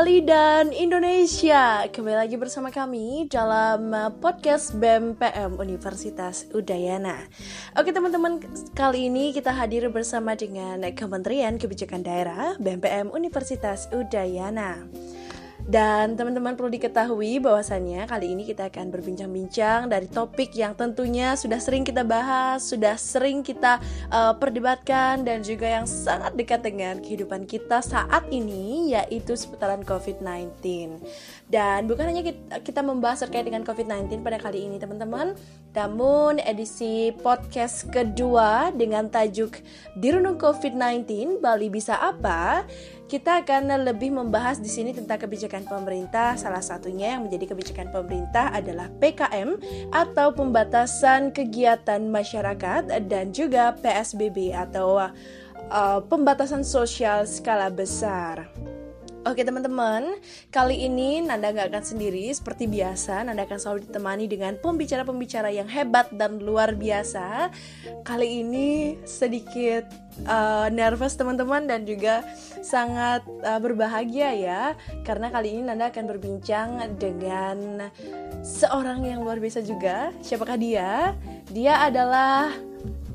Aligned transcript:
Bali 0.00 0.24
dan 0.24 0.72
Indonesia. 0.72 1.84
Kembali 1.84 2.24
lagi 2.24 2.40
bersama 2.40 2.72
kami 2.72 3.28
dalam 3.28 3.92
uh, 3.92 4.08
podcast 4.08 4.72
BMPM 4.80 5.60
Universitas 5.60 6.48
Udayana. 6.56 7.28
Oke 7.76 7.92
teman-teman, 7.92 8.40
kali 8.72 9.12
ini 9.12 9.36
kita 9.36 9.52
hadir 9.52 9.92
bersama 9.92 10.32
dengan 10.32 10.80
Kementerian 10.96 11.60
Kebijakan 11.60 12.00
Daerah 12.00 12.56
BMPM 12.56 13.12
Universitas 13.12 13.92
Udayana 13.92 14.88
dan 15.70 16.18
teman-teman 16.18 16.58
perlu 16.58 16.66
diketahui 16.66 17.38
bahwasannya 17.38 18.02
kali 18.10 18.34
ini 18.34 18.42
kita 18.42 18.66
akan 18.66 18.90
berbincang-bincang 18.90 19.86
dari 19.86 20.10
topik 20.10 20.50
yang 20.58 20.74
tentunya 20.74 21.38
sudah 21.38 21.62
sering 21.62 21.86
kita 21.86 22.02
bahas, 22.02 22.66
sudah 22.66 22.98
sering 22.98 23.46
kita 23.46 23.78
uh, 24.10 24.34
perdebatkan 24.34 25.22
dan 25.22 25.46
juga 25.46 25.70
yang 25.70 25.86
sangat 25.86 26.34
dekat 26.34 26.66
dengan 26.66 26.98
kehidupan 26.98 27.46
kita 27.46 27.86
saat 27.86 28.26
ini 28.34 28.98
yaitu 28.98 29.38
seputaran 29.38 29.86
COVID-19. 29.86 30.98
Dan 31.46 31.86
bukan 31.86 32.10
hanya 32.10 32.26
kita, 32.26 32.66
kita 32.66 32.82
membahas 32.82 33.22
terkait 33.22 33.46
dengan 33.46 33.62
COVID-19 33.62 34.26
pada 34.26 34.42
kali 34.42 34.66
ini 34.66 34.82
teman-teman, 34.82 35.38
namun 35.70 36.42
edisi 36.42 37.14
podcast 37.22 37.86
kedua 37.94 38.74
dengan 38.74 39.06
tajuk 39.06 39.62
Dirundung 39.94 40.34
COVID-19 40.34 41.38
Bali 41.38 41.70
bisa 41.70 41.94
apa? 41.94 42.66
Kita 43.10 43.42
akan 43.42 43.90
lebih 43.90 44.14
membahas 44.14 44.62
di 44.62 44.70
sini 44.70 44.94
tentang 44.94 45.18
kebijakan 45.18 45.66
pemerintah. 45.66 46.38
Salah 46.38 46.62
satunya 46.62 47.18
yang 47.18 47.26
menjadi 47.26 47.50
kebijakan 47.50 47.90
pemerintah 47.90 48.54
adalah 48.54 48.86
PKM 49.02 49.58
atau 49.90 50.30
pembatasan 50.30 51.34
kegiatan 51.34 52.06
masyarakat 52.06 52.86
dan 53.10 53.34
juga 53.34 53.74
PSBB 53.82 54.54
atau 54.54 55.02
uh, 55.02 55.98
pembatasan 56.06 56.62
sosial 56.62 57.26
skala 57.26 57.66
besar. 57.66 58.46
Oke 59.20 59.44
teman-teman, 59.44 60.16
kali 60.48 60.88
ini 60.88 61.20
Nanda 61.20 61.52
nggak 61.52 61.76
akan 61.76 61.84
sendiri 61.84 62.32
seperti 62.32 62.64
biasa. 62.64 63.20
Nanda 63.20 63.44
akan 63.44 63.60
selalu 63.60 63.78
ditemani 63.84 64.24
dengan 64.24 64.56
pembicara-pembicara 64.56 65.52
yang 65.52 65.68
hebat 65.68 66.08
dan 66.16 66.40
luar 66.40 66.72
biasa. 66.72 67.52
Kali 68.00 68.40
ini 68.40 68.96
sedikit 69.04 69.84
uh, 70.24 70.72
nervous 70.72 71.20
teman-teman 71.20 71.68
dan 71.68 71.84
juga 71.84 72.24
sangat 72.64 73.20
uh, 73.44 73.60
berbahagia 73.60 74.32
ya, 74.32 74.62
karena 75.04 75.28
kali 75.28 75.52
ini 75.52 75.68
Nanda 75.68 75.92
akan 75.92 76.04
berbincang 76.08 76.80
dengan 76.96 77.92
seorang 78.40 79.04
yang 79.04 79.20
luar 79.20 79.36
biasa 79.36 79.60
juga. 79.60 80.16
Siapakah 80.24 80.56
dia? 80.56 81.12
Dia 81.52 81.76
adalah 81.92 82.56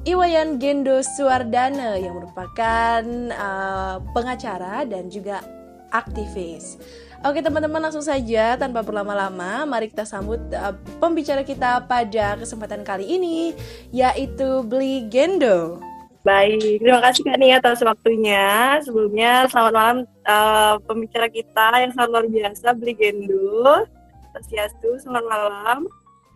Iwayan 0.05 0.61
Gendo 0.61 1.01
Suardana 1.01 1.97
yang 1.97 2.13
merupakan 2.13 3.01
uh, 3.33 3.97
pengacara 4.13 4.85
dan 4.85 5.09
juga 5.09 5.41
aktivis. 5.91 6.77
Oke 7.25 7.41
teman-teman 7.41 7.89
langsung 7.89 8.05
saja 8.05 8.53
tanpa 8.53 8.85
berlama-lama 8.85 9.65
mari 9.65 9.89
kita 9.89 10.05
sambut 10.05 10.37
uh, 10.53 10.77
pembicara 11.01 11.41
kita 11.41 11.81
pada 11.89 12.37
kesempatan 12.37 12.85
kali 12.85 13.17
ini 13.17 13.57
yaitu 13.89 14.61
Bli 14.61 15.09
Gendo. 15.09 15.81
Baik, 16.25 16.81
terima 16.81 17.01
kasih 17.05 17.21
Kak 17.21 17.37
Nia 17.37 17.61
atas 17.61 17.85
waktunya. 17.85 18.77
Sebelumnya 18.81 19.45
selamat 19.45 19.73
malam 19.73 19.97
uh, 20.25 20.77
pembicara 20.85 21.29
kita 21.29 21.85
yang 21.85 21.93
sangat 21.93 22.09
luar 22.09 22.25
biasa 22.25 22.73
Bli 22.73 22.93
Gendo. 22.97 23.85
Tersiastu, 24.33 24.97
selamat 25.05 25.25
malam. 25.25 25.77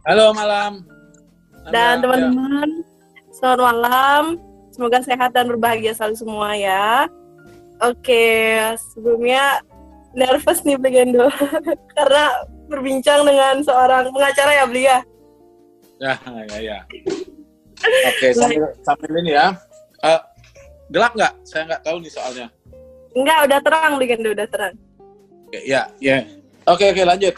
Halo 0.05 0.25
malam. 0.33 0.86
Dan 1.73 2.05
teman-teman, 2.05 2.70
ya. 2.81 3.33
selamat 3.33 3.60
malam. 3.61 4.23
Semoga 4.73 5.02
sehat 5.02 5.33
dan 5.33 5.49
berbahagia 5.49 5.98
selalu 5.98 6.16
semua 6.17 6.49
ya. 6.54 7.10
Oke, 7.80 8.28
sebelumnya 8.92 9.64
nervous 10.12 10.66
nih 10.67 10.76
Begendo 10.76 11.32
karena 11.95 12.44
berbincang 12.67 13.23
dengan 13.23 13.64
seorang 13.64 14.12
pengacara 14.12 14.52
ya 14.52 14.66
Beli 14.67 14.84
ya. 14.86 15.00
Ya, 16.00 16.14
ya, 16.23 16.58
ya. 16.60 16.80
Oke, 17.80 18.28
sambil, 18.36 18.72
sambil 18.84 19.12
ini 19.23 19.32
ya. 19.36 19.56
Uh, 20.00 20.20
gelap 20.92 21.16
nggak? 21.16 21.34
Saya 21.48 21.67
nggak 21.72 21.84
tahu 21.84 21.98
nih 22.04 22.12
soalnya. 22.12 22.48
Enggak, 23.16 23.38
udah 23.48 23.60
terang 23.64 23.94
Begendo, 24.00 24.30
udah 24.32 24.48
terang. 24.48 24.73
Ya, 25.52 25.90
ya. 26.04 26.23
Oke, 26.70 26.92
oke 26.94 27.02
lanjut. 27.04 27.36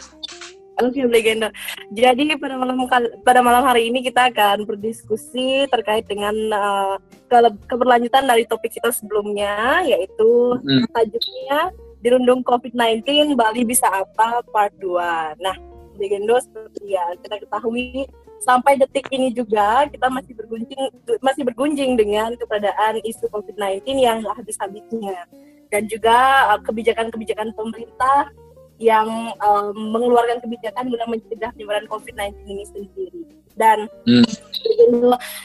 Oke, 0.82 1.06
legenda. 1.06 1.48
Jadi 1.94 2.34
pada 2.34 2.58
malam 2.58 2.74
pada 3.22 3.40
malam 3.40 3.62
hari 3.62 3.86
ini 3.86 4.02
kita 4.02 4.34
akan 4.34 4.66
berdiskusi 4.66 5.70
terkait 5.70 6.02
dengan 6.10 6.34
uh, 6.50 6.94
ke 7.30 7.38
keberlanjutan 7.70 8.26
dari 8.26 8.42
topik 8.50 8.74
kita 8.74 8.90
sebelumnya, 8.90 9.86
yaitu 9.86 10.58
hmm. 10.58 10.90
tajuknya 10.90 11.70
dirundung 12.02 12.42
COVID-19 12.42 13.38
Bali 13.38 13.62
bisa 13.62 13.86
apa 13.86 14.42
part 14.50 14.74
2. 14.82 15.38
Nah, 15.38 15.56
legendo 16.02 16.34
seperti 16.42 16.98
ya 16.98 17.14
kita 17.22 17.38
ketahui 17.46 18.10
sampai 18.42 18.74
detik 18.74 19.06
ini 19.14 19.30
juga 19.30 19.86
kita 19.86 20.10
masih 20.10 20.34
bergunjing 20.34 20.82
masih 21.22 21.46
bergunjing 21.46 21.94
dengan 21.94 22.34
keberadaan 22.34 22.98
isu 23.06 23.30
COVID-19 23.30 23.86
yang 24.02 24.18
habis-habisnya 24.34 25.30
dan 25.70 25.86
juga 25.86 26.50
uh, 26.52 26.60
kebijakan-kebijakan 26.66 27.54
pemerintah 27.54 28.34
yang 28.82 29.30
um, 29.38 29.70
mengeluarkan 29.94 30.42
kebijakan 30.42 30.90
guna 30.90 31.06
mencegah 31.06 31.54
penyebaran 31.54 31.86
COVID-19 31.86 32.34
ini 32.50 32.64
sendiri. 32.66 33.22
Dan 33.54 33.86
hmm. 34.08 34.26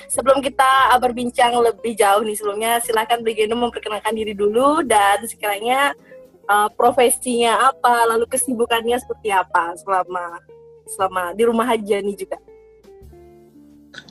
sebelum 0.09 0.41
kita 0.41 0.97
berbincang 0.97 1.53
lebih 1.59 1.93
jauh 1.93 2.25
nih 2.25 2.33
sebelumnya 2.33 2.81
silakan 2.81 3.21
Brigendo 3.21 3.53
memperkenalkan 3.53 4.15
diri 4.15 4.33
dulu 4.33 4.81
dan 4.81 5.21
sekiranya 5.27 5.93
uh, 6.49 6.71
profesinya 6.73 7.69
apa, 7.69 8.09
lalu 8.09 8.25
kesibukannya 8.25 8.97
seperti 8.97 9.29
apa 9.29 9.75
selama 9.77 10.41
selama 10.87 11.35
di 11.35 11.43
rumah 11.45 11.67
aja 11.67 11.99
nih 11.99 12.15
juga. 12.15 12.39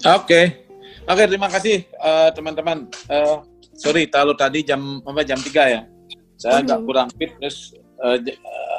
Oke, 0.07 0.23
okay. 0.23 0.45
oke 1.09 1.17
okay, 1.17 1.27
terima 1.27 1.49
kasih 1.49 1.77
uh, 1.99 2.29
teman-teman. 2.37 2.87
Uh, 3.09 3.41
sorry, 3.73 4.07
kalau 4.07 4.37
tadi 4.37 4.61
jam 4.61 5.01
apa 5.09 5.25
jam 5.25 5.41
3 5.41 5.51
ya, 5.73 5.83
saya 6.37 6.61
agak 6.61 6.85
kurang 6.85 7.09
fit 7.17 7.33
terus 7.41 7.73
uh, 8.05 8.17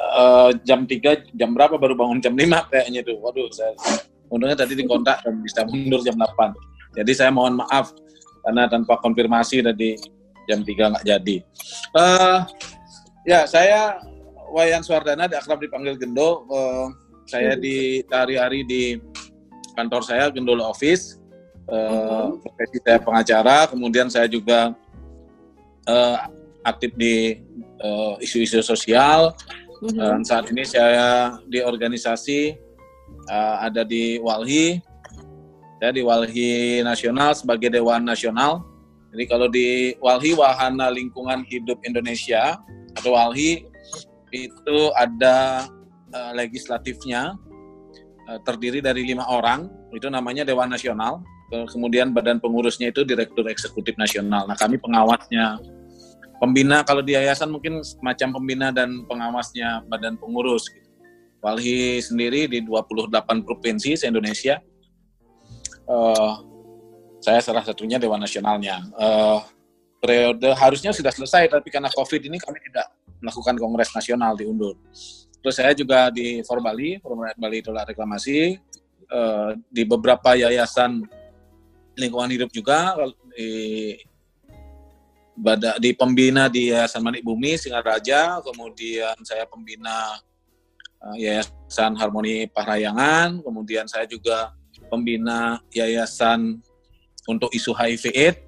uh, 0.08 0.50
jam 0.64 0.88
3 0.88 1.36
jam 1.36 1.50
berapa 1.52 1.76
baru 1.76 1.94
bangun 1.94 2.18
jam 2.24 2.34
5 2.34 2.72
kayaknya 2.72 3.00
tuh. 3.04 3.20
Waduh, 3.20 3.48
saya 3.52 3.72
untungnya 4.28 4.56
tadi 4.56 4.76
dikontak 4.76 5.24
dan 5.24 5.40
bisa 5.44 5.64
mundur 5.68 6.00
jam 6.00 6.16
8. 6.16 6.96
Jadi 6.96 7.12
saya 7.12 7.30
mohon 7.32 7.60
maaf 7.60 7.92
karena 8.44 8.64
tanpa 8.66 8.96
konfirmasi 9.00 9.60
tadi 9.60 9.96
jam 10.48 10.64
3 10.64 10.92
nggak 10.96 11.04
jadi. 11.04 11.36
Uh, 11.92 12.40
ya, 13.28 13.44
saya 13.44 14.00
Wayan 14.48 14.80
Suardana, 14.80 15.28
akrab 15.28 15.60
dipanggil 15.60 16.00
Gendo. 16.00 16.48
Uh, 16.48 16.88
saya 17.28 17.52
di 17.60 18.00
hari-hari 18.08 18.64
di 18.64 18.96
kantor 19.76 20.00
saya 20.00 20.32
Gendolo 20.32 20.64
Office. 20.64 21.20
Uh, 21.68 22.40
profesi 22.40 22.80
saya 22.80 22.96
pengacara, 22.96 23.68
kemudian 23.68 24.08
saya 24.08 24.24
juga 24.24 24.72
uh, 25.84 26.16
aktif 26.64 26.96
di 26.96 27.44
isu-isu 28.24 28.64
uh, 28.64 28.64
sosial, 28.64 29.36
Mm-hmm. 29.78 29.98
Dan 29.98 30.20
saat 30.26 30.50
ini 30.50 30.66
saya 30.66 31.38
di 31.46 31.62
organisasi 31.62 32.58
uh, 33.30 33.56
ada 33.62 33.86
di 33.86 34.18
Walhi, 34.18 34.82
saya 35.78 35.94
di 35.94 36.02
Walhi 36.02 36.82
Nasional 36.82 37.38
sebagai 37.38 37.70
Dewan 37.70 38.02
Nasional. 38.02 38.66
Jadi 39.14 39.24
kalau 39.30 39.46
di 39.46 39.94
Walhi 40.02 40.34
Wahana 40.34 40.90
Lingkungan 40.90 41.46
Hidup 41.46 41.78
Indonesia 41.86 42.58
atau 42.98 43.14
Walhi 43.14 43.64
itu 44.34 44.78
ada 44.98 45.70
uh, 46.12 46.32
legislatifnya 46.34 47.38
uh, 48.28 48.38
terdiri 48.42 48.82
dari 48.82 49.06
lima 49.06 49.24
orang, 49.30 49.70
itu 49.94 50.10
namanya 50.10 50.42
Dewan 50.42 50.74
Nasional. 50.74 51.22
Kemudian 51.48 52.12
badan 52.12 52.36
pengurusnya 52.44 52.92
itu 52.92 53.08
Direktur 53.08 53.48
Eksekutif 53.48 53.96
Nasional. 53.96 54.44
Nah 54.44 54.52
kami 54.52 54.76
pengawasnya 54.76 55.56
pembina 56.38 56.86
kalau 56.86 57.02
di 57.02 57.14
yayasan 57.18 57.50
mungkin 57.50 57.82
semacam 57.82 58.38
pembina 58.38 58.68
dan 58.70 59.04
pengawasnya 59.04 59.84
badan 59.90 60.14
pengurus 60.18 60.70
gitu. 60.70 60.86
Walhi 61.38 62.02
sendiri 62.02 62.50
di 62.50 62.58
28 62.66 63.46
provinsi 63.46 63.94
se-Indonesia. 63.94 64.58
Uh, 65.86 66.42
saya 67.22 67.38
salah 67.38 67.62
satunya 67.62 67.98
Dewan 67.98 68.18
Nasionalnya. 68.18 68.82
Uh, 68.98 69.38
periode 70.02 70.50
harusnya 70.54 70.90
sudah 70.90 71.10
selesai, 71.14 71.50
tapi 71.50 71.70
karena 71.70 71.90
COVID 71.90 72.26
ini 72.26 72.42
kami 72.42 72.58
tidak 72.70 72.90
melakukan 73.22 73.54
Kongres 73.58 73.90
Nasional 73.94 74.34
diundur. 74.34 74.74
Terus 75.38 75.54
saya 75.54 75.70
juga 75.74 76.10
di 76.10 76.42
Forbali, 76.42 76.98
Forum 76.98 77.22
Rakyat 77.22 77.38
Bali 77.38 77.58
Tolak 77.62 77.86
Reklamasi, 77.94 78.58
uh, 79.10 79.54
di 79.70 79.82
beberapa 79.86 80.34
yayasan 80.34 81.06
lingkungan 81.98 82.30
hidup 82.30 82.50
juga, 82.50 82.98
di 83.34 83.94
Bada, 85.38 85.78
di 85.78 85.94
pembina 85.94 86.50
di 86.50 86.74
Yayasan 86.74 86.98
Manik 86.98 87.22
Bumi 87.22 87.54
Singaraja, 87.54 88.42
kemudian 88.42 89.14
saya 89.22 89.46
pembina 89.46 90.18
uh, 90.98 91.14
Yayasan 91.14 91.94
Harmoni 91.94 92.50
Parayangan, 92.50 93.38
kemudian 93.46 93.86
saya 93.86 94.02
juga 94.10 94.50
pembina 94.90 95.62
Yayasan 95.70 96.58
untuk 97.30 97.54
isu 97.54 97.70
HIV 97.70 98.04
AIDS 98.18 98.42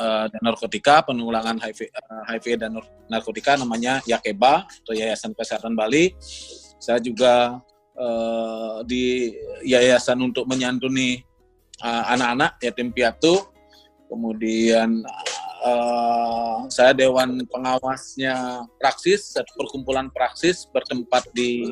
uh, 0.00 0.24
dan 0.32 0.40
narkotika, 0.40 1.04
penanggulangan 1.04 1.60
HIV, 1.60 1.92
uh, 1.92 2.24
HIV 2.32 2.46
dan 2.64 2.80
narkotika 3.12 3.60
namanya 3.60 4.00
Yakeba 4.08 4.64
atau 4.64 4.96
Yayasan 4.96 5.36
Kesehatan 5.36 5.76
Bali. 5.76 6.16
Saya 6.80 6.96
juga 6.96 7.60
uh, 8.00 8.80
di 8.88 9.36
yayasan 9.68 10.18
untuk 10.18 10.48
menyantuni 10.48 11.20
anak-anak 11.82 12.56
yatim 12.64 12.90
piatu. 12.90 13.52
Kemudian 14.10 15.04
uh, 15.62 16.66
saya 16.68 16.92
dewan 16.92 17.46
pengawasnya 17.46 18.66
praksis, 18.76 19.32
perkumpulan 19.54 20.10
praksis 20.10 20.66
bertempat 20.68 21.30
di 21.32 21.70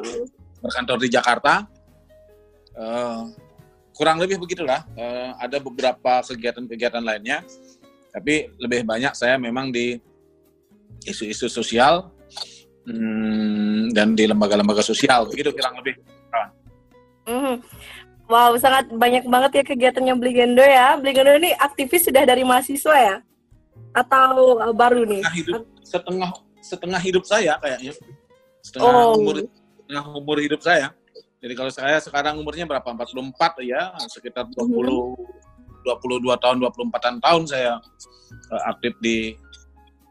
berkantor 0.62 0.98
di 1.02 1.08
Jakarta. 1.10 1.66
Uh, 2.78 3.28
kurang 3.92 4.22
lebih 4.22 4.38
begitulah. 4.40 4.86
Uh, 4.94 5.34
ada 5.42 5.58
beberapa 5.58 6.22
kegiatan-kegiatan 6.24 7.02
lainnya, 7.02 7.42
tapi 8.14 8.48
lebih 8.56 8.86
banyak 8.86 9.12
saya 9.12 9.36
memang 9.36 9.74
di 9.74 9.98
isu-isu 11.04 11.50
sosial 11.50 12.08
hmm, 12.86 13.92
dan 13.92 14.14
di 14.14 14.24
lembaga-lembaga 14.24 14.80
sosial, 14.84 15.28
begitu 15.28 15.52
kurang 15.52 15.76
lebih. 15.82 15.98
Mm. 17.28 17.62
Wow, 18.30 18.54
sangat 18.62 18.86
banyak 18.94 19.26
banget 19.26 19.50
ya 19.58 19.64
kegiatannya 19.66 20.14
Bligendo 20.14 20.62
ya. 20.62 20.94
Bligendo 20.98 21.34
ini 21.34 21.50
aktivis 21.58 22.06
sudah 22.06 22.22
dari 22.22 22.46
mahasiswa 22.46 22.94
ya? 22.94 23.16
Atau 23.92 24.60
uh, 24.60 24.74
baru 24.74 25.02
nih? 25.06 25.22
Setengah 25.22 25.36
hidup, 25.36 25.62
setengah, 25.82 26.30
setengah 26.60 27.00
hidup 27.02 27.24
saya 27.26 27.52
kayaknya. 27.58 27.92
Setengah 28.62 28.92
oh. 28.92 29.18
umur, 29.18 29.34
setengah 29.46 30.04
umur 30.14 30.36
hidup 30.38 30.60
saya. 30.62 30.94
Jadi 31.40 31.52
kalau 31.56 31.72
saya 31.72 31.96
sekarang 32.04 32.36
umurnya 32.36 32.68
berapa? 32.68 32.84
44 32.84 33.64
ya, 33.64 33.96
sekitar 34.12 34.44
20 34.52 34.60
mm-hmm. 34.60 35.40
22 35.80 36.44
tahun, 36.44 36.56
24-an 36.60 37.16
tahun 37.24 37.42
saya 37.48 37.80
uh, 38.52 38.62
aktif 38.68 38.92
di 39.00 39.32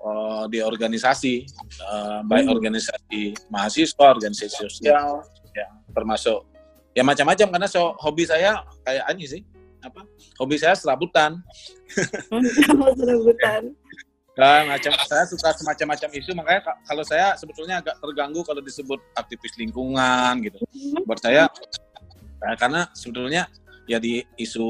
uh, 0.02 0.50
di 0.50 0.66
organisasi, 0.66 1.46
uh, 1.86 2.26
baik 2.26 2.50
mm. 2.50 2.56
organisasi 2.58 3.22
mahasiswa, 3.54 4.06
organisasi 4.10 4.58
sosial, 4.58 5.22
ya 5.54 5.70
termasuk 5.94 6.50
ya 6.98 7.06
macam-macam 7.06 7.48
karena 7.54 7.68
so, 7.70 7.94
hobi 8.02 8.26
saya 8.26 8.66
kayak 8.82 9.06
ini 9.14 9.26
sih 9.30 9.42
apa 9.80 10.04
hobi 10.40 10.56
saya 10.60 10.76
serabutan 10.76 11.40
serabutan 13.00 13.72
Nah, 14.40 14.64
macam 14.72 14.96
saya 15.04 15.28
suka 15.28 15.52
semacam-macam 15.52 16.10
isu 16.16 16.32
makanya 16.32 16.72
kalau 16.88 17.04
saya 17.04 17.36
sebetulnya 17.36 17.84
agak 17.84 18.00
terganggu 18.00 18.40
kalau 18.48 18.64
disebut 18.64 18.96
aktivis 19.20 19.52
lingkungan 19.60 20.40
gitu. 20.48 20.64
Mm-hmm. 20.64 21.04
Buat 21.04 21.20
saya 21.20 21.52
nah, 22.40 22.56
karena 22.56 22.88
sebetulnya 22.96 23.52
ya 23.84 24.00
di 24.00 24.24
isu 24.40 24.64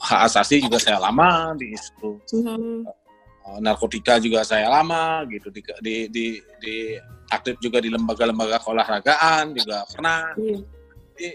hak 0.00 0.20
asasi 0.32 0.64
juga 0.64 0.80
saya 0.80 0.96
lama, 0.96 1.52
di 1.52 1.76
isu 1.76 2.16
uh, 3.44 3.60
narkotika 3.60 4.16
juga 4.16 4.40
saya 4.40 4.72
lama 4.72 5.28
gitu 5.28 5.52
di 5.52 5.60
di 5.84 5.94
di, 6.08 6.24
di 6.64 6.74
aktif 7.28 7.60
juga 7.60 7.84
di 7.84 7.92
lembaga-lembaga 7.92 8.56
keolahragaan 8.64 9.52
juga 9.52 9.84
pernah. 9.92 10.32
Yeah. 10.40 10.62
Jadi, 11.14 11.28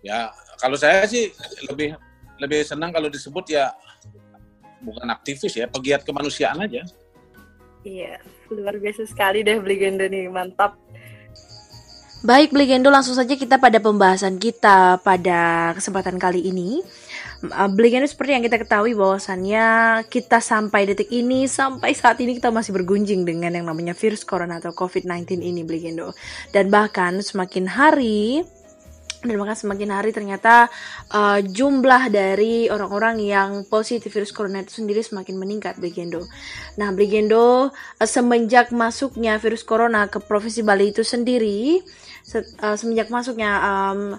ya 0.00 0.20
kalau 0.58 0.76
saya 0.76 1.06
sih 1.06 1.30
lebih 1.70 1.94
lebih 2.38 2.60
senang 2.62 2.94
kalau 2.94 3.10
disebut 3.10 3.50
ya 3.50 3.74
bukan 4.82 5.08
aktivis 5.10 5.54
ya, 5.58 5.66
pegiat 5.66 6.06
kemanusiaan 6.06 6.62
aja. 6.62 6.86
Iya, 7.86 8.18
luar 8.50 8.78
biasa 8.78 9.06
sekali 9.06 9.42
deh 9.46 9.58
Bligendo 9.62 10.06
nih, 10.06 10.30
mantap. 10.30 10.78
Baik 12.26 12.50
Bligendo, 12.50 12.90
langsung 12.90 13.14
saja 13.14 13.38
kita 13.38 13.62
pada 13.62 13.78
pembahasan 13.78 14.42
kita 14.42 14.98
pada 15.06 15.70
kesempatan 15.78 16.18
kali 16.18 16.50
ini. 16.50 16.82
Uh, 17.38 17.70
Bligendo 17.70 18.10
seperti 18.10 18.34
yang 18.34 18.42
kita 18.42 18.58
ketahui 18.58 18.98
bahwasannya 18.98 19.66
kita 20.10 20.42
sampai 20.42 20.90
detik 20.90 21.06
ini, 21.14 21.46
sampai 21.46 21.94
saat 21.94 22.18
ini 22.18 22.34
kita 22.34 22.50
masih 22.50 22.74
bergunjing 22.74 23.22
dengan 23.22 23.54
yang 23.54 23.70
namanya 23.70 23.94
virus 23.94 24.26
corona 24.26 24.58
atau 24.58 24.74
COVID-19 24.74 25.38
ini 25.38 25.62
Bligendo. 25.62 26.10
Dan 26.50 26.74
bahkan 26.74 27.22
semakin 27.22 27.70
hari 27.70 28.42
dan 29.18 29.34
maka 29.34 29.58
semakin 29.58 29.90
hari 29.90 30.14
ternyata 30.14 30.70
uh, 31.10 31.42
jumlah 31.42 32.06
dari 32.06 32.70
orang-orang 32.70 33.18
yang 33.18 33.50
positif 33.66 34.14
virus 34.14 34.30
corona 34.30 34.62
itu 34.62 34.78
sendiri 34.78 35.02
semakin 35.02 35.34
meningkat 35.34 35.74
Brigendo. 35.82 36.22
Nah 36.78 36.94
Brigendo 36.94 37.70
uh, 37.70 38.08
semenjak 38.08 38.70
masuknya 38.70 39.34
virus 39.42 39.66
corona 39.66 40.06
ke 40.06 40.22
provinsi 40.22 40.62
Bali 40.62 40.94
itu 40.94 41.02
sendiri 41.02 41.82
se 42.22 42.46
uh, 42.62 42.76
semenjak 42.78 43.10
masuknya 43.10 43.58
um, 43.58 44.14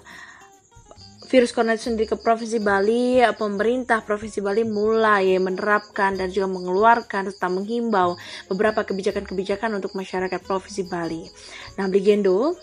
virus 1.30 1.54
corona 1.54 1.78
itu 1.78 1.86
sendiri 1.86 2.10
ke 2.10 2.18
provinsi 2.18 2.58
Bali, 2.58 3.22
pemerintah 3.38 4.02
provinsi 4.02 4.42
Bali 4.42 4.66
mulai 4.66 5.38
menerapkan 5.38 6.18
dan 6.18 6.26
juga 6.26 6.50
mengeluarkan 6.50 7.30
serta 7.30 7.46
menghimbau 7.46 8.18
beberapa 8.50 8.82
kebijakan-kebijakan 8.82 9.78
untuk 9.78 9.94
masyarakat 9.94 10.42
provinsi 10.42 10.90
Bali. 10.90 11.22
Nah, 11.78 11.86
Brigendo, 11.86 12.58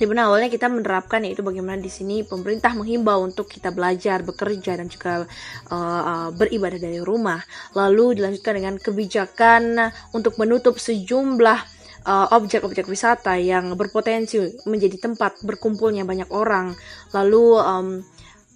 di 0.00 0.08
mana 0.08 0.32
awalnya 0.32 0.48
kita 0.48 0.72
menerapkan 0.72 1.20
yaitu 1.28 1.44
bagaimana 1.44 1.76
di 1.76 1.92
sini 1.92 2.24
pemerintah 2.24 2.72
menghimbau 2.72 3.20
untuk 3.20 3.52
kita 3.52 3.68
belajar, 3.68 4.24
bekerja 4.24 4.80
dan 4.80 4.88
juga 4.88 5.28
uh, 5.68 6.32
beribadah 6.32 6.80
dari 6.80 7.04
rumah. 7.04 7.44
Lalu 7.76 8.16
dilanjutkan 8.16 8.56
dengan 8.56 8.80
kebijakan 8.80 9.92
untuk 10.16 10.40
menutup 10.40 10.80
sejumlah 10.80 11.60
uh, 12.08 12.32
objek-objek 12.32 12.88
uh, 12.88 12.90
wisata 12.96 13.36
yang 13.36 13.76
berpotensi 13.76 14.40
menjadi 14.64 14.96
tempat 14.96 15.44
berkumpulnya 15.44 16.08
banyak 16.08 16.32
orang. 16.32 16.72
Lalu 17.12 17.60
um, 17.60 18.00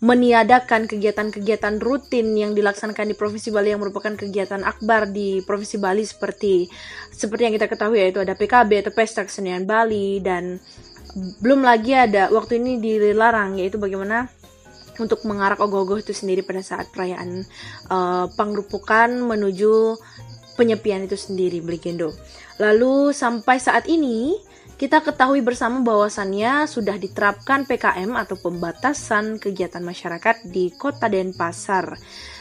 meniadakan 0.04 0.84
kegiatan-kegiatan 0.84 1.80
rutin 1.80 2.36
yang 2.36 2.52
dilaksanakan 2.52 3.12
di 3.12 3.16
Provinsi 3.16 3.48
Bali 3.48 3.72
yang 3.72 3.80
merupakan 3.80 4.12
kegiatan 4.12 4.60
akbar 4.60 5.08
di 5.08 5.40
Provinsi 5.44 5.80
Bali 5.80 6.04
seperti 6.04 6.68
seperti 7.08 7.48
yang 7.48 7.54
kita 7.56 7.72
ketahui 7.72 8.04
yaitu 8.04 8.20
ada 8.20 8.36
PKB 8.36 8.84
atau 8.84 8.92
Pesta 8.92 9.24
Kesenian 9.24 9.64
Bali 9.64 10.20
dan 10.20 10.60
belum 11.14 11.62
lagi 11.62 11.94
ada 11.94 12.30
waktu 12.34 12.58
ini 12.58 12.82
dilarang 12.82 13.58
yaitu 13.62 13.78
bagaimana 13.78 14.26
untuk 14.98 15.26
mengarak 15.26 15.58
ogoh-ogoh 15.58 15.98
itu 15.98 16.14
sendiri 16.14 16.46
pada 16.46 16.62
saat 16.62 16.90
perayaan 16.94 17.42
uh, 17.90 18.26
pengrupukan 18.34 19.10
menuju 19.10 19.98
penyepian 20.54 21.06
itu 21.06 21.18
sendiri 21.18 21.58
Blikendo. 21.58 22.14
Lalu 22.62 23.10
sampai 23.10 23.58
saat 23.58 23.90
ini 23.90 24.38
kita 24.74 25.02
ketahui 25.06 25.38
bersama 25.38 25.82
bahwasannya 25.86 26.66
sudah 26.66 26.98
diterapkan 26.98 27.62
PKM 27.62 28.10
atau 28.18 28.34
pembatasan 28.34 29.38
kegiatan 29.38 29.82
masyarakat 29.82 30.50
di 30.50 30.74
Kota 30.74 31.06
Denpasar. 31.06 31.94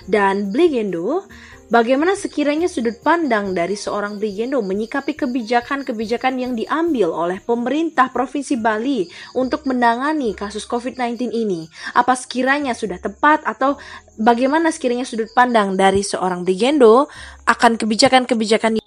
Dan 0.09 0.49
Bligendo 0.49 1.25
Bagaimana 1.71 2.13
sekiranya 2.19 2.67
sudut 2.67 2.99
pandang 2.99 3.55
dari 3.55 3.79
seorang 3.79 4.19
Brigendo 4.19 4.59
menyikapi 4.59 5.15
kebijakan-kebijakan 5.15 6.35
yang 6.35 6.53
diambil 6.59 7.15
oleh 7.15 7.39
pemerintah 7.39 8.11
Provinsi 8.11 8.59
Bali 8.59 9.07
untuk 9.31 9.63
menangani 9.63 10.35
kasus 10.35 10.67
COVID-19 10.67 11.31
ini? 11.31 11.71
Apa 11.95 12.19
sekiranya 12.19 12.75
sudah 12.75 12.99
tepat 12.99 13.47
atau 13.47 13.79
bagaimana 14.19 14.75
sekiranya 14.75 15.07
sudut 15.07 15.31
pandang 15.31 15.79
dari 15.79 16.03
seorang 16.03 16.43
Brigendo 16.43 17.07
akan 17.47 17.79
kebijakan-kebijakan 17.79 18.83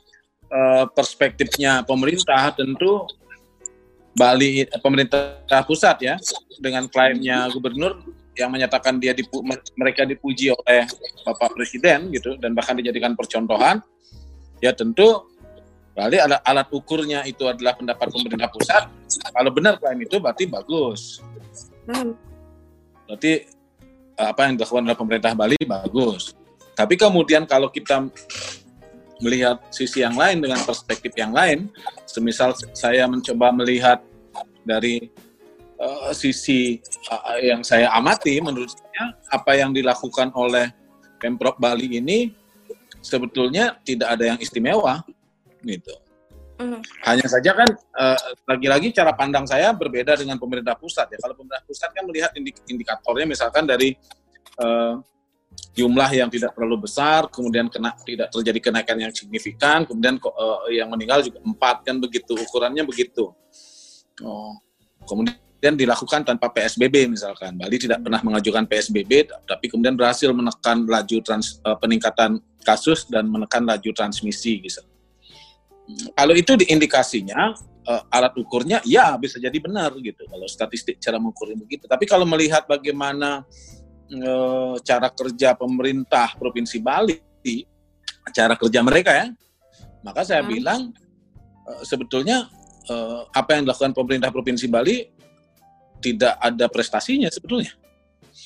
uh, 0.52 0.84
perspektifnya 0.92 1.82
pemerintah 1.82 2.52
tentu 2.52 3.08
Bali 4.16 4.64
pemerintah 4.80 5.60
pusat 5.68 5.96
ya 6.00 6.16
dengan 6.56 6.88
klaimnya 6.88 7.48
gubernur 7.52 8.00
yang 8.36 8.52
menyatakan 8.52 9.00
dia 9.00 9.16
dipu, 9.16 9.40
mereka 9.76 10.04
dipuji 10.04 10.52
oleh 10.52 10.84
Bapak 11.24 11.56
Presiden 11.56 12.12
gitu 12.12 12.36
dan 12.36 12.52
bahkan 12.52 12.76
dijadikan 12.76 13.16
percontohan 13.16 13.80
ya 14.60 14.72
tentu 14.76 15.24
kali 15.96 16.20
alat, 16.20 16.44
alat 16.44 16.68
ukurnya 16.68 17.24
itu 17.24 17.48
adalah 17.48 17.72
pendapat 17.72 18.12
pemerintah 18.12 18.52
pusat. 18.52 18.84
Kalau 19.32 19.50
benar 19.52 19.80
klaim 19.80 20.00
itu 20.04 20.20
berarti 20.20 20.44
bagus. 20.44 21.24
Hmm. 21.86 22.18
berarti 23.06 23.46
eh, 24.18 24.26
apa 24.26 24.50
yang 24.50 24.58
dilakukan 24.58 24.82
oleh 24.90 24.98
pemerintah 24.98 25.32
Bali 25.38 25.54
bagus. 25.62 26.34
Tapi 26.74 26.98
kemudian 26.98 27.46
kalau 27.46 27.70
kita 27.70 28.02
melihat 29.22 29.62
sisi 29.72 30.04
yang 30.04 30.12
lain 30.12 30.44
dengan 30.44 30.60
perspektif 30.60 31.14
yang 31.16 31.32
lain 31.32 31.72
semisal 32.04 32.52
saya 32.76 33.08
mencoba 33.08 33.48
melihat 33.48 34.04
dari 34.60 35.08
uh, 35.80 36.12
sisi 36.12 36.80
uh, 37.10 37.38
yang 37.40 37.60
saya 37.64 37.92
amati 37.92 38.40
menurut 38.40 38.72
saya 38.72 39.14
apa 39.32 39.52
yang 39.56 39.72
dilakukan 39.72 40.32
oleh 40.36 40.72
Pemprov 41.16 41.56
Bali 41.56 41.96
ini 41.96 42.32
sebetulnya 43.00 43.78
tidak 43.86 44.18
ada 44.18 44.34
yang 44.34 44.38
istimewa 44.40 45.00
gitu. 45.64 45.94
Mm. 46.56 46.80
Hanya 47.04 47.26
saja 47.28 47.52
kan 47.52 47.68
uh, 47.68 48.18
lagi-lagi 48.48 48.88
cara 48.96 49.12
pandang 49.12 49.44
saya 49.44 49.76
berbeda 49.76 50.16
dengan 50.16 50.40
pemerintah 50.40 50.72
pusat 50.72 51.04
ya. 51.12 51.18
Kalau 51.20 51.36
pemerintah 51.36 51.64
pusat 51.68 51.92
kan 51.92 52.04
melihat 52.08 52.32
indik 52.32 52.56
indikatornya 52.64 53.28
misalkan 53.28 53.68
dari 53.68 53.92
uh, 54.60 54.96
jumlah 55.76 56.08
yang 56.12 56.28
tidak 56.32 56.56
terlalu 56.56 56.88
besar, 56.88 57.28
kemudian 57.28 57.68
kena 57.68 57.92
tidak 58.04 58.32
terjadi 58.32 58.72
kenaikan 58.72 58.96
yang 58.96 59.12
signifikan, 59.12 59.84
kemudian 59.84 60.16
uh, 60.20 60.64
yang 60.72 60.88
meninggal 60.88 61.20
juga 61.20 61.40
empat 61.44 61.84
kan 61.84 62.00
begitu 62.00 62.32
ukurannya 62.32 62.84
begitu. 62.88 63.32
Oh, 64.24 64.56
kemudian 65.04 65.36
kemudian 65.66 65.82
dilakukan 65.82 66.22
tanpa 66.22 66.46
PSBB 66.54 67.10
misalkan. 67.10 67.58
Bali 67.58 67.74
tidak 67.74 67.98
pernah 67.98 68.22
mengajukan 68.22 68.70
PSBB, 68.70 69.34
tapi 69.50 69.66
kemudian 69.66 69.98
berhasil 69.98 70.30
menekan 70.30 70.86
laju 70.86 71.18
trans, 71.26 71.58
uh, 71.66 71.74
peningkatan 71.74 72.38
kasus 72.62 73.10
dan 73.10 73.26
menekan 73.26 73.66
laju 73.66 73.90
transmisi 73.90 74.62
gitu. 74.62 74.78
Kalau 76.14 76.38
itu 76.38 76.54
diindikasinya 76.54 77.50
uh, 77.82 78.02
alat 78.14 78.30
ukurnya 78.38 78.78
ya 78.86 79.18
bisa 79.18 79.42
jadi 79.42 79.58
benar 79.58 79.90
gitu 79.98 80.22
kalau 80.30 80.46
statistik 80.46 81.02
cara 81.02 81.18
mengukurnya 81.18 81.58
begitu. 81.58 81.90
Tapi 81.90 82.06
kalau 82.06 82.22
melihat 82.22 82.62
bagaimana 82.70 83.42
uh, 84.22 84.78
cara 84.86 85.10
kerja 85.10 85.58
pemerintah 85.58 86.30
provinsi 86.38 86.78
Bali, 86.78 87.18
cara 88.30 88.54
kerja 88.54 88.86
mereka 88.86 89.10
ya, 89.10 89.26
maka 90.06 90.22
saya 90.22 90.46
hmm. 90.46 90.50
bilang 90.54 90.94
uh, 91.66 91.82
sebetulnya 91.82 92.46
apa 93.34 93.58
yang 93.58 93.66
dilakukan 93.66 93.90
pemerintah 93.98 94.30
provinsi 94.30 94.70
Bali 94.70 95.15
tidak 96.06 96.38
ada 96.38 96.70
prestasinya 96.70 97.26
sebetulnya. 97.26 97.74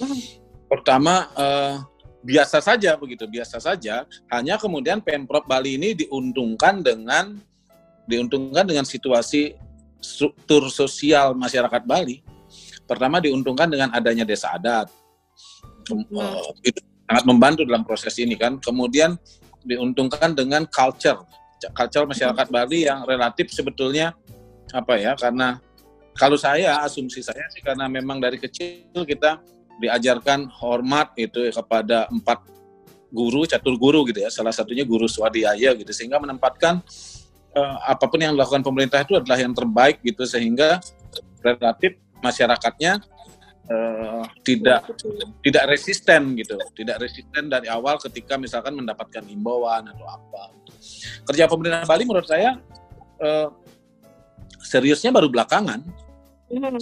Hmm. 0.01 0.17
Pertama 0.65 1.29
uh, 1.37 1.85
biasa 2.25 2.65
saja 2.65 2.97
begitu, 2.97 3.29
biasa 3.29 3.61
saja. 3.61 4.09
Hanya 4.33 4.57
kemudian 4.57 5.05
pemprov 5.05 5.45
Bali 5.45 5.77
ini 5.77 5.93
diuntungkan 5.93 6.81
dengan 6.81 7.37
diuntungkan 8.09 8.65
dengan 8.65 8.89
situasi 8.89 9.53
struktur 10.01 10.73
sosial 10.73 11.37
masyarakat 11.37 11.85
Bali. 11.85 12.25
Pertama 12.89 13.21
diuntungkan 13.21 13.69
dengan 13.69 13.93
adanya 13.93 14.25
desa 14.25 14.57
adat. 14.57 14.89
Uh, 15.91 16.55
itu 16.65 16.81
sangat 17.05 17.25
membantu 17.29 17.69
dalam 17.69 17.85
proses 17.85 18.17
ini 18.17 18.41
kan. 18.41 18.57
Kemudian 18.57 19.21
diuntungkan 19.69 20.33
dengan 20.33 20.65
culture, 20.65 21.21
culture 21.77 22.09
masyarakat 22.09 22.47
hmm. 22.49 22.57
Bali 22.57 22.89
yang 22.89 23.05
relatif 23.05 23.53
sebetulnya 23.53 24.17
apa 24.73 24.97
ya? 24.97 25.13
Karena 25.19 25.61
kalau 26.15 26.37
saya 26.37 26.83
asumsi 26.83 27.23
saya 27.23 27.47
sih 27.53 27.63
karena 27.63 27.87
memang 27.87 28.19
dari 28.19 28.37
kecil 28.37 29.07
kita 29.07 29.41
diajarkan 29.81 30.51
hormat 30.61 31.17
itu 31.17 31.49
kepada 31.49 32.05
empat 32.13 32.45
guru 33.11 33.49
catur 33.49 33.75
guru 33.81 34.07
gitu 34.07 34.23
ya. 34.23 34.31
Salah 34.31 34.55
satunya 34.55 34.87
guru 34.87 35.11
swadhyaya 35.11 35.75
gitu. 35.75 35.91
Sehingga 35.91 36.23
menempatkan 36.23 36.79
uh, 37.57 37.77
apa 37.89 38.07
pun 38.07 38.23
yang 38.23 38.33
dilakukan 38.37 38.63
pemerintah 38.63 39.03
itu 39.03 39.19
adalah 39.19 39.39
yang 39.41 39.53
terbaik 39.57 39.99
gitu. 40.05 40.23
Sehingga 40.25 40.79
relatif 41.43 41.99
masyarakatnya 42.23 43.03
uh, 43.67 44.25
tidak 44.47 44.87
tidak 45.43 45.65
resisten 45.73 46.39
gitu. 46.39 46.55
Tidak 46.77 46.97
resisten 47.03 47.51
dari 47.51 47.67
awal 47.67 47.99
ketika 47.99 48.39
misalkan 48.39 48.79
mendapatkan 48.79 49.27
himbauan 49.27 49.91
atau 49.91 50.07
apa. 50.07 50.55
Kerja 51.27 51.51
pemerintah 51.51 51.85
Bali 51.85 52.07
menurut 52.07 52.29
saya 52.31 52.57
uh, 53.21 53.49
seriusnya 54.61 55.11
baru 55.11 55.29
belakangan. 55.33 55.81
Hmm. 56.51 56.77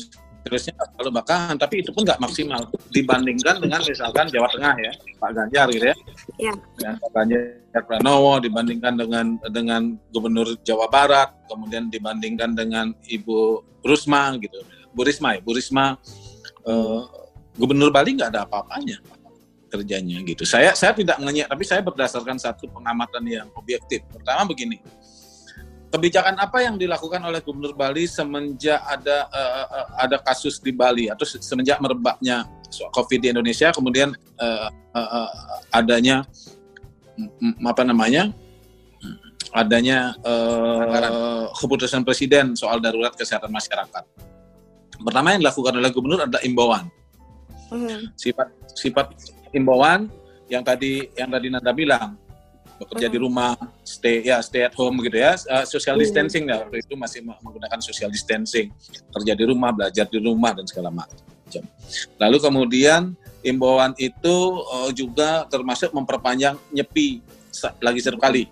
seriusnya 0.49 0.73
baru 0.97 1.13
belakangan 1.13 1.61
tapi 1.61 1.85
itu 1.85 1.93
pun 1.93 2.09
nggak 2.09 2.23
maksimal 2.25 2.73
dibandingkan 2.89 3.61
dengan 3.61 3.85
misalkan 3.85 4.33
Jawa 4.33 4.49
Tengah 4.49 4.75
ya 4.81 4.93
Pak 5.21 5.31
Ganjar 5.35 5.67
gitu 5.69 5.87
ya, 5.93 5.97
ya. 6.41 6.53
ya 6.81 6.91
Pak 6.97 7.11
Ganjar 7.13 7.83
Pranowo 7.85 8.41
dibandingkan 8.41 8.97
dengan 8.97 9.37
dengan 9.53 9.99
Gubernur 10.09 10.57
Jawa 10.65 10.89
Barat 10.89 11.37
kemudian 11.53 11.93
dibandingkan 11.93 12.57
dengan 12.57 12.97
Ibu 13.05 13.61
Rusma 13.85 14.41
gitu. 14.41 14.63
Bu 14.97 15.05
Risma 15.05 15.37
ya 15.37 15.41
Bu 15.45 15.53
Risma 15.53 16.01
uh, 16.65 17.03
Gubernur 17.59 17.93
Bali 17.93 18.17
nggak 18.17 18.33
ada 18.33 18.49
apa-apanya 18.49 19.05
kerjanya 19.69 20.25
gitu. 20.25 20.49
Saya 20.49 20.73
saya 20.73 20.97
tidak 20.97 21.21
ngenyek 21.21 21.47
tapi 21.47 21.65
saya 21.69 21.85
berdasarkan 21.85 22.41
satu 22.41 22.73
pengamatan 22.73 23.21
yang 23.29 23.47
objektif. 23.53 24.01
Pertama 24.09 24.49
begini 24.49 24.81
kebijakan 25.89 26.37
apa 26.37 26.65
yang 26.65 26.77
dilakukan 26.77 27.21
oleh 27.25 27.41
Gubernur 27.41 27.73
Bali 27.73 28.05
semenjak 28.05 28.81
ada 28.85 29.29
uh, 29.33 29.67
uh, 29.73 29.87
ada 30.05 30.17
kasus 30.21 30.61
di 30.61 30.73
Bali 30.73 31.09
atau 31.09 31.25
semenjak 31.25 31.81
merebaknya 31.81 32.45
COVID 32.93 33.19
di 33.25 33.29
Indonesia, 33.33 33.73
kemudian 33.73 34.13
uh, 34.37 34.69
uh, 34.93 35.09
uh, 35.25 35.31
adanya 35.73 36.29
apa 37.65 37.83
namanya 37.83 38.31
adanya 39.57 40.13
uh, 40.23 41.49
keputusan 41.57 42.05
presiden 42.05 42.53
soal 42.53 42.79
darurat 42.79 43.17
kesehatan 43.17 43.49
masyarakat. 43.49 44.05
Pertama 44.99 45.33
yang 45.33 45.41
dilakukan 45.41 45.73
oleh 45.79 45.91
Gubernur 45.95 46.21
adalah 46.29 46.43
imbauan. 46.45 46.85
Hmm. 47.73 48.13
Sifat 48.17 48.49
sifat 48.77 49.07
imbauan 49.57 50.13
yang 50.53 50.61
tadi 50.65 51.09
yang 51.17 51.33
tadi 51.33 51.49
Nanda 51.49 51.73
bilang 51.73 52.17
bekerja 52.79 53.11
di 53.11 53.19
rumah, 53.19 53.59
stay 53.83 54.23
ya 54.23 54.39
stay 54.39 54.63
at 54.65 54.75
home 54.79 55.03
gitu 55.03 55.19
ya, 55.19 55.35
uh, 55.51 55.67
social 55.67 55.99
iya. 55.99 56.03
distancing 56.07 56.47
ya 56.47 56.63
waktu 56.63 56.81
itu 56.81 56.95
masih 56.95 57.21
menggunakan 57.27 57.79
social 57.83 58.09
distancing, 58.09 58.71
kerja 59.11 59.33
di 59.35 59.45
rumah, 59.45 59.75
belajar 59.75 60.07
di 60.07 60.19
rumah 60.23 60.55
dan 60.55 60.65
segala 60.65 60.95
macam. 60.95 61.63
Lalu 62.17 62.39
kemudian 62.39 63.19
imbauan 63.43 63.93
itu 63.99 64.37
uh, 64.71 64.91
juga 64.95 65.45
termasuk 65.51 65.91
memperpanjang 65.91 66.55
nyepi 66.71 67.21
lagi 67.83 67.99
satu 67.99 68.17
kali, 68.17 68.47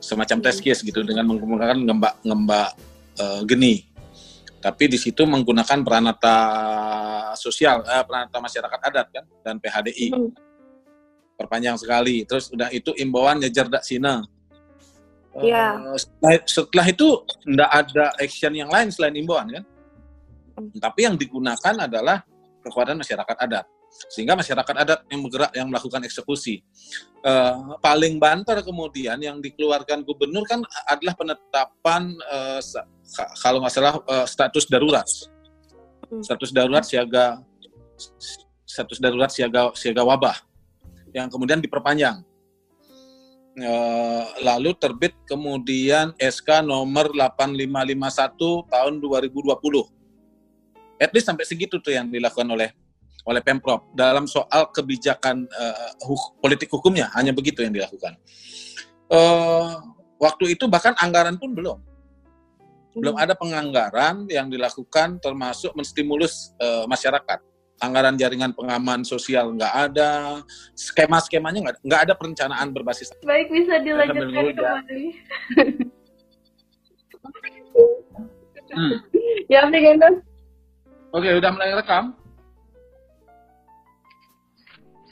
semacam 0.00 0.40
hmm. 0.40 0.46
test 0.48 0.60
case 0.64 0.80
gitu 0.80 1.04
dengan 1.04 1.28
menggunakan 1.28 1.76
ngembak 1.76 2.14
ngembak 2.24 2.70
uh, 3.20 3.40
geni. 3.44 3.84
Tapi 4.62 4.86
di 4.86 4.94
situ 4.94 5.26
menggunakan 5.26 5.82
peranata 5.82 6.36
sosial, 7.34 7.82
uh, 7.82 8.04
peranata 8.06 8.38
masyarakat 8.38 8.80
adat 8.88 9.06
kan 9.12 9.24
dan 9.44 9.54
PHDI. 9.60 10.08
Hmm 10.16 10.51
perpanjang 11.36 11.76
sekali. 11.80 12.24
Terus 12.28 12.52
udah 12.52 12.68
itu 12.70 12.92
imbauan 13.00 13.40
ngejar 13.40 13.66
dak 13.68 13.84
sina. 13.84 14.22
Iya. 15.40 15.80
Uh, 15.80 15.96
setelah, 15.96 16.32
setelah 16.44 16.86
itu 16.92 17.08
tidak 17.40 17.70
ada 17.72 18.04
action 18.20 18.52
yang 18.52 18.68
lain 18.68 18.92
selain 18.92 19.16
imbauan 19.16 19.48
kan. 19.48 19.64
Hmm. 20.58 20.68
Tapi 20.76 21.00
yang 21.08 21.16
digunakan 21.16 21.74
adalah 21.88 22.20
kekuatan 22.60 23.00
masyarakat 23.00 23.36
adat. 23.40 23.64
Sehingga 24.08 24.32
masyarakat 24.32 24.74
adat 24.76 25.00
yang 25.12 25.20
bergerak 25.24 25.52
yang 25.52 25.68
melakukan 25.68 26.00
eksekusi. 26.04 26.60
Uh, 27.24 27.76
paling 27.80 28.16
banter 28.20 28.60
kemudian 28.64 29.16
yang 29.20 29.40
dikeluarkan 29.40 30.04
gubernur 30.04 30.44
kan 30.44 30.60
adalah 30.88 31.14
penetapan 31.16 32.12
uh, 32.28 32.60
kalau 33.40 33.60
nggak 33.64 33.72
salah 33.72 33.96
uh, 34.08 34.26
status 34.28 34.68
darurat. 34.68 35.08
Hmm. 36.08 36.20
Status 36.20 36.52
darurat 36.52 36.84
siaga 36.84 37.40
status 38.64 38.98
darurat 38.98 39.28
siaga 39.28 39.70
siaga 39.76 40.02
wabah 40.02 40.51
yang 41.12 41.28
kemudian 41.28 41.60
diperpanjang. 41.60 42.24
E, 43.52 43.72
lalu 44.40 44.72
terbit 44.80 45.12
kemudian 45.28 46.16
SK 46.16 46.64
nomor 46.64 47.12
8551 47.12 48.72
tahun 48.72 48.92
2020. 49.00 49.52
At 50.96 51.10
least 51.12 51.28
sampai 51.28 51.44
segitu 51.44 51.76
tuh 51.78 51.92
yang 51.92 52.08
dilakukan 52.08 52.48
oleh 52.48 52.72
oleh 53.22 53.38
Pemprov 53.38 53.86
dalam 53.94 54.26
soal 54.26 54.66
kebijakan 54.74 55.46
uh, 55.46 55.90
huk 56.02 56.42
politik 56.42 56.66
hukumnya 56.74 57.06
hanya 57.14 57.30
begitu 57.30 57.62
yang 57.62 57.70
dilakukan. 57.70 58.18
Uh, 59.06 59.78
waktu 60.18 60.58
itu 60.58 60.66
bahkan 60.66 60.94
anggaran 60.98 61.38
pun 61.38 61.54
belum 61.54 61.78
belum 62.92 63.14
hmm. 63.16 63.24
ada 63.24 63.34
penganggaran 63.34 64.28
yang 64.28 64.52
dilakukan 64.52 65.16
termasuk 65.18 65.72
menstimulus 65.72 66.52
uh, 66.60 66.84
masyarakat 66.84 67.40
anggaran 67.82 68.14
jaringan 68.14 68.54
pengaman 68.54 69.02
sosial 69.02 69.50
nggak 69.58 69.74
ada, 69.90 70.40
skema-skemanya 70.78 71.58
nggak 71.66 71.76
nggak 71.82 72.02
ada 72.06 72.14
perencanaan 72.14 72.70
berbasis. 72.70 73.10
Baik 73.26 73.50
bisa 73.50 73.82
dilanjutkan 73.82 74.54
kembali. 74.54 75.04
hmm. 78.70 78.94
Ya, 79.50 79.66
Gendon. 79.68 80.22
Oke, 81.12 81.28
udah 81.28 81.50
mulai 81.52 81.76
rekam? 81.76 82.16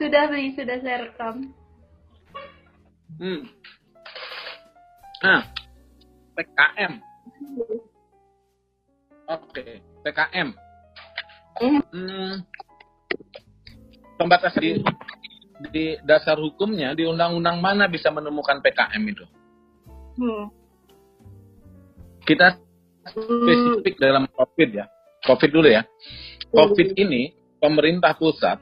Sudah, 0.00 0.32
Bi, 0.32 0.48
sudah 0.56 0.80
saya 0.80 1.10
rekam. 1.10 1.52
Hmm. 3.20 3.44
Nah, 5.20 5.44
PKM. 6.32 6.92
Oke, 9.28 9.44
okay. 9.60 9.72
PKM. 10.00 10.48
Hmm. 11.60 12.40
Hmm 14.20 14.28
pembatas 14.28 14.52
di 14.60 14.76
di 15.72 15.96
dasar 16.04 16.36
hukumnya 16.36 16.92
di 16.92 17.08
undang-undang 17.08 17.60
mana 17.64 17.88
bisa 17.88 18.12
menemukan 18.12 18.60
PKM 18.60 19.02
itu? 19.08 19.24
Hmm. 20.20 20.52
Kita 22.28 22.60
spesifik 23.08 23.96
hmm. 23.96 24.04
dalam 24.04 24.24
COVID 24.28 24.68
ya, 24.76 24.86
COVID 25.24 25.50
dulu 25.52 25.68
ya. 25.72 25.88
COVID 26.52 26.88
hmm. 26.92 27.02
ini 27.08 27.22
pemerintah 27.56 28.12
pusat 28.16 28.60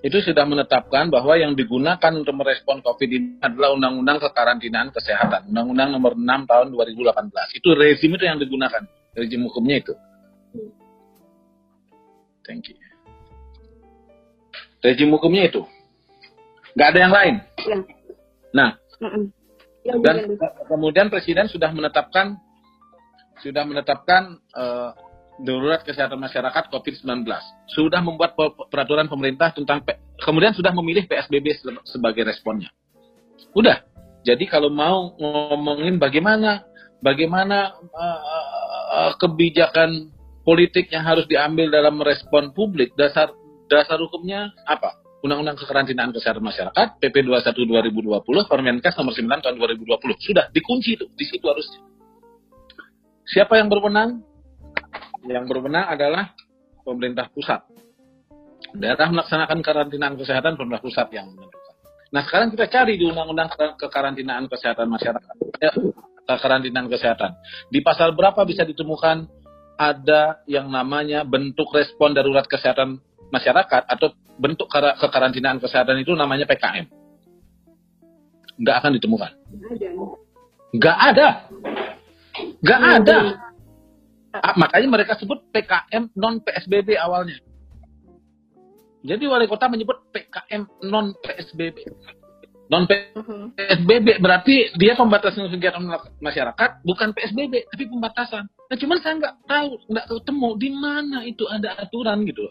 itu 0.00 0.16
sudah 0.24 0.48
menetapkan 0.48 1.12
bahwa 1.12 1.36
yang 1.36 1.52
digunakan 1.52 2.12
untuk 2.16 2.32
merespon 2.40 2.80
COVID 2.80 3.08
ini 3.12 3.36
adalah 3.44 3.76
Undang-Undang 3.76 4.24
Kekarantinaan 4.24 4.96
Kesehatan, 4.96 5.52
Undang-Undang 5.52 5.88
Nomor 5.92 6.16
6 6.16 6.48
Tahun 6.48 6.66
2018. 6.72 7.60
Itu 7.60 7.76
rezim 7.76 8.16
itu 8.16 8.24
yang 8.24 8.40
digunakan, 8.40 8.80
rezim 9.12 9.44
hukumnya 9.44 9.84
itu. 9.84 9.92
Hmm. 10.56 10.72
Thank 12.48 12.72
you. 12.72 12.89
Rezim 14.80 15.12
hukumnya 15.12 15.48
itu. 15.48 15.62
Nggak 16.74 16.88
ada 16.88 16.98
yang 17.00 17.12
lain. 17.12 17.34
Ya. 17.60 17.76
Nah, 18.50 18.70
ya, 19.84 19.94
dan 20.00 20.16
kemudian 20.66 21.06
Presiden 21.12 21.46
sudah 21.52 21.70
menetapkan 21.70 22.40
sudah 23.40 23.64
menetapkan 23.64 24.36
uh, 24.52 24.92
darurat 25.40 25.80
kesehatan 25.84 26.20
masyarakat 26.20 26.68
COVID-19. 26.68 27.24
Sudah 27.72 28.00
membuat 28.04 28.36
peraturan 28.68 29.08
pemerintah 29.08 29.52
tentang 29.56 29.84
kemudian 30.20 30.52
sudah 30.52 30.72
memilih 30.76 31.08
PSBB 31.08 31.64
sebagai 31.88 32.28
responnya. 32.28 32.68
Udah. 33.56 33.84
Jadi 34.20 34.44
kalau 34.44 34.68
mau 34.68 35.16
ngomongin 35.16 35.96
bagaimana 35.96 36.60
bagaimana 37.00 37.72
uh, 37.88 38.20
uh, 38.92 39.12
kebijakan 39.16 40.12
politik 40.44 40.92
yang 40.92 41.08
harus 41.08 41.24
diambil 41.24 41.72
dalam 41.72 41.96
respon 42.04 42.52
publik, 42.52 42.92
dasar 43.00 43.32
dasar 43.70 44.02
hukumnya 44.02 44.50
apa? 44.66 44.98
Undang-Undang 45.20 45.62
Kekarantinaan 45.62 46.10
Kesehatan 46.16 46.42
Masyarakat, 46.42 46.96
PP 46.98 47.16
21 47.28 48.24
2020, 48.24 48.24
Permenkes 48.48 48.94
nomor 48.96 49.12
9 49.12 49.44
tahun 49.44 49.56
2020. 49.60 50.16
Sudah 50.16 50.48
dikunci 50.48 50.96
itu, 50.96 51.06
di 51.12 51.24
situ 51.28 51.44
harusnya. 51.44 51.80
Siapa 53.28 53.60
yang 53.60 53.68
berwenang? 53.68 54.24
Yang 55.28 55.44
berwenang 55.46 55.86
adalah 55.92 56.32
pemerintah 56.82 57.28
pusat. 57.30 57.62
Daerah 58.72 59.12
melaksanakan 59.12 59.60
karantinaan 59.60 60.16
kesehatan 60.16 60.56
pemerintah 60.56 60.82
pusat 60.82 61.06
yang 61.12 61.28
menentukan. 61.30 61.74
Nah 62.10 62.22
sekarang 62.26 62.48
kita 62.56 62.66
cari 62.72 62.96
di 62.96 63.04
Undang-Undang 63.06 63.76
Kekarantinaan 63.76 64.48
Kesehatan 64.48 64.88
Masyarakat. 64.88 65.34
Ya, 65.60 65.70
kekarantinaan 66.24 66.88
kesehatan. 66.88 67.36
Di 67.68 67.84
pasal 67.84 68.16
berapa 68.16 68.40
bisa 68.48 68.62
ditemukan 68.62 69.26
ada 69.80 70.44
yang 70.44 70.68
namanya 70.68 71.24
bentuk 71.24 71.72
respon 71.72 72.12
darurat 72.12 72.44
kesehatan 72.44 73.00
masyarakat 73.30 73.82
atau 73.86 74.12
bentuk 74.36 74.66
kekarantinaan 74.72 75.58
kesehatan 75.62 76.02
itu 76.02 76.12
namanya 76.14 76.44
PKM. 76.44 76.86
Nggak 78.60 78.76
akan 78.84 78.90
ditemukan. 79.00 79.32
Nggak 80.76 80.98
ada. 81.14 81.28
Nggak 82.60 82.80
iya, 82.80 82.90
ada. 83.00 83.18
Ah, 84.30 84.54
makanya 84.54 84.88
mereka 84.88 85.18
sebut 85.18 85.42
PKM 85.50 86.14
non 86.14 86.38
PSBB 86.44 86.94
awalnya. 86.94 87.40
Jadi 89.00 89.24
wali 89.26 89.48
kota 89.48 89.66
menyebut 89.66 90.12
PKM 90.14 90.86
non 90.86 91.16
PSBB. 91.18 91.76
Non 92.70 92.86
PSBB 92.86 94.22
berarti 94.22 94.70
dia 94.78 94.94
pembatasan 94.94 95.50
kegiatan 95.50 95.82
masyarakat 96.22 96.86
bukan 96.86 97.10
PSBB 97.10 97.66
tapi 97.66 97.84
pembatasan. 97.90 98.46
Nah 98.46 98.76
cuman 98.78 98.98
saya 99.02 99.14
nggak 99.18 99.36
tahu, 99.50 99.70
nggak 99.90 100.06
ketemu 100.06 100.48
di 100.54 100.70
mana 100.70 101.18
itu 101.26 101.44
ada 101.50 101.74
aturan 101.82 102.22
gitu. 102.22 102.46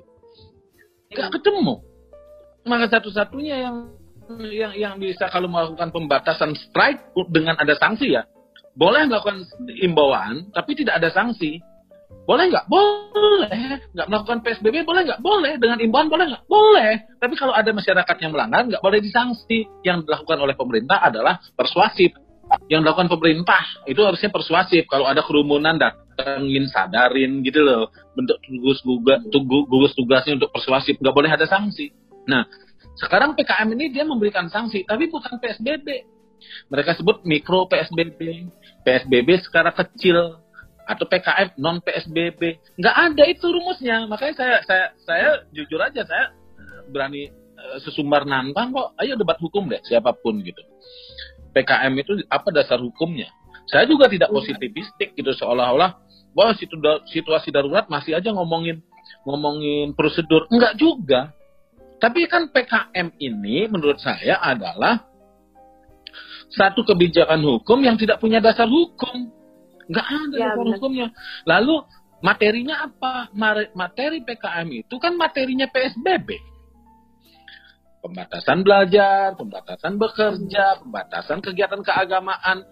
Nggak 1.10 1.42
ketemu. 1.42 1.82
Maka 2.70 2.86
satu-satunya 2.98 3.56
yang 3.66 3.76
yang 4.54 4.74
yang 4.78 4.96
bisa 5.02 5.26
kalau 5.34 5.50
melakukan 5.50 5.90
pembatasan 5.90 6.54
strike 6.54 7.02
dengan 7.34 7.58
ada 7.58 7.74
sanksi 7.74 8.14
ya 8.14 8.30
boleh 8.78 9.10
melakukan 9.10 9.42
imbauan 9.82 10.54
tapi 10.54 10.78
tidak 10.78 11.02
ada 11.02 11.10
sanksi 11.10 11.58
boleh 12.30 12.46
nggak? 12.54 12.70
Boleh. 12.70 13.58
Nggak 13.90 14.06
melakukan 14.06 14.38
PSBB 14.46 14.86
boleh 14.86 15.02
nggak? 15.02 15.18
Boleh. 15.18 15.58
Dengan 15.58 15.82
imbauan 15.82 16.14
boleh 16.14 16.30
nggak? 16.30 16.46
Boleh. 16.46 16.94
Tapi 17.18 17.34
kalau 17.34 17.58
ada 17.58 17.74
masyarakat 17.74 18.16
yang 18.22 18.32
melanggar, 18.38 18.70
nggak 18.70 18.84
boleh 18.86 19.02
disanksi. 19.02 19.66
Yang 19.82 20.06
dilakukan 20.06 20.38
oleh 20.38 20.54
pemerintah 20.54 21.02
adalah 21.02 21.42
persuasif. 21.58 22.14
Yang 22.66 22.82
dilakukan 22.86 23.10
pemerintah 23.14 23.62
itu 23.86 24.02
harusnya 24.02 24.30
persuasif. 24.34 24.90
Kalau 24.90 25.06
ada 25.06 25.22
kerumunan, 25.22 25.78
datengin, 25.78 26.66
sadarin 26.70 27.46
gitu 27.46 27.62
loh. 27.62 27.94
Bentuk 28.18 28.42
gugus 28.50 28.80
tugas, 28.82 29.20
gugus 29.70 29.94
tugasnya 29.94 30.34
untuk 30.42 30.50
persuasif. 30.50 30.98
Nggak 30.98 31.16
boleh 31.16 31.30
ada 31.30 31.46
sanksi. 31.46 31.94
Nah, 32.26 32.46
sekarang 32.98 33.38
PKM 33.38 33.70
ini 33.78 33.94
dia 33.94 34.04
memberikan 34.04 34.50
sanksi, 34.50 34.84
tapi 34.84 35.08
bukan 35.08 35.38
PSBB. 35.38 35.88
Mereka 36.72 36.98
sebut 36.98 37.22
mikro 37.28 37.70
PSBB. 37.70 38.50
PSBB 38.82 39.30
secara 39.46 39.70
kecil, 39.76 40.40
atau 40.90 41.06
PKM 41.06 41.54
non 41.62 41.78
PSBB 41.86 42.42
nggak 42.82 42.96
ada 42.98 43.24
itu 43.30 43.46
rumusnya 43.46 44.10
makanya 44.10 44.34
saya 44.42 44.56
saya 44.66 44.86
saya 45.06 45.28
jujur 45.54 45.78
aja 45.78 46.02
saya 46.02 46.34
eh, 46.58 46.82
berani 46.90 47.30
uh, 47.30 47.78
sesumbar 47.86 48.26
nantang 48.26 48.74
kok 48.74 48.98
ayo 48.98 49.14
debat 49.14 49.38
hukum 49.38 49.70
deh 49.70 49.78
siapa 49.86 50.18
pun 50.18 50.42
gitu 50.42 50.58
PKM 51.56 51.94
itu 52.00 52.12
apa 52.30 52.50
dasar 52.54 52.80
hukumnya 52.82 53.30
saya 53.70 53.86
juga 53.86 54.10
tidak 54.10 54.34
positivistik 54.34 55.14
gitu 55.14 55.32
seolah-olah 55.36 55.98
wah 56.34 56.52
situasi 57.10 57.50
darurat 57.50 57.86
masih 57.88 58.18
aja 58.18 58.34
ngomongin 58.34 58.82
ngomongin 59.26 59.94
prosedur 59.98 60.46
enggak 60.50 60.78
juga 60.78 61.34
tapi 62.00 62.26
kan 62.32 62.48
PKM 62.50 63.18
ini 63.20 63.68
menurut 63.68 64.00
saya 64.00 64.40
adalah 64.40 65.04
satu 66.50 66.82
kebijakan 66.82 67.44
hukum 67.46 67.78
yang 67.86 68.00
tidak 68.00 68.18
punya 68.18 68.42
dasar 68.42 68.66
hukum 68.66 69.40
Nggak 69.90 70.06
ada 70.06 70.38
ya, 70.38 70.50
hukumnya. 70.54 71.08
Lalu 71.50 71.82
materinya 72.22 72.86
apa? 72.86 73.34
Materi 73.74 74.22
PKM 74.22 74.86
itu 74.86 74.96
kan 75.02 75.18
materinya 75.18 75.66
PSBB. 75.66 76.38
Pembatasan 78.00 78.64
belajar, 78.64 79.36
pembatasan 79.36 80.00
bekerja, 80.00 80.80
pembatasan 80.80 81.44
kegiatan 81.44 81.84
keagamaan 81.84 82.64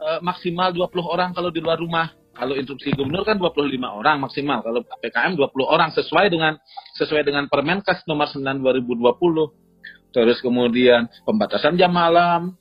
e, 0.00 0.08
maksimal 0.24 0.72
20 0.72 0.96
orang 1.04 1.30
kalau 1.36 1.52
di 1.52 1.60
luar 1.60 1.76
rumah. 1.76 2.08
Kalau 2.34 2.58
instruksi 2.58 2.90
gubernur 2.96 3.22
kan 3.22 3.38
25 3.38 3.78
orang 3.84 4.16
maksimal. 4.18 4.58
Kalau 4.64 4.82
PKM 4.82 5.38
20 5.38 5.54
orang 5.68 5.92
sesuai 5.94 6.32
dengan 6.32 6.58
sesuai 6.98 7.22
dengan 7.22 7.46
Permenkes 7.46 8.02
nomor 8.08 8.26
9 8.26 8.64
2020. 8.64 10.10
Terus 10.10 10.38
kemudian 10.42 11.06
pembatasan 11.22 11.78
jam 11.78 11.94
malam, 11.94 12.58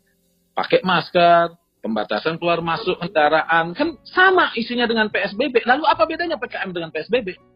pakai 0.53 0.83
masker, 0.85 1.57
pembatasan 1.83 2.39
keluar 2.39 2.63
masuk 2.63 2.95
kendaraan 3.01 3.75
kan 3.75 3.99
sama 4.07 4.55
isinya 4.55 4.87
dengan 4.87 5.11
PSBB. 5.11 5.67
Lalu 5.67 5.83
apa 5.83 6.03
bedanya 6.07 6.39
PKM 6.39 6.69
dengan 6.71 6.89
PSBB? 6.95 7.52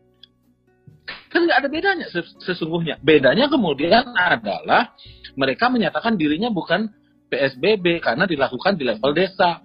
Kan 1.28 1.44
nggak 1.44 1.60
ada 1.64 1.70
bedanya 1.70 2.06
sesungguhnya. 2.44 3.00
Bedanya 3.04 3.52
kemudian 3.52 4.16
adalah 4.16 4.96
mereka 5.36 5.68
menyatakan 5.68 6.16
dirinya 6.16 6.48
bukan 6.48 6.88
PSBB 7.28 8.00
karena 8.00 8.24
dilakukan 8.24 8.80
di 8.80 8.84
level 8.88 9.12
desa. 9.12 9.60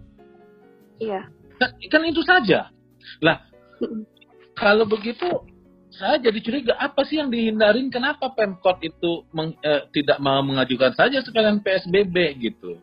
Iya. 0.98 1.30
Kan, 1.58 1.70
kan 1.78 2.02
itu 2.06 2.22
saja. 2.26 2.74
Lah, 3.22 3.46
kalau 4.58 4.86
begitu 4.86 5.26
saya 5.92 6.16
jadi 6.18 6.38
curiga 6.40 6.74
apa 6.80 7.04
sih 7.04 7.20
yang 7.20 7.28
dihindarin? 7.28 7.92
Kenapa 7.92 8.32
Pemkot 8.32 8.80
itu 8.80 9.28
meng, 9.30 9.52
eh, 9.60 9.86
tidak 9.92 10.18
mau 10.24 10.40
mengajukan 10.40 10.96
saja 10.96 11.20
sekalian 11.20 11.60
PSBB 11.60 12.16
gitu? 12.40 12.80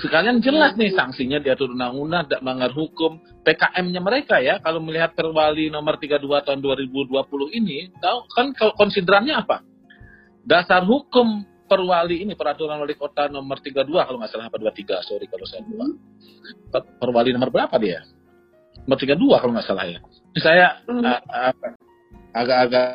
Sekalian 0.00 0.40
jelas 0.40 0.74
nih 0.80 0.96
sanksinya 0.96 1.38
diatur 1.44 1.76
undang-undang, 1.76 2.24
tidak 2.24 2.40
melanggar 2.40 2.72
hukum. 2.72 3.20
PKM-nya 3.44 4.00
mereka 4.00 4.40
ya, 4.40 4.56
kalau 4.60 4.80
melihat 4.80 5.12
Perwali 5.12 5.68
nomor 5.68 6.00
32 6.00 6.24
tahun 6.46 6.60
2020 6.64 7.20
ini, 7.60 7.92
tahu 8.00 8.18
kan 8.32 8.52
konsiderannya 8.76 9.34
apa? 9.36 9.60
Dasar 10.44 10.84
hukum 10.88 11.44
Perwali 11.70 12.26
ini 12.26 12.34
peraturan 12.34 12.82
wali 12.82 12.98
kota 12.98 13.30
nomor 13.30 13.62
32 13.62 13.86
kalau 13.86 14.18
nggak 14.18 14.30
salah 14.34 14.50
apa 14.50 14.58
23, 14.58 15.06
sorry 15.06 15.30
kalau 15.30 15.46
saya 15.46 15.62
lupa. 15.62 15.86
Perwali 16.98 17.30
nomor 17.30 17.54
berapa 17.54 17.78
dia? 17.78 18.02
Nomor 18.90 18.98
32 18.98 19.38
kalau 19.38 19.52
nggak 19.54 19.68
salah 19.70 19.86
ya. 19.86 20.02
Saya 20.34 20.82
hmm. 20.90 21.04
agak-agak 22.34 22.90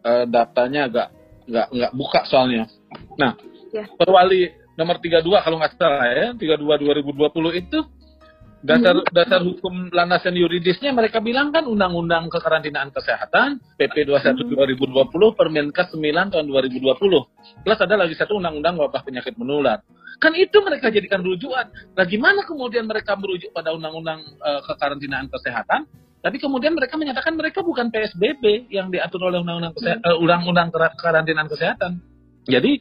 uh, 0.00 0.24
datanya 0.32 0.80
agak 0.88 1.08
nggak 1.44 1.66
nggak 1.76 1.92
buka 1.92 2.20
soalnya. 2.24 2.64
Nah, 3.20 3.36
ya. 3.68 3.84
Perwali 4.00 4.48
nomor 4.80 4.96
32 4.96 5.44
kalau 5.44 5.56
nggak 5.60 5.76
salah 5.76 6.08
ya, 6.08 6.26
32 6.32 6.64
2020 6.64 7.60
itu 7.60 7.78
dasar 8.60 8.92
hmm. 8.92 9.08
dasar 9.16 9.40
hukum 9.40 9.88
landasan 9.88 10.36
yuridisnya 10.36 10.92
mereka 10.92 11.16
bilang 11.24 11.48
kan 11.48 11.64
undang-undang 11.64 12.28
kekarantinaan 12.28 12.92
kesehatan 12.92 13.56
PP 13.80 14.04
21 14.04 14.36
hmm. 14.36 14.92
2020 14.92 15.32
Permenkes 15.32 15.88
9 15.96 16.32
tahun 16.32 16.44
2020 16.44 17.64
plus 17.64 17.80
ada 17.80 17.94
lagi 17.96 18.14
satu 18.20 18.36
undang-undang 18.36 18.76
wabah 18.76 19.00
penyakit 19.00 19.40
menular 19.40 19.80
kan 20.20 20.36
itu 20.36 20.60
mereka 20.60 20.92
jadikan 20.92 21.24
rujukan 21.24 21.72
nah 21.96 22.04
gimana 22.04 22.44
kemudian 22.44 22.84
mereka 22.84 23.16
merujuk 23.16 23.48
pada 23.56 23.72
undang-undang 23.72 24.20
uh, 24.44 24.60
kekarantinaan 24.68 25.32
kesehatan 25.32 25.88
tapi 26.20 26.36
kemudian 26.36 26.76
mereka 26.76 27.00
menyatakan 27.00 27.32
mereka 27.32 27.64
bukan 27.64 27.88
PSBB 27.88 28.68
yang 28.68 28.92
diatur 28.92 29.24
oleh 29.24 29.40
undang-undang 29.40 29.72
hmm. 29.72 30.04
uh, 30.04 30.16
undang-undang 30.20 30.68
kekarantinaan 30.68 31.48
kesehatan 31.48 32.04
jadi 32.44 32.76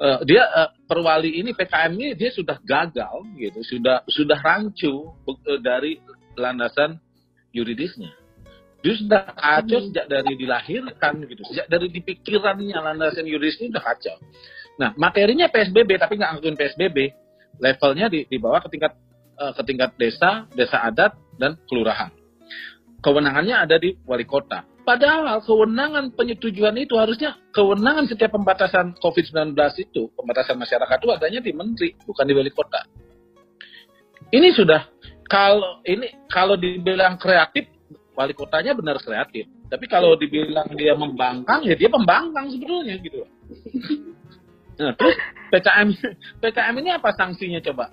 uh, 0.00 0.20
dia 0.26 0.42
uh, 0.46 0.70
perwali 0.86 1.38
ini 1.40 1.54
PKM 1.54 1.92
ini 1.94 2.14
dia 2.14 2.30
sudah 2.34 2.58
gagal 2.62 3.24
gitu, 3.38 3.60
sudah 3.66 4.02
sudah 4.10 4.38
rancu 4.38 5.12
uh, 5.26 5.60
dari 5.62 6.00
landasan 6.34 6.98
yuridisnya. 7.54 8.10
Dia 8.84 8.94
sudah 9.00 9.32
kacau 9.32 9.80
hmm. 9.80 9.86
sejak 9.90 10.06
dari 10.12 10.32
dilahirkan 10.36 11.14
gitu, 11.24 11.42
sejak 11.48 11.66
dari 11.72 11.88
dipikirannya 11.88 12.76
landasan 12.76 13.24
yuridisnya 13.24 13.72
sudah 13.72 13.84
kacau. 13.84 14.16
Nah 14.76 14.90
materinya 14.98 15.48
PSBB 15.48 15.90
tapi 15.96 16.18
nggak 16.20 16.30
ngelakuin 16.36 16.56
PSBB, 16.58 16.98
levelnya 17.62 18.06
di, 18.10 18.26
di 18.28 18.36
bawah 18.36 18.60
ke 18.60 18.68
tingkat 18.74 18.92
uh, 19.38 19.52
ke 19.54 19.62
tingkat 19.64 19.90
desa, 19.96 20.50
desa 20.52 20.82
adat 20.84 21.16
dan 21.38 21.56
kelurahan. 21.70 22.12
Kewenangannya 23.00 23.56
ada 23.56 23.76
di 23.76 23.96
wali 24.08 24.24
kota 24.24 24.73
Padahal 24.84 25.40
kewenangan 25.40 26.12
penyetujuan 26.12 26.76
itu 26.76 27.00
harusnya 27.00 27.40
kewenangan 27.56 28.04
setiap 28.04 28.36
pembatasan 28.36 28.92
COVID-19 29.00 29.56
itu, 29.80 30.12
pembatasan 30.12 30.60
masyarakat 30.60 30.96
itu 31.00 31.10
adanya 31.10 31.40
di 31.40 31.52
menteri, 31.56 31.96
bukan 32.04 32.24
di 32.28 32.34
wali 32.36 32.52
kota. 32.52 32.84
Ini 34.28 34.52
sudah 34.52 34.84
kalau 35.24 35.80
ini 35.88 36.28
kalau 36.28 36.60
dibilang 36.60 37.16
kreatif 37.16 37.64
wali 38.12 38.36
kotanya 38.36 38.76
benar 38.76 39.00
kreatif. 39.00 39.48
Tapi 39.72 39.88
kalau 39.88 40.14
dibilang 40.14 40.68
dia 40.76 40.92
membangkang, 40.94 41.64
ya 41.64 41.74
dia 41.74 41.88
pembangkang 41.88 42.52
sebetulnya 42.52 43.00
gitu. 43.00 43.24
Nah, 44.74 44.94
terus 44.98 45.14
PKM 45.54 45.88
PKM 46.42 46.74
ini 46.82 46.90
apa 46.90 47.14
sanksinya 47.14 47.60
coba? 47.62 47.90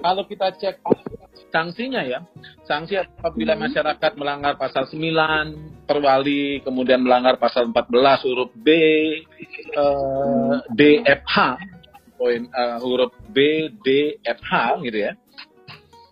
Kalau 0.00 0.22
kita 0.28 0.52
cek 0.60 0.84
sanksinya 1.48 2.04
ya, 2.04 2.20
sanksi 2.68 3.00
apabila 3.00 3.56
hmm. 3.56 3.62
masyarakat 3.68 4.12
melanggar 4.20 4.54
pasal 4.60 4.86
9 4.86 5.88
perwali, 5.88 6.62
kemudian 6.62 7.02
melanggar 7.02 7.40
pasal 7.40 7.72
14 7.72 8.26
huruf 8.28 8.50
B, 8.54 8.68
uh, 9.74 10.62
D, 10.70 11.02
poin 12.20 12.44
uh, 12.52 12.76
huruf 12.84 13.16
B, 13.32 13.70
D, 13.80 14.20
F, 14.20 14.40
H 14.44 14.78
gitu 14.84 14.98
ya. 15.00 15.12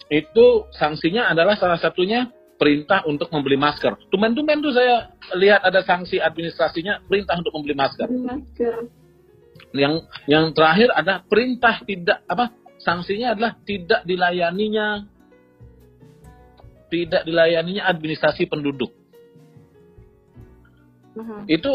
Itu 0.09 0.73
sanksinya 0.73 1.29
adalah 1.29 1.61
salah 1.61 1.77
satunya 1.77 2.33
perintah 2.59 3.07
untuk 3.07 3.31
membeli 3.31 3.55
masker. 3.55 4.11
Tumen-tumen 4.11 4.59
tuh 4.59 4.75
saya 4.75 5.15
lihat 5.39 5.63
ada 5.63 5.85
sanksi 5.87 6.19
administrasinya 6.19 7.07
perintah 7.07 7.39
untuk 7.39 7.55
membeli 7.55 7.79
masker. 7.79 8.09
Masker. 8.11 8.98
Yang 9.77 10.09
yang 10.25 10.57
terakhir 10.57 10.89
ada 10.97 11.21
perintah 11.25 11.85
tidak 11.85 12.25
apa 12.25 12.57
sanksinya 12.81 13.37
adalah 13.37 13.53
tidak 13.67 14.01
dilayaninya 14.09 15.05
tidak 16.89 17.23
dilayaninya 17.29 17.85
administrasi 17.85 18.49
penduduk. 18.49 18.89
Uh-huh. 21.19 21.43
Itu 21.51 21.69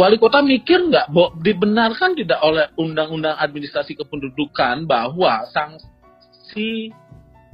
wali 0.00 0.18
kota 0.18 0.42
mikir 0.42 0.90
nggak 0.90 1.14
dibenarkan 1.44 2.18
tidak 2.18 2.40
oleh 2.42 2.66
undang-undang 2.74 3.38
administrasi 3.38 3.94
kependudukan 3.94 4.88
bahwa 4.88 5.46
sanksi 5.52 6.90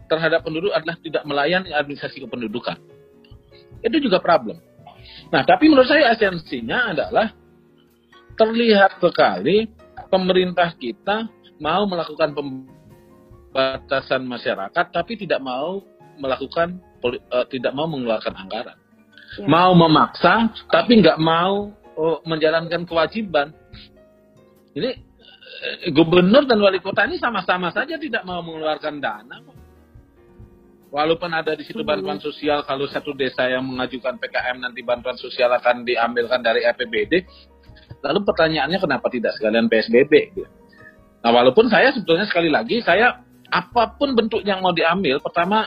terhadap 0.09 0.47
penduduk 0.47 0.73
adalah 0.73 0.97
tidak 1.05 1.23
melayani 1.29 1.75
administrasi 1.77 2.25
kependudukan. 2.25 2.81
Itu 3.85 4.01
juga 4.01 4.19
problem. 4.25 4.59
Nah, 5.29 5.45
tapi 5.45 5.69
menurut 5.69 5.91
saya 5.91 6.17
esensinya 6.17 6.97
adalah 6.97 7.37
terlihat 8.39 9.03
sekali 9.03 9.67
pemerintah 10.09 10.73
kita 10.79 11.27
mau 11.59 11.85
melakukan 11.91 12.33
pembatasan 12.33 14.23
masyarakat 14.25 14.87
tapi 14.95 15.19
tidak 15.19 15.43
mau 15.43 15.83
melakukan 16.17 16.79
uh, 17.03 17.47
tidak 17.51 17.75
mau 17.75 17.91
mengeluarkan 17.91 18.35
anggaran. 18.39 18.79
Ya. 19.37 19.45
Mau 19.45 19.75
memaksa 19.75 20.55
tapi 20.71 21.03
nggak 21.03 21.19
mau 21.19 21.75
uh, 21.99 22.19
menjalankan 22.25 22.87
kewajiban. 22.87 23.51
Ini 24.73 24.91
uh, 24.95 25.91
gubernur 25.91 26.47
dan 26.47 26.63
wali 26.63 26.79
kota 26.79 27.05
ini 27.05 27.19
sama-sama 27.19 27.75
saja 27.75 27.99
tidak 27.99 28.23
mau 28.23 28.41
mengeluarkan 28.41 29.03
dana 29.03 29.59
Walaupun 30.89 31.29
ada 31.37 31.53
di 31.53 31.69
situ 31.69 31.85
bantuan 31.85 32.17
sosial, 32.17 32.65
kalau 32.65 32.89
satu 32.89 33.13
desa 33.13 33.45
yang 33.45 33.61
mengajukan 33.61 34.17
PKM 34.17 34.57
nanti 34.57 34.81
bantuan 34.81 35.21
sosial 35.21 35.53
akan 35.53 35.85
diambilkan 35.85 36.41
dari 36.41 36.65
APBD, 36.65 37.29
lalu 38.05 38.21
pertanyaannya 38.25 38.79
kenapa 38.79 39.07
tidak 39.11 39.35
sekalian 39.37 39.67
PSBB? 39.67 40.13
Nah, 41.25 41.31
walaupun 41.35 41.67
saya 41.67 41.91
sebetulnya 41.91 42.27
sekali 42.31 42.49
lagi, 42.49 42.79
saya 42.83 43.21
apa 43.49 43.99
pun 43.99 44.15
bentuk 44.15 44.45
yang 44.47 44.63
mau 44.63 44.71
diambil, 44.71 45.19
pertama 45.19 45.67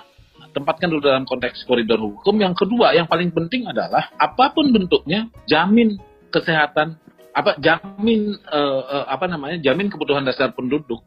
tempatkan 0.52 0.88
dulu 0.92 1.02
dalam 1.04 1.28
konteks 1.28 1.68
koridor 1.68 2.00
hukum. 2.00 2.40
Yang 2.40 2.66
kedua, 2.66 2.96
yang 2.96 3.08
paling 3.08 3.32
penting 3.36 3.68
adalah 3.68 4.12
apa 4.16 4.56
pun 4.56 4.72
bentuknya, 4.72 5.28
jamin 5.48 6.00
kesehatan, 6.32 6.96
apa 7.36 7.60
jamin 7.60 8.36
uh, 8.48 8.82
uh, 8.84 9.06
apa 9.12 9.28
namanya, 9.28 9.60
jamin 9.60 9.92
kebutuhan 9.92 10.24
dasar 10.24 10.56
penduduk 10.56 11.04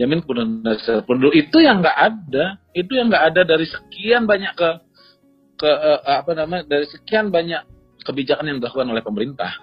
jamin 0.00 0.24
kebutuhan 0.24 0.64
dasar 0.64 1.04
penduduk 1.04 1.36
itu 1.36 1.60
yang 1.60 1.84
nggak 1.84 1.98
ada 1.98 2.56
itu 2.72 2.92
yang 2.96 3.12
nggak 3.12 3.24
ada 3.34 3.42
dari 3.44 3.68
sekian 3.68 4.24
banyak 4.24 4.56
ke 4.56 4.70
ke 5.60 5.68
uh, 5.68 6.00
apa 6.24 6.32
namanya 6.32 6.64
dari 6.64 6.88
sekian 6.88 7.28
banyak 7.28 7.60
kebijakan 8.00 8.48
yang 8.48 8.58
dilakukan 8.64 8.88
oleh 8.88 9.04
pemerintah 9.04 9.60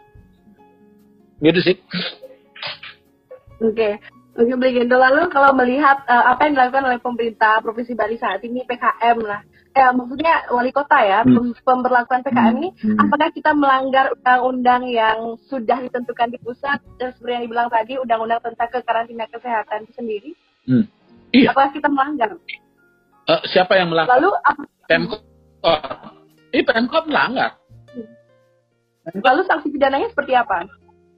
gitu 1.41 1.59
sih 1.61 1.75
oke 3.61 3.73
okay. 3.73 3.93
Oke, 4.37 4.53
Blegendo. 4.53 5.01
Lalu 5.01 5.33
kalau 5.33 5.49
melihat 5.57 6.05
uh, 6.05 6.29
apa 6.29 6.45
yang 6.45 6.53
dilakukan 6.53 6.85
oleh 6.85 6.99
pemerintah 7.01 7.57
Provinsi 7.65 7.97
Bali 7.97 8.21
saat 8.21 8.37
ini 8.45 8.61
PKM 8.69 9.17
lah, 9.25 9.41
eh, 9.73 9.89
maksudnya 9.97 10.45
wali 10.53 10.69
kota 10.69 11.01
ya, 11.01 11.25
hmm. 11.25 11.57
pemberlakuan 11.65 12.21
PKM 12.21 12.53
hmm. 12.53 12.57
ini, 12.61 12.69
hmm. 12.77 13.01
apakah 13.01 13.33
kita 13.33 13.57
melanggar 13.57 14.13
undang-undang 14.13 14.85
yang 14.93 15.41
sudah 15.49 15.81
ditentukan 15.81 16.29
di 16.29 16.37
pusat 16.37 16.77
dan 17.01 17.17
seperti 17.17 17.33
yang 17.33 17.43
dibilang 17.49 17.69
tadi, 17.73 17.97
undang-undang 17.97 18.37
tentang 18.45 18.69
kekarantina 18.69 19.25
kesehatan 19.25 19.89
itu 19.89 19.93
sendiri? 19.97 20.31
Hmm. 20.69 20.85
Iya. 21.33 21.49
Apakah 21.49 21.73
kita 21.73 21.89
melanggar? 21.89 22.29
Uh, 23.25 23.41
siapa 23.49 23.73
yang 23.73 23.89
melanggar? 23.89 24.21
Lalu 24.21 24.37
apa? 24.45 24.61
Pemkot. 24.85 25.21
Ini 26.53 26.61
Pemkot 26.61 27.09
melanggar. 27.09 27.57
Hmm. 27.89 29.17
Lalu 29.17 29.41
sanksi 29.49 29.73
pidananya 29.73 30.13
seperti 30.13 30.37
apa? 30.37 30.69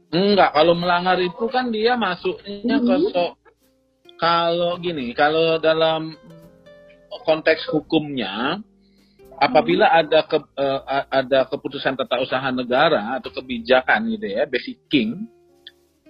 Enggak, 0.09 0.57
kalau 0.57 0.73
melanggar 0.73 1.21
itu 1.21 1.45
kan 1.53 1.69
dia 1.69 1.93
masuknya 1.93 2.77
ke 2.81 2.95
so, 3.13 3.37
kalau 4.17 4.81
gini, 4.81 5.13
kalau 5.13 5.61
dalam 5.61 6.17
konteks 7.23 7.69
hukumnya 7.69 8.57
apabila 9.39 9.85
mm-hmm. 9.87 10.01
ada 10.01 10.19
ke, 10.25 10.37
uh, 10.59 10.81
ada 11.07 11.39
keputusan 11.47 11.95
tata 11.95 12.19
usaha 12.19 12.49
negara 12.49 13.21
atau 13.21 13.31
kebijakan 13.31 14.09
gitu 14.17 14.27
ya, 14.33 14.43
basic 14.49 14.81
king 14.91 15.29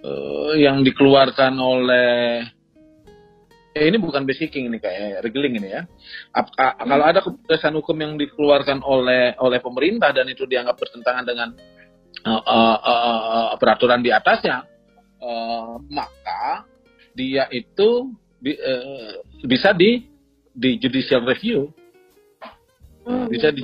uh, 0.02 0.56
yang 0.56 0.82
dikeluarkan 0.82 1.54
oleh 1.60 2.42
eh, 3.76 3.84
ini 3.86 4.00
bukan 4.02 4.26
basic 4.26 4.50
king 4.50 4.72
ini 4.72 4.82
kayak 4.82 5.22
regeling 5.22 5.60
ini 5.60 5.68
ya. 5.70 5.82
Ap, 6.34 6.50
a, 6.58 6.82
kalau 6.82 7.04
ada 7.06 7.20
keputusan 7.22 7.72
hukum 7.78 7.96
yang 8.00 8.12
dikeluarkan 8.18 8.82
oleh 8.82 9.38
oleh 9.38 9.60
pemerintah 9.62 10.10
dan 10.10 10.26
itu 10.26 10.48
dianggap 10.48 10.74
bertentangan 10.80 11.24
dengan 11.28 11.48
uh, 12.24 12.42
uh, 12.42 12.78
uh, 12.80 13.50
peraturan 13.56 14.04
di 14.04 14.10
atasnya, 14.12 14.64
uh, 15.20 15.80
maka 15.88 16.64
dia 17.16 17.48
itu 17.52 18.12
bi, 18.40 18.54
uh, 18.56 19.20
bisa 19.44 19.72
di 19.76 20.04
di 20.50 20.76
judicial 20.80 21.24
review, 21.24 21.70
hmm. 23.06 23.26
bisa 23.30 23.54
di 23.54 23.60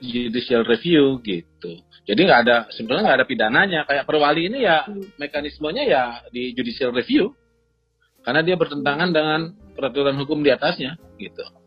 judicial 0.00 0.62
review 0.64 1.18
gitu. 1.24 1.72
Jadi 2.08 2.20
nggak 2.24 2.40
ada 2.48 2.56
sebenarnya 2.72 3.02
nggak 3.04 3.18
ada 3.20 3.28
pidananya. 3.28 3.80
Kayak 3.84 4.04
perwali 4.08 4.48
ini 4.48 4.64
ya 4.64 4.86
hmm. 4.88 5.20
mekanismenya 5.20 5.84
ya 5.84 6.02
di 6.32 6.56
judicial 6.56 6.94
review 6.94 7.34
karena 8.24 8.44
dia 8.44 8.56
bertentangan 8.60 9.08
dengan 9.08 9.40
peraturan 9.72 10.16
hukum 10.20 10.44
di 10.44 10.52
atasnya 10.52 11.00
gitu 11.16 11.57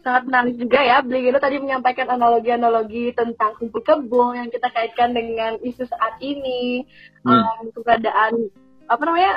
sangat 0.00 0.22
menarik 0.28 0.54
juga 0.56 0.80
ya. 0.80 1.00
Beliau 1.04 1.40
tadi 1.40 1.56
menyampaikan 1.60 2.08
analogi-analogi 2.10 3.12
tentang 3.16 3.56
kumpul 3.56 3.80
kebo 3.84 4.32
yang 4.36 4.48
kita 4.48 4.68
kaitkan 4.72 5.12
dengan 5.12 5.56
isu 5.60 5.84
saat 5.86 6.18
ini, 6.20 6.84
hmm. 7.24 7.30
um, 7.30 7.64
keberadaan 7.76 8.50
apa 8.90 9.02
namanya 9.06 9.32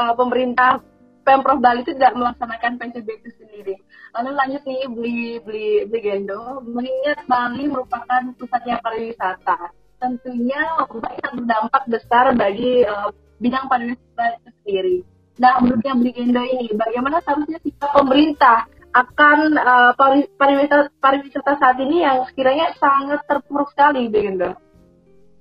uh, 0.00 0.14
pemerintah 0.16 0.80
pemprov 1.24 1.58
Bali 1.58 1.82
itu 1.82 1.96
tidak 1.96 2.14
melaksanakan 2.14 2.76
PSBB 2.76 3.08
itu 3.20 3.30
sendiri. 3.40 3.74
Lalu 4.14 4.30
lanjut 4.36 4.62
nih 4.68 4.82
beli 4.92 5.20
beli 5.40 5.68
beli 5.88 6.00
gendo, 6.04 6.60
mengingat 6.62 7.24
Bali 7.24 7.64
merupakan 7.66 8.22
pusatnya 8.36 8.78
pariwisata. 8.84 9.72
Tentunya 9.98 10.60
akan 10.84 11.32
berdampak 11.40 11.82
besar 11.88 12.36
bagi 12.36 12.84
uh, 12.84 13.08
bidang 13.40 13.66
pariwisata 13.66 14.24
itu 14.40 14.50
sendiri. 14.62 14.96
Nah, 15.34 15.58
menurutnya 15.58 15.98
beli 15.98 16.12
gendo 16.14 16.42
ini, 16.46 16.70
bagaimana 16.78 17.18
seharusnya 17.18 17.58
sikap 17.58 17.90
pemerintah 17.90 18.70
akan 18.94 19.58
uh, 19.58 19.90
pariwisata, 20.38 20.94
pariwisata 21.02 21.58
saat 21.58 21.78
ini 21.82 22.06
yang 22.06 22.22
sekiranya 22.30 22.70
sangat 22.78 23.26
terpuruk 23.26 23.66
sekali, 23.74 24.06
Begendo. 24.06 24.54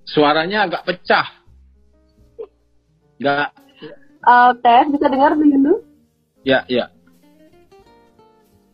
Suaranya 0.10 0.66
agak 0.66 0.89
pecah. 0.89 1.28
Enggak. 3.22 3.54
Uh, 4.26 4.52
Teh, 4.58 4.89
bisa 4.89 5.06
dengar 5.06 5.38
Begendo? 5.38 5.86
Ya, 6.42 6.66
ya. 6.66 6.89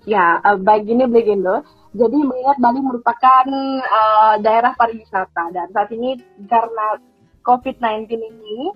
Ya, 0.08 0.40
uh, 0.48 0.56
baik 0.56 0.88
gini 0.88 1.04
Begendo. 1.12 1.60
Jadi 1.92 2.18
mengingat 2.22 2.58
Bali 2.62 2.80
merupakan 2.80 3.46
uh, 3.84 4.40
daerah 4.40 4.72
pariwisata 4.80 5.52
dan 5.52 5.68
saat 5.76 5.92
ini 5.92 6.22
karena 6.48 7.02
COVID-19 7.44 8.16
ini 8.16 8.72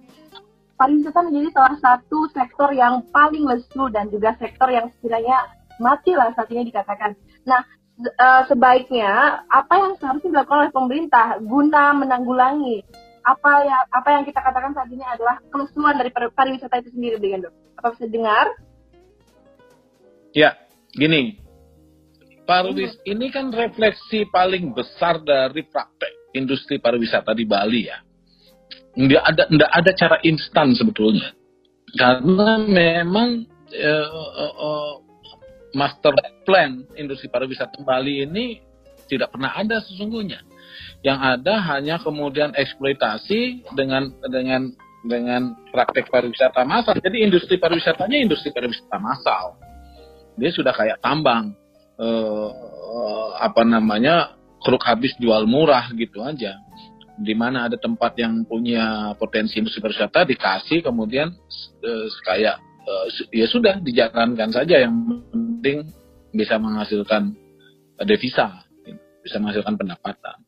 pariwisata 0.76 1.22
menjadi 1.32 1.50
salah 1.54 1.78
satu 1.80 2.28
sektor 2.34 2.76
yang 2.76 3.06
paling 3.14 3.48
lesu 3.48 3.88
dan 3.94 4.10
juga 4.10 4.36
sektor 4.42 4.68
yang 4.68 4.90
sekiranya 4.98 5.63
mati 5.82 6.14
lah 6.14 6.34
saat 6.36 6.50
ini 6.54 6.70
dikatakan. 6.70 7.16
Nah, 7.46 7.62
uh, 8.20 8.44
sebaiknya 8.50 9.46
apa 9.48 9.74
yang 9.78 9.94
seharusnya 10.02 10.30
dilakukan 10.34 10.60
oleh 10.68 10.74
pemerintah 10.74 11.38
guna 11.42 11.94
menanggulangi 11.94 12.84
apa 13.24 13.52
ya 13.64 13.78
apa 13.88 14.10
yang 14.20 14.24
kita 14.28 14.44
katakan 14.44 14.76
saat 14.76 14.92
ini 14.92 15.04
adalah 15.08 15.40
kelesuan 15.48 15.96
dari 15.96 16.12
pariwisata 16.12 16.84
itu 16.84 16.92
sendiri, 16.92 17.18
dengan 17.24 17.48
dok. 17.48 17.54
Apa 17.80 17.96
bisa 17.96 18.06
dengar? 18.12 18.46
Ya, 20.36 20.60
gini, 20.92 21.40
pariwis 22.44 23.00
hmm. 23.00 23.12
ini 23.16 23.26
kan 23.32 23.48
refleksi 23.56 24.28
paling 24.28 24.76
besar 24.76 25.24
dari 25.24 25.64
praktek 25.64 26.36
industri 26.36 26.84
pariwisata 26.84 27.32
di 27.32 27.48
Bali 27.48 27.88
ya. 27.88 28.04
Nggak 28.94 29.24
ada 29.24 29.44
nggak 29.50 29.72
ada 29.72 29.92
cara 29.96 30.18
instan 30.28 30.76
sebetulnya, 30.76 31.32
karena 31.96 32.60
memang 32.62 33.48
uh, 33.72 34.08
uh, 34.12 34.54
uh, 34.54 34.94
master 35.74 36.14
plan 36.46 36.86
industri 36.96 37.28
pariwisata 37.28 37.82
Bali 37.82 38.24
ini 38.24 38.62
tidak 39.10 39.36
pernah 39.36 39.52
ada 39.54 39.84
sesungguhnya. 39.84 40.42
Yang 41.06 41.20
ada 41.20 41.54
hanya 41.76 41.96
kemudian 42.02 42.56
eksploitasi 42.56 43.68
dengan 43.76 44.10
dengan 44.26 44.72
dengan 45.04 45.54
praktek 45.70 46.08
pariwisata 46.08 46.64
massal. 46.64 46.98
Jadi 46.98 47.28
industri 47.28 47.60
pariwisatanya 47.60 48.18
industri 48.24 48.50
pariwisata 48.56 48.98
massal. 48.98 49.60
Dia 50.40 50.50
sudah 50.50 50.74
kayak 50.74 51.04
tambang. 51.04 51.54
Eh, 51.94 52.50
apa 53.38 53.62
namanya 53.68 54.34
keruk 54.64 54.82
habis 54.88 55.14
jual 55.20 55.46
murah 55.46 55.92
gitu 55.94 56.24
aja. 56.24 56.58
Di 57.14 57.38
mana 57.38 57.70
ada 57.70 57.78
tempat 57.78 58.18
yang 58.18 58.42
punya 58.48 59.14
potensi 59.20 59.62
industri 59.62 59.84
pariwisata 59.84 60.26
dikasih 60.26 60.82
kemudian 60.82 61.30
eh, 61.84 62.08
kayak 62.26 62.58
eh, 62.88 63.06
ya 63.44 63.46
sudah 63.46 63.78
dijalankan 63.84 64.50
saja 64.50 64.88
yang 64.88 64.96
penting 65.64 65.88
bisa 66.36 66.60
menghasilkan 66.60 67.32
devisa, 68.04 68.68
bisa 69.24 69.40
menghasilkan 69.40 69.80
pendapatan. 69.80 70.44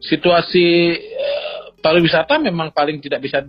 Situasi 0.00 0.96
eh, 0.96 1.60
pariwisata 1.84 2.40
memang 2.40 2.72
paling 2.72 3.04
tidak 3.04 3.20
bisa 3.20 3.44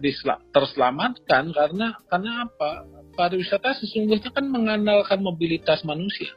terselamatkan 0.51 1.55
karena 1.55 1.95
karena 2.11 2.51
apa? 2.51 2.83
Pariwisata 3.15 3.79
sesungguhnya 3.79 4.27
kan 4.27 4.43
mengandalkan 4.51 5.23
mobilitas 5.23 5.87
manusia. 5.87 6.35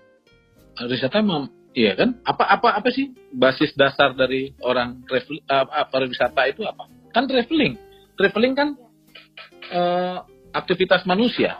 Pariwisata 0.78 1.18
mem, 1.18 1.50
iya 1.74 1.98
kan? 1.98 2.22
Apa 2.22 2.54
apa 2.54 2.78
apa 2.78 2.94
sih 2.94 3.10
basis 3.34 3.74
dasar 3.74 4.14
dari 4.14 4.54
orang 4.62 5.02
travel, 5.10 5.42
uh, 5.50 5.90
pariwisata 5.90 6.54
itu 6.54 6.62
apa? 6.62 6.86
Kan 7.10 7.26
traveling. 7.26 7.74
Traveling 8.14 8.54
kan 8.54 8.68
uh, 9.74 10.22
aktivitas 10.54 11.02
manusia, 11.02 11.58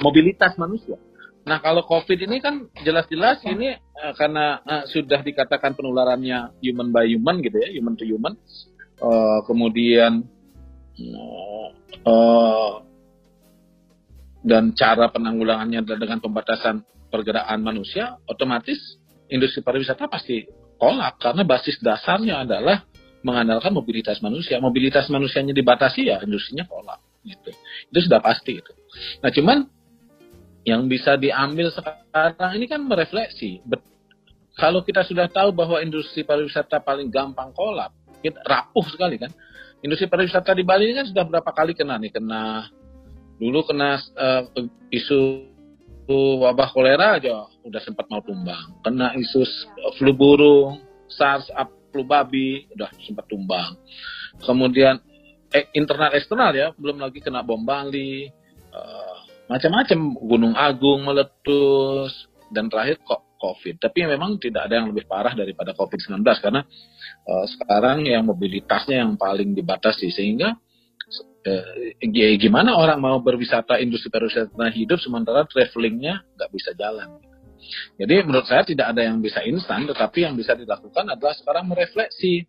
mobilitas 0.00 0.56
manusia. 0.56 0.96
Nah 1.42 1.58
kalau 1.58 1.82
COVID 1.82 2.18
ini 2.22 2.38
kan 2.38 2.70
jelas-jelas 2.86 3.42
ini 3.46 3.74
uh, 3.74 4.14
karena 4.14 4.62
uh, 4.62 4.84
sudah 4.86 5.20
dikatakan 5.26 5.74
penularannya 5.74 6.54
human 6.62 6.94
by 6.94 7.06
human 7.10 7.42
gitu 7.42 7.58
ya, 7.58 7.68
human 7.74 7.98
to 7.98 8.06
human 8.06 8.38
uh, 9.02 9.42
kemudian 9.42 10.22
uh, 12.06 12.72
dan 14.42 14.74
cara 14.74 15.10
penanggulangannya 15.10 15.86
dengan 15.86 16.18
pembatasan 16.18 16.82
pergerakan 17.10 17.62
manusia, 17.62 18.18
otomatis 18.26 18.98
industri 19.30 19.62
pariwisata 19.62 20.10
pasti 20.10 20.46
kolak 20.80 21.22
karena 21.22 21.42
basis 21.46 21.78
dasarnya 21.78 22.42
adalah 22.42 22.82
mengandalkan 23.22 23.70
mobilitas 23.70 24.18
manusia. 24.18 24.58
Mobilitas 24.58 25.06
manusianya 25.06 25.54
dibatasi 25.54 26.10
ya 26.10 26.18
industrinya 26.22 26.66
kolak 26.66 26.98
gitu. 27.22 27.54
Itu 27.94 27.98
sudah 28.10 28.18
pasti 28.18 28.58
itu. 28.58 28.72
Nah 29.22 29.30
cuman 29.30 29.58
yang 30.62 30.86
bisa 30.86 31.18
diambil 31.18 31.70
sekarang 31.74 32.50
ini 32.54 32.66
kan 32.70 32.82
merefleksi. 32.86 33.62
kalau 34.52 34.84
kita 34.84 35.00
sudah 35.08 35.32
tahu 35.32 35.48
bahwa 35.56 35.80
industri 35.80 36.28
pariwisata 36.28 36.84
paling 36.84 37.08
gampang 37.08 37.56
kolap, 37.56 37.90
kita 38.20 38.36
rapuh 38.44 38.84
sekali 38.92 39.16
kan. 39.16 39.32
Industri 39.82 40.06
pariwisata 40.06 40.52
di 40.54 40.62
Bali 40.62 40.92
ini 40.92 41.02
kan 41.02 41.08
sudah 41.08 41.24
berapa 41.24 41.50
kali 41.50 41.72
kena 41.72 41.96
nih, 41.98 42.12
kena 42.12 42.68
dulu 43.40 43.64
kena 43.66 43.98
uh, 44.14 44.44
isu 44.92 45.50
wabah 46.12 46.68
kolera 46.70 47.16
aja 47.16 47.48
udah 47.64 47.80
sempat 47.82 48.06
mau 48.12 48.20
tumbang. 48.22 48.76
Kena 48.84 49.16
isu 49.16 49.42
flu 49.98 50.12
burung, 50.12 50.84
SARS, 51.08 51.48
flu 51.90 52.04
babi 52.06 52.68
udah 52.76 52.92
sempat 53.02 53.26
tumbang. 53.26 53.74
Kemudian 54.44 55.00
eh, 55.52 55.68
internal 55.76 56.12
eksternal 56.16 56.52
ya, 56.56 56.68
belum 56.76 57.00
lagi 57.00 57.20
kena 57.20 57.44
bom 57.44 57.64
Bali, 57.64 58.28
uh, 58.72 59.11
macam-macam. 59.52 59.98
Gunung 60.16 60.54
Agung 60.56 61.04
meletus. 61.04 62.32
Dan 62.52 62.68
terakhir 62.68 63.00
kok 63.04 63.32
COVID. 63.42 63.82
Tapi 63.82 64.06
memang 64.06 64.38
tidak 64.38 64.70
ada 64.70 64.80
yang 64.80 64.94
lebih 64.94 65.10
parah 65.10 65.34
daripada 65.34 65.74
COVID-19 65.74 66.22
karena 66.22 66.62
uh, 67.26 67.46
sekarang 67.50 68.06
yang 68.06 68.22
mobilitasnya 68.22 69.02
yang 69.02 69.18
paling 69.18 69.56
dibatasi. 69.56 70.14
Sehingga 70.14 70.54
uh, 70.54 72.38
gimana 72.38 72.78
orang 72.78 73.02
mau 73.02 73.18
berwisata 73.18 73.82
industri 73.82 74.14
pariwisata 74.14 74.70
hidup 74.70 75.02
sementara 75.02 75.42
travelingnya 75.50 76.22
nggak 76.38 76.50
bisa 76.54 76.70
jalan. 76.78 77.18
Jadi 77.96 78.14
menurut 78.26 78.46
saya 78.46 78.66
tidak 78.66 78.90
ada 78.94 79.06
yang 79.06 79.22
bisa 79.22 79.42
instan, 79.46 79.86
tetapi 79.86 80.26
yang 80.26 80.34
bisa 80.34 80.58
dilakukan 80.58 81.06
adalah 81.14 81.34
sekarang 81.38 81.70
merefleksi, 81.70 82.46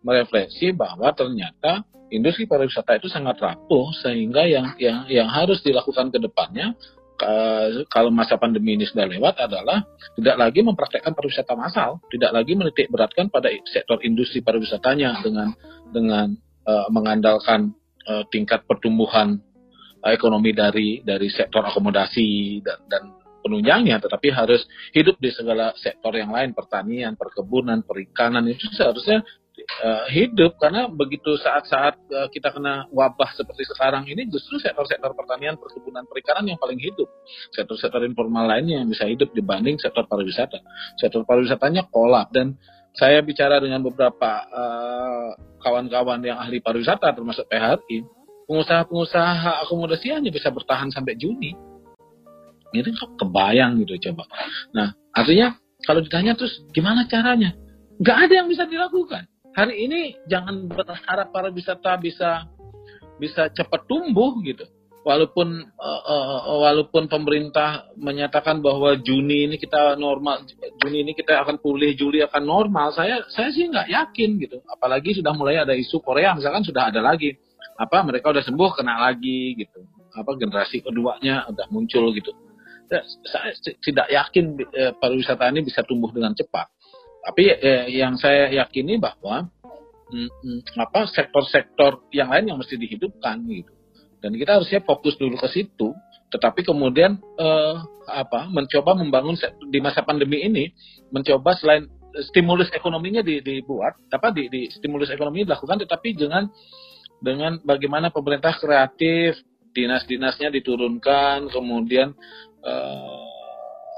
merefleksi 0.00 0.72
bahwa 0.72 1.12
ternyata 1.12 1.84
industri 2.10 2.46
pariwisata 2.46 2.98
itu 2.98 3.10
sangat 3.10 3.38
rapuh 3.42 3.90
sehingga 4.02 4.46
yang 4.46 4.78
yang 4.78 5.06
yang 5.10 5.28
harus 5.30 5.58
dilakukan 5.62 6.14
ke 6.14 6.18
depannya 6.22 6.74
kalau 7.88 8.12
masa 8.12 8.36
pandemi 8.36 8.76
ini 8.76 8.84
sudah 8.84 9.08
lewat 9.08 9.40
adalah 9.40 9.88
tidak 10.20 10.36
lagi 10.36 10.60
mempraktekkan 10.60 11.16
pariwisata 11.16 11.56
massal, 11.56 12.04
tidak 12.12 12.30
lagi 12.36 12.52
menitik 12.52 12.92
beratkan 12.92 13.32
pada 13.32 13.48
sektor 13.64 13.96
industri 14.04 14.44
pariwisatanya 14.44 15.24
dengan 15.24 15.48
dengan 15.88 16.26
uh, 16.68 16.88
mengandalkan 16.92 17.72
uh, 18.04 18.24
tingkat 18.28 18.68
pertumbuhan 18.68 19.40
uh, 20.04 20.12
ekonomi 20.12 20.52
dari 20.52 21.00
dari 21.00 21.32
sektor 21.32 21.64
akomodasi 21.64 22.60
dan, 22.60 22.78
dan 22.92 23.02
penunjangnya, 23.40 24.02
tetapi 24.02 24.34
harus 24.34 24.66
hidup 24.90 25.16
di 25.22 25.30
segala 25.30 25.70
sektor 25.78 26.10
yang 26.12 26.34
lain, 26.34 26.50
pertanian, 26.50 27.14
perkebunan, 27.14 27.86
perikanan 27.86 28.42
itu 28.50 28.66
seharusnya 28.74 29.22
uh, 29.64 30.06
hidup 30.12 30.56
karena 30.60 30.88
begitu 30.88 31.36
saat-saat 31.40 31.96
uh, 32.12 32.28
kita 32.28 32.52
kena 32.52 32.86
wabah 32.92 33.32
seperti 33.32 33.64
sekarang 33.72 34.04
ini 34.04 34.28
justru 34.28 34.60
sektor-sektor 34.60 35.16
pertanian, 35.16 35.56
perkebunan, 35.56 36.04
perikanan 36.04 36.52
yang 36.52 36.60
paling 36.60 36.76
hidup. 36.76 37.08
Sektor-sektor 37.52 38.04
informal 38.04 38.46
lainnya 38.48 38.84
yang 38.84 38.88
bisa 38.88 39.08
hidup 39.08 39.32
dibanding 39.32 39.80
sektor 39.80 40.04
pariwisata. 40.04 40.60
Sektor 41.00 41.24
pariwisatanya 41.24 41.88
kolap 41.88 42.30
dan 42.32 42.56
saya 42.96 43.20
bicara 43.20 43.60
dengan 43.60 43.84
beberapa 43.84 44.30
uh, 44.48 45.30
kawan-kawan 45.60 46.20
yang 46.24 46.40
ahli 46.40 46.60
pariwisata 46.64 47.12
termasuk 47.12 47.44
PHRI, 47.48 48.04
pengusaha-pengusaha 48.48 49.68
akomodasi 49.68 50.16
hanya 50.16 50.32
bisa 50.32 50.48
bertahan 50.48 50.88
sampai 50.92 51.16
Juni. 51.16 51.52
Itu 52.76 52.92
kebayang 53.16 53.80
gitu 53.84 53.96
coba. 54.10 54.28
Nah, 54.76 54.92
artinya 55.16 55.56
kalau 55.84 56.04
ditanya 56.04 56.36
terus 56.36 56.60
gimana 56.76 57.08
caranya? 57.08 57.56
Nggak 57.96 58.28
ada 58.28 58.34
yang 58.44 58.48
bisa 58.52 58.68
dilakukan 58.68 59.24
hari 59.56 59.88
ini 59.88 60.00
jangan 60.28 60.68
berharap 60.68 61.32
para 61.32 61.48
wisata 61.48 61.96
bisa 61.96 62.44
bisa 63.16 63.48
cepat 63.48 63.88
tumbuh 63.88 64.36
gitu. 64.44 64.68
Walaupun 65.06 65.70
uh, 65.78 66.02
uh, 66.02 66.58
walaupun 66.66 67.06
pemerintah 67.06 67.86
menyatakan 67.94 68.58
bahwa 68.58 68.98
Juni 68.98 69.46
ini 69.46 69.54
kita 69.54 69.94
normal, 69.94 70.50
Juni 70.82 71.06
ini 71.06 71.12
kita 71.14 71.46
akan 71.46 71.62
pulih, 71.62 71.94
Juli 71.94 72.26
akan 72.26 72.42
normal, 72.42 72.90
saya 72.90 73.22
saya 73.30 73.54
sih 73.54 73.70
nggak 73.70 73.86
yakin 73.86 74.30
gitu. 74.42 74.58
Apalagi 74.66 75.14
sudah 75.14 75.30
mulai 75.30 75.62
ada 75.62 75.78
isu 75.78 76.02
Korea, 76.02 76.34
misalkan 76.34 76.66
sudah 76.66 76.90
ada 76.90 76.98
lagi 76.98 77.38
apa 77.78 78.02
mereka 78.02 78.34
udah 78.34 78.42
sembuh 78.42 78.70
kena 78.74 78.98
lagi 78.98 79.54
gitu. 79.54 79.86
Apa 80.10 80.34
generasi 80.34 80.82
keduanya 80.82 81.46
udah 81.54 81.70
muncul 81.70 82.10
gitu. 82.10 82.34
Saya 82.90 83.54
tidak 83.78 84.10
yakin 84.10 84.58
eh, 84.74 84.92
pariwisata 84.98 85.46
ini 85.54 85.62
bisa 85.62 85.86
tumbuh 85.86 86.10
dengan 86.10 86.34
cepat. 86.34 86.66
Tapi 87.26 87.44
eh, 87.50 87.90
yang 87.90 88.14
saya 88.14 88.46
yakini 88.54 89.02
bahwa 89.02 89.50
mm, 90.14 90.30
mm, 90.30 90.60
apa 90.78 91.10
sektor-sektor 91.10 92.06
yang 92.14 92.30
lain 92.30 92.54
yang 92.54 92.58
mesti 92.62 92.78
dihidupkan 92.78 93.42
gitu. 93.50 93.74
Dan 94.22 94.38
kita 94.38 94.62
harusnya 94.62 94.80
fokus 94.86 95.18
dulu 95.18 95.34
ke 95.34 95.50
situ. 95.50 95.90
Tetapi 96.30 96.62
kemudian 96.62 97.18
eh, 97.18 97.74
apa 98.06 98.46
mencoba 98.46 98.94
membangun 98.94 99.34
di 99.66 99.82
masa 99.82 100.06
pandemi 100.06 100.46
ini 100.46 100.70
mencoba 101.10 101.58
selain 101.58 101.90
stimulus 102.30 102.70
ekonominya 102.72 103.20
dibuat 103.20 103.98
apa 104.08 104.32
di, 104.32 104.48
di 104.48 104.62
stimulus 104.72 105.10
ekonomi 105.12 105.44
dilakukan 105.44 105.84
tetapi 105.84 106.16
dengan 106.16 106.48
dengan 107.20 107.58
bagaimana 107.60 108.14
pemerintah 108.14 108.56
kreatif 108.56 109.36
dinas-dinasnya 109.74 110.48
diturunkan 110.54 111.52
kemudian 111.52 112.16
eh, 112.64 113.35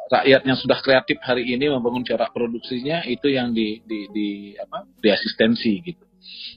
rakyat 0.09 0.43
yang 0.49 0.57
sudah 0.57 0.81
kreatif 0.81 1.21
hari 1.21 1.45
ini 1.45 1.69
membangun 1.69 2.03
cara 2.03 2.33
produksinya 2.33 3.05
itu 3.05 3.29
yang 3.29 3.53
di 3.53 3.85
di, 3.85 4.09
di 4.09 4.29
apa 4.57 4.89
di 4.99 5.09
asistensi 5.13 5.85
gitu. 5.85 6.05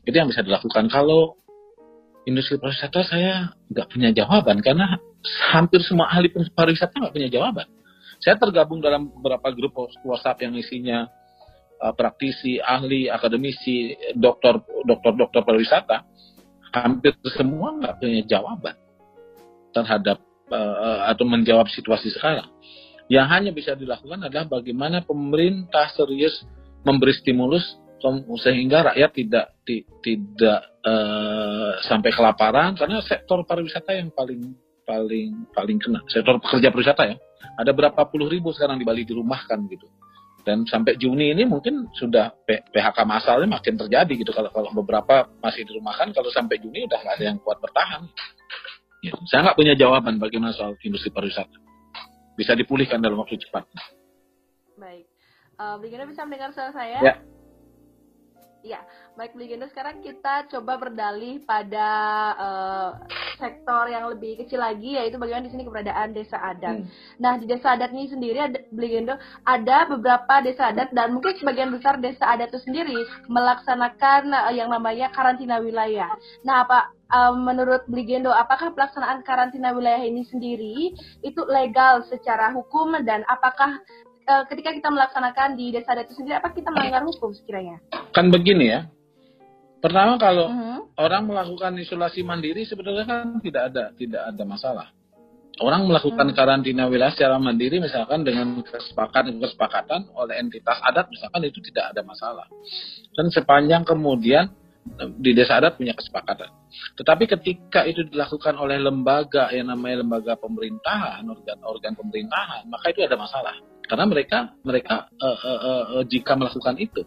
Itu 0.07 0.15
yang 0.15 0.31
bisa 0.31 0.41
dilakukan. 0.41 0.87
Kalau 0.87 1.35
industri 2.23 2.55
pariwisata 2.57 3.03
saya 3.03 3.51
nggak 3.67 3.87
punya 3.91 4.09
jawaban 4.15 4.63
karena 4.63 4.97
hampir 5.51 5.83
semua 5.83 6.07
ahli 6.09 6.31
pariwisata 6.31 6.95
nggak 6.95 7.13
punya 7.13 7.29
jawaban. 7.29 7.67
Saya 8.23 8.39
tergabung 8.39 8.79
dalam 8.79 9.11
beberapa 9.11 9.51
grup 9.51 9.75
WhatsApp 10.05 10.45
yang 10.45 10.53
isinya 10.55 11.09
uh, 11.81 11.91
praktisi 11.91 12.61
ahli 12.61 13.11
akademisi 13.11 13.97
dokter 14.15 14.63
dokter 14.87 15.11
dokter 15.11 15.41
pariwisata. 15.43 16.07
Hampir 16.71 17.19
semua 17.35 17.75
nggak 17.75 17.99
punya 17.99 18.23
jawaban 18.23 18.79
terhadap 19.75 20.23
uh, 20.47 21.11
atau 21.11 21.27
menjawab 21.27 21.67
situasi 21.67 22.15
sekarang 22.15 22.47
yang 23.11 23.27
hanya 23.27 23.51
bisa 23.51 23.75
dilakukan 23.75 24.23
adalah 24.23 24.47
bagaimana 24.47 25.03
pemerintah 25.03 25.91
serius 25.91 26.47
memberi 26.87 27.11
stimulus 27.11 27.75
sehingga 28.39 28.87
rakyat 28.87 29.11
tidak 29.11 29.45
ti, 29.67 29.83
tidak 29.99 30.79
uh, 30.79 31.75
sampai 31.83 32.09
kelaparan. 32.15 32.79
Karena 32.79 33.03
sektor 33.03 33.43
pariwisata 33.43 33.99
yang 33.99 34.15
paling 34.15 34.55
paling 34.87 35.51
paling 35.51 35.77
kena 35.77 35.99
sektor 36.07 36.39
pekerja 36.39 36.71
pariwisata 36.71 37.03
ya 37.05 37.15
ada 37.59 37.71
berapa 37.75 38.01
puluh 38.07 38.31
ribu 38.31 38.55
sekarang 38.55 38.79
di 38.79 38.87
Bali 38.87 39.03
dirumahkan 39.03 39.59
gitu. 39.67 39.91
Dan 40.41 40.65
sampai 40.65 40.97
Juni 40.97 41.35
ini 41.35 41.45
mungkin 41.45 41.93
sudah 41.93 42.33
PHK 42.47 42.97
masalnya 43.05 43.59
makin 43.59 43.77
terjadi 43.77 44.09
gitu. 44.09 44.31
Kalau 44.33 44.49
kalau 44.49 44.71
beberapa 44.73 45.27
masih 45.43 45.67
dirumahkan 45.67 46.15
kalau 46.15 46.31
sampai 46.31 46.57
Juni 46.63 46.87
udah 46.87 46.97
nggak 46.97 47.15
ada 47.19 47.25
yang 47.27 47.37
kuat 47.43 47.59
bertahan. 47.59 48.07
Gitu. 49.01 49.17
saya 49.25 49.49
nggak 49.49 49.57
punya 49.57 49.73
jawaban 49.73 50.21
bagaimana 50.21 50.53
soal 50.53 50.77
industri 50.85 51.09
pariwisata 51.09 51.70
bisa 52.35 52.55
dipulihkan 52.55 52.99
dalam 53.03 53.19
waktu 53.19 53.39
cepat. 53.39 53.67
Baik. 54.79 55.05
Uh, 55.59 55.77
bisa 56.09 56.25
mendengar 56.25 56.49
suara 56.55 56.71
saya? 56.73 56.99
Ya. 57.01 57.15
Ya, 58.61 58.77
baik 59.11 59.35
Legenda 59.35 59.67
sekarang 59.67 59.99
kita 59.99 60.47
coba 60.47 60.79
berdalih 60.79 61.43
pada 61.43 61.89
uh, 62.39 62.89
sektor 63.35 63.91
yang 63.91 64.07
lebih 64.07 64.39
kecil 64.39 64.63
lagi 64.63 64.95
yaitu 64.95 65.19
bagaimana 65.19 65.45
di 65.45 65.51
sini 65.51 65.67
keberadaan 65.67 66.15
desa 66.15 66.39
adat. 66.39 66.79
Hmm. 66.79 66.87
Nah, 67.19 67.35
di 67.35 67.43
desa 67.43 67.75
adat 67.75 67.91
ini 67.91 68.07
sendiri 68.07 68.39
ada 68.39 68.59
Legenda 68.71 69.19
ada 69.43 69.91
beberapa 69.91 70.39
desa 70.39 70.71
adat 70.71 70.95
dan 70.95 71.11
mungkin 71.11 71.35
sebagian 71.35 71.75
besar 71.75 71.99
desa 71.99 72.23
adat 72.23 72.55
itu 72.55 72.63
sendiri 72.63 72.95
melaksanakan 73.27 74.31
uh, 74.31 74.53
yang 74.55 74.71
namanya 74.71 75.11
karantina 75.11 75.59
wilayah. 75.59 76.07
Nah, 76.47 76.63
apa 76.63 76.95
uh, 77.11 77.35
menurut 77.35 77.83
Bligendo, 77.91 78.31
apakah 78.31 78.71
pelaksanaan 78.71 79.27
karantina 79.27 79.75
wilayah 79.75 80.07
ini 80.07 80.23
sendiri 80.23 80.95
itu 81.19 81.41
legal 81.51 82.07
secara 82.07 82.55
hukum 82.55 82.95
dan 83.03 83.27
apakah 83.27 83.75
uh, 84.31 84.47
ketika 84.47 84.71
kita 84.71 84.87
melaksanakan 84.87 85.59
di 85.59 85.75
desa 85.75 85.99
adat 85.99 86.07
itu 86.07 86.23
sendiri 86.23 86.39
apa 86.39 86.55
kita 86.55 86.71
melanggar 86.71 87.03
hukum 87.03 87.35
sekiranya? 87.35 87.83
Kan 88.15 88.31
begini 88.31 88.71
ya. 88.71 88.81
Pertama 89.81 90.15
kalau 90.21 90.47
uh 90.47 90.53
-huh. 90.53 90.79
orang 91.01 91.25
melakukan 91.25 91.73
isolasi 91.81 92.21
mandiri 92.21 92.63
sebenarnya 92.69 93.05
kan 93.09 93.41
tidak 93.41 93.73
ada 93.73 93.83
tidak 93.97 94.21
ada 94.29 94.43
masalah. 94.45 94.87
Orang 95.61 95.85
melakukan 95.85 96.31
hmm. 96.31 96.37
karantina 96.37 96.89
wilayah 96.89 97.13
secara 97.13 97.35
mandiri 97.37 97.77
misalkan 97.77 98.25
dengan 98.25 98.65
kesepakatan 98.65 99.37
kesepakatan 99.37 100.09
oleh 100.15 100.41
entitas 100.41 100.79
adat 100.81 101.11
misalkan 101.11 101.43
itu 101.45 101.61
tidak 101.69 101.91
ada 101.91 102.01
masalah. 102.01 102.47
Dan 103.13 103.29
sepanjang 103.29 103.83
kemudian 103.85 104.49
di 105.21 105.37
desa 105.37 105.61
adat 105.61 105.77
punya 105.77 105.93
kesepakatan. 105.93 106.49
Tetapi 106.97 107.29
ketika 107.29 107.85
itu 107.85 108.01
dilakukan 108.09 108.57
oleh 108.57 108.81
lembaga 108.81 109.53
yang 109.53 109.69
namanya 109.69 110.01
lembaga 110.01 110.33
pemerintahan, 110.39 111.21
organ-organ 111.29 111.93
pemerintahan, 111.93 112.65
maka 112.65 112.89
itu 112.89 113.05
ada 113.05 113.13
masalah. 113.19 113.53
Karena 113.85 114.07
mereka 114.07 114.55
mereka 114.65 115.11
uh, 115.19 115.39
uh, 115.45 115.59
uh, 115.99 116.03
jika 116.07 116.33
melakukan 116.33 116.79
itu, 116.81 117.05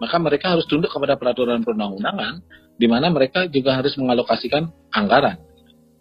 maka 0.00 0.16
mereka 0.18 0.56
harus 0.56 0.64
tunduk 0.66 0.90
kepada 0.90 1.16
peraturan 1.20 1.62
perundang-undangan, 1.62 2.40
di 2.80 2.86
mana 2.88 3.12
mereka 3.12 3.44
juga 3.50 3.76
harus 3.76 3.92
mengalokasikan 4.00 4.72
anggaran. 4.94 5.36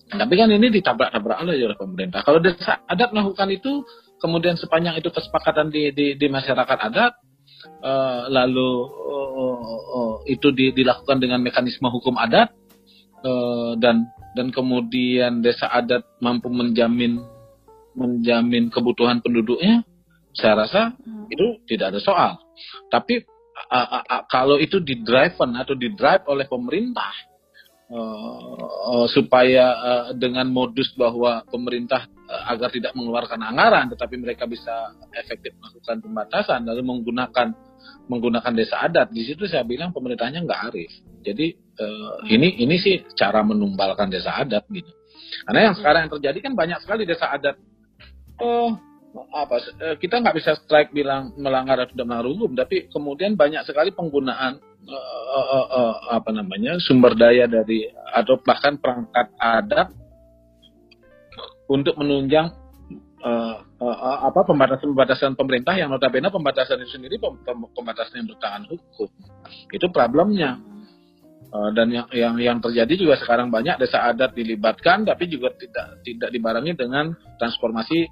Tapi 0.10 0.34
kan 0.34 0.50
ini 0.50 0.74
ditabrak-tabrak 0.74 1.38
oleh 1.46 1.78
pemerintah. 1.78 2.26
Kalau 2.26 2.42
desa 2.42 2.82
adat 2.89 3.13
melakukan 3.13 3.46
itu, 3.54 3.86
kemudian 4.18 4.58
sepanjang 4.58 4.98
itu 4.98 5.13
kesepakatan 5.13 5.70
di, 5.70 5.94
di, 5.94 6.18
di 6.18 6.28
masyarakat 6.32 6.78
adat, 6.82 7.13
uh, 7.86 8.26
lalu 8.26 8.89
uh, 8.89 9.60
uh, 9.94 10.15
itu 10.26 10.50
di, 10.50 10.74
dilakukan 10.74 11.22
dengan 11.22 11.46
mekanisme 11.46 11.86
hukum 11.94 12.18
adat, 12.18 12.50
uh, 13.22 13.78
dan 13.78 14.10
dan 14.34 14.50
kemudian 14.50 15.46
desa 15.46 15.70
adat 15.70 16.02
mampu 16.22 16.50
menjamin 16.50 17.22
menjamin 17.94 18.74
kebutuhan 18.74 19.22
penduduknya, 19.22 19.86
saya 20.34 20.65
rasa 20.65 20.82
hmm. 20.98 21.30
itu 21.30 21.46
tidak 21.70 21.94
ada 21.94 22.00
soal. 22.02 22.32
Tapi 22.89 23.26
uh, 23.67 23.89
uh, 24.00 24.04
uh, 24.08 24.24
kalau 24.32 24.56
itu 24.56 24.80
di 24.80 25.04
driven 25.04 25.60
atau 25.60 25.76
di 25.76 25.91
drive 25.91 26.24
oleh 26.32 26.48
pemerintah 26.48 27.12
uh, 27.91 28.65
uh, 28.95 29.08
supaya 29.12 29.65
uh, 29.76 30.08
dengan 30.15 30.48
modus 30.48 30.93
bahwa 30.95 31.43
pemerintah 31.50 32.08
uh, 32.30 32.54
agar 32.54 32.72
tidak 32.72 32.93
mengeluarkan 32.95 33.41
anggaran, 33.41 33.89
tetapi 33.91 34.15
mereka 34.22 34.48
bisa 34.48 34.95
efektif 35.17 35.58
melakukan 35.60 36.00
pembatasan 36.00 36.63
lalu 36.63 36.82
menggunakan 36.86 37.52
menggunakan 38.10 38.54
desa 38.58 38.82
adat 38.86 39.13
di 39.13 39.22
situ 39.26 39.45
saya 39.45 39.65
bilang 39.65 39.93
pemerintahnya 39.93 40.45
nggak 40.45 40.62
arif. 40.72 40.91
Jadi 41.22 41.54
uh, 41.80 42.26
ini 42.30 42.58
ini 42.62 42.76
sih 42.80 43.04
cara 43.17 43.43
menumbalkan 43.43 44.08
desa 44.10 44.39
adat 44.39 44.65
gitu. 44.72 44.89
Karena 45.45 45.72
yang 45.72 45.76
sekarang 45.78 46.00
yang 46.08 46.13
terjadi 46.17 46.39
kan 46.41 46.54
banyak 46.58 46.80
sekali 46.82 47.04
desa 47.06 47.30
adat. 47.30 47.56
Oh, 48.39 48.72
apa 49.10 49.56
eh, 49.82 49.95
kita 49.98 50.22
nggak 50.22 50.38
bisa 50.38 50.54
strike 50.65 50.93
bilang 50.93 51.34
melanggar 51.38 51.82
atau 51.82 51.98
melanggar 52.06 52.30
hukum, 52.30 52.54
tapi 52.54 52.89
kemudian 52.93 53.34
banyak 53.34 53.65
sekali 53.65 53.89
penggunaan 53.89 54.62
uh, 54.86 55.26
uh, 55.34 55.67
uh, 55.69 55.95
apa 56.13 56.30
namanya 56.30 56.78
sumber 56.78 57.17
daya 57.17 57.50
dari 57.50 57.89
atau 57.89 58.38
bahkan 58.45 58.78
perangkat 58.78 59.34
adat 59.41 59.89
untuk 61.69 61.98
menunjang 61.98 62.54
uh, 63.22 63.56
uh, 63.82 64.17
apa 64.30 64.45
pembatasan-pembatasan 64.45 65.34
pemerintah 65.38 65.74
yang 65.78 65.89
notabene 65.89 66.30
pembatasan 66.30 66.82
itu 66.86 66.98
sendiri 66.98 67.17
pembatasan 67.74 68.26
yang 68.26 68.28
bertahan 68.30 68.63
hukum. 68.69 69.10
Itu 69.74 69.89
problemnya. 69.93 70.58
Uh, 71.50 71.74
dan 71.74 71.89
yang 71.89 72.06
yang 72.13 72.38
yang 72.38 72.58
terjadi 72.62 72.93
juga 72.93 73.17
sekarang 73.17 73.50
banyak 73.50 73.82
desa 73.82 74.06
adat 74.06 74.38
dilibatkan 74.38 75.02
tapi 75.02 75.26
juga 75.26 75.50
tidak 75.58 75.98
tidak 76.06 76.30
dibarengi 76.30 76.78
dengan 76.78 77.10
transformasi 77.41 78.06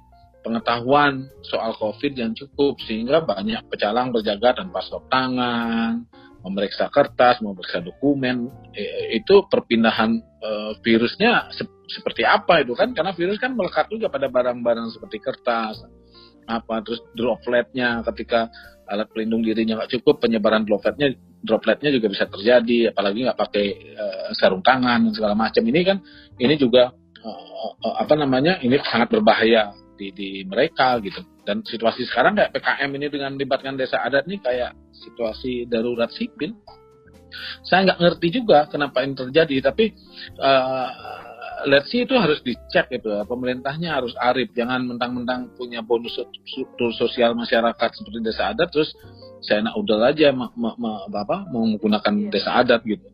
pengetahuan 0.48 1.28
soal 1.44 1.76
COVID 1.76 2.16
yang 2.16 2.32
cukup 2.32 2.80
sehingga 2.88 3.20
banyak 3.20 3.68
pecalang 3.68 4.08
berjaga 4.08 4.64
tanpa 4.64 4.80
stop 4.80 5.04
tangan, 5.12 6.08
memeriksa 6.40 6.88
kertas, 6.88 7.44
memeriksa 7.44 7.84
dokumen. 7.84 8.48
E, 8.72 9.12
itu 9.20 9.44
perpindahan 9.44 10.16
e, 10.16 10.50
virusnya 10.80 11.52
se 11.52 11.68
seperti 11.88 12.24
apa 12.24 12.64
itu 12.64 12.72
kan? 12.72 12.96
Karena 12.96 13.12
virus 13.12 13.36
kan 13.36 13.52
melekat 13.52 13.92
juga 13.92 14.08
pada 14.08 14.32
barang-barang 14.32 14.88
seperti 14.96 15.20
kertas, 15.20 15.84
apa 16.48 16.80
terus 16.80 17.04
dropletnya 17.12 18.00
ketika 18.12 18.48
alat 18.88 19.08
pelindung 19.12 19.44
dirinya 19.44 19.84
nggak 19.84 20.00
cukup, 20.00 20.24
penyebaran 20.24 20.64
dropletnya 20.64 21.12
dropletnya 21.44 21.92
juga 21.92 22.08
bisa 22.08 22.24
terjadi, 22.24 22.96
apalagi 22.96 23.28
nggak 23.28 23.36
pakai 23.40 23.66
e, 23.76 24.04
sarung 24.40 24.64
tangan 24.64 25.04
dan 25.08 25.12
segala 25.12 25.36
macam. 25.36 25.60
Ini 25.60 25.80
kan 25.84 26.00
ini 26.40 26.56
juga 26.56 26.92
apa 27.82 28.14
namanya? 28.14 28.62
Ini 28.62 28.78
sangat 28.86 29.10
berbahaya 29.10 29.74
di, 29.98 30.14
di 30.14 30.28
mereka 30.46 31.02
gitu. 31.02 31.20
Dan 31.42 31.66
situasi 31.66 32.06
sekarang 32.06 32.38
kayak 32.38 32.54
PKM 32.54 32.90
ini 32.94 33.06
dengan 33.10 33.34
libatkan 33.34 33.74
desa 33.74 33.98
adat 34.06 34.30
nih 34.30 34.38
kayak 34.38 34.78
situasi 34.94 35.66
darurat 35.66 36.08
sipil. 36.14 36.54
Saya 37.66 37.92
nggak 37.92 38.00
ngerti 38.00 38.28
juga 38.40 38.70
kenapa 38.72 39.04
ini 39.04 39.12
terjadi, 39.12 39.68
tapi 39.68 39.92
uh, 40.40 40.88
let's 41.66 41.90
see 41.90 42.06
itu 42.06 42.14
harus 42.14 42.38
dicek 42.46 42.88
gitu. 42.88 43.10
Pemerintahnya 43.26 43.98
harus 43.98 44.14
arif, 44.16 44.54
jangan 44.54 44.86
mentang-mentang 44.86 45.52
punya 45.58 45.82
bonus 45.82 46.14
sosial 46.96 47.34
masyarakat 47.34 47.90
seperti 47.92 48.18
desa 48.22 48.54
adat 48.54 48.70
terus 48.70 48.94
saya 49.42 49.62
nak 49.62 49.78
udah 49.78 50.10
aja 50.10 50.34
ma, 50.34 50.50
ma, 50.54 50.74
ma, 50.78 51.06
apa, 51.10 51.46
menggunakan 51.50 52.14
iya. 52.26 52.30
desa 52.30 52.50
adat 52.58 52.82
gitu. 52.86 53.06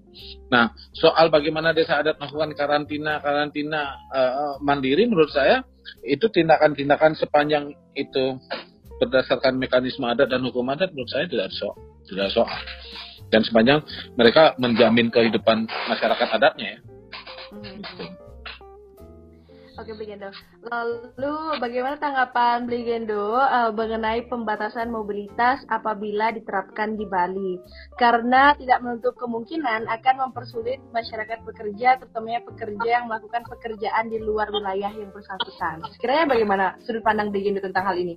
Nah, 0.48 0.70
soal 0.94 1.28
bagaimana 1.28 1.74
desa 1.74 2.00
adat 2.00 2.16
melakukan 2.22 2.54
karantina 2.54 3.18
karantina 3.18 3.98
uh, 4.14 4.56
mandiri 4.62 5.10
menurut 5.10 5.32
saya 5.34 5.66
itu 6.04 6.26
tindakan-tindakan 6.30 7.16
sepanjang 7.16 7.74
itu 7.96 8.38
berdasarkan 9.02 9.58
mekanisme 9.58 10.06
adat 10.06 10.30
dan 10.30 10.42
hukum 10.46 10.64
adat 10.70 10.94
menurut 10.94 11.10
saya 11.10 11.26
tidak 11.26 11.50
so 11.52 11.74
tidak 12.06 12.30
soal 12.30 12.50
dan 13.32 13.42
sepanjang 13.42 13.80
mereka 14.14 14.54
menjamin 14.62 15.10
kehidupan 15.10 15.66
masyarakat 15.90 16.28
adatnya 16.38 16.78
ya. 16.78 16.80
Hmm. 17.50 17.82
Gitu. 17.82 18.04
Oke, 19.84 20.00
Bligendo. 20.00 20.32
Lalu 20.64 21.60
bagaimana 21.60 22.00
tanggapan 22.00 22.64
Bligendo 22.64 23.36
uh, 23.36 23.68
mengenai 23.68 24.24
pembatasan 24.32 24.88
mobilitas 24.88 25.60
apabila 25.68 26.32
diterapkan 26.32 26.96
di 26.96 27.04
Bali? 27.04 27.60
Karena 28.00 28.56
tidak 28.56 28.80
menutup 28.80 29.12
kemungkinan 29.20 29.84
akan 29.84 30.14
mempersulit 30.24 30.80
masyarakat 30.88 31.44
bekerja, 31.44 32.00
terutama 32.00 32.40
pekerja 32.48 32.88
yang 32.88 33.12
melakukan 33.12 33.44
pekerjaan 33.44 34.08
di 34.08 34.24
luar 34.24 34.48
wilayah 34.48 34.88
yang 34.88 35.12
bersangkutan. 35.12 35.84
Sekiranya 35.92 36.32
bagaimana 36.32 36.64
sudut 36.88 37.04
pandang 37.04 37.28
Bligendo 37.28 37.60
tentang 37.60 37.84
hal 37.84 38.00
ini? 38.00 38.16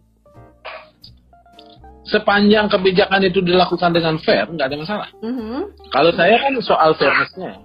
Sepanjang 2.07 2.71
kebijakan 2.71 3.27
itu 3.27 3.43
dilakukan 3.43 3.91
dengan 3.91 4.15
fair, 4.23 4.47
nggak 4.47 4.71
ada 4.71 4.77
masalah. 4.79 5.09
Mm 5.19 5.35
-hmm. 5.35 5.61
Kalau 5.91 6.15
saya 6.15 6.39
kan 6.39 6.55
soal 6.63 6.95
fairnessnya, 6.95 7.59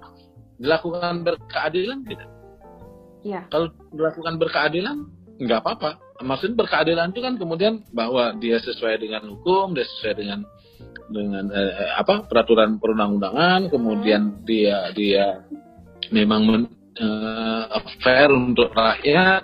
dilakukan 0.59 1.23
berkeadilan 1.23 2.03
tidak 2.03 2.32
Ya. 3.23 3.47
Kalau 3.47 3.71
dilakukan 3.95 4.35
berkeadilan, 4.35 4.97
nggak 5.39 5.59
apa-apa. 5.63 5.89
Maksudnya 6.21 6.67
berkeadilan 6.67 7.15
itu 7.15 7.21
kan 7.23 7.35
kemudian 7.39 7.73
bahwa 7.95 8.35
dia 8.37 8.59
sesuai 8.59 8.99
dengan 8.99 9.27
hukum, 9.31 9.73
dia 9.73 9.87
sesuai 9.87 10.13
dengan 10.19 10.39
dengan 11.09 11.45
eh, 11.51 11.73
eh 11.83 11.91
apa 11.99 12.27
peraturan 12.27 12.79
perundang-undangan, 12.79 13.71
kemudian 13.71 14.43
dia 14.43 14.91
dia 14.91 15.43
memang 16.11 16.41
men, 16.47 16.63
eh, 16.99 17.63
fair 18.03 18.29
untuk 18.31 18.71
rakyat, 18.75 19.41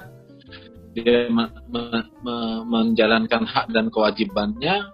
dia 0.93 1.27
me, 1.31 1.47
me, 1.71 1.83
me, 2.23 2.35
menjalankan 2.67 3.43
hak 3.47 3.71
dan 3.71 3.87
kewajibannya, 3.91 4.87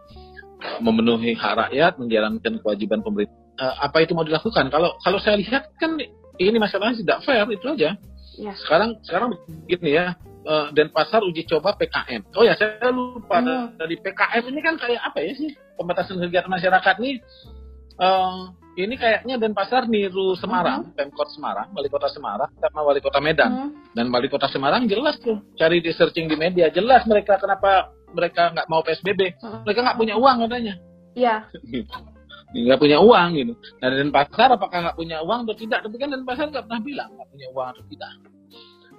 memenuhi 0.81 1.33
hak 1.37 1.53
rakyat, 1.69 1.97
menjalankan 1.97 2.61
kewajiban 2.61 3.01
pemerintah. 3.01 3.35
Eh, 3.55 3.75
apa 3.81 3.97
itu 4.03 4.11
mau 4.17 4.27
dilakukan? 4.27 4.67
Kalau 4.67 4.97
kalau 4.99 5.19
saya 5.21 5.39
lihat 5.39 5.73
kan 5.79 5.95
ini 6.35 6.57
masalahnya 6.59 6.99
tidak 6.99 7.19
fair 7.23 7.47
itu 7.47 7.65
aja. 7.71 7.95
Ya. 8.35 8.53
Sekarang 8.59 8.99
sekarang 9.03 9.35
begini 9.65 9.95
ya, 9.95 10.15
uh, 10.45 10.69
Denpasar 10.71 11.23
uji 11.25 11.43
coba 11.47 11.75
PKM. 11.75 12.21
Oh 12.37 12.43
ya 12.45 12.53
saya 12.55 12.91
lupa 12.91 13.41
hmm. 13.41 13.79
dari 13.79 13.95
PKM 13.99 14.43
ini 14.51 14.59
kan 14.61 14.75
kayak 14.79 15.01
apa 15.01 15.17
ya 15.23 15.31
sih 15.35 15.51
pembatasan 15.75 16.21
kegiatan 16.21 16.51
masyarakat 16.51 16.95
nih. 17.01 17.15
Uh, 17.95 18.51
ini 18.75 18.99
kayaknya 18.99 19.39
Denpasar 19.39 19.87
niru 19.87 20.35
Semarang, 20.35 20.91
hmm. 20.91 20.99
Pemkot 20.99 21.31
Semarang, 21.31 21.71
Wali 21.71 21.87
Kota 21.87 22.11
Semarang, 22.11 22.51
sama 22.59 22.83
Wali 22.83 22.99
Kota 22.99 23.23
Medan. 23.23 23.51
Hmm. 23.51 23.69
Dan 23.95 24.11
Wali 24.11 24.27
Kota 24.27 24.51
Semarang 24.51 24.83
jelas 24.91 25.15
tuh, 25.23 25.39
cari 25.55 25.79
di 25.79 25.95
searching 25.95 26.27
di 26.27 26.35
media, 26.35 26.67
jelas 26.67 27.07
mereka 27.07 27.39
kenapa 27.39 27.95
mereka 28.11 28.51
nggak 28.51 28.67
mau 28.67 28.83
PSBB. 28.83 29.39
Hmm. 29.39 29.63
Mereka 29.63 29.79
nggak 29.79 29.97
punya 29.99 30.15
uang 30.19 30.37
katanya. 30.43 30.75
Iya. 31.15 31.47
nggak 32.53 32.79
punya 32.79 32.97
uang 33.01 33.29
gitu. 33.39 33.53
Nah 33.81 33.87
Denpasar 33.89 34.49
apakah 34.53 34.77
nggak 34.89 34.97
punya 34.97 35.17
uang 35.25 35.39
atau 35.49 35.55
tidak? 35.57 35.79
Tapi 35.81 35.95
kan 35.97 36.09
Denpasar 36.13 36.45
nggak 36.51 36.65
pernah 36.69 36.81
bilang 36.83 37.09
nggak 37.15 37.29
punya 37.31 37.47
uang 37.51 37.67
atau 37.73 37.83
tidak. 37.89 38.11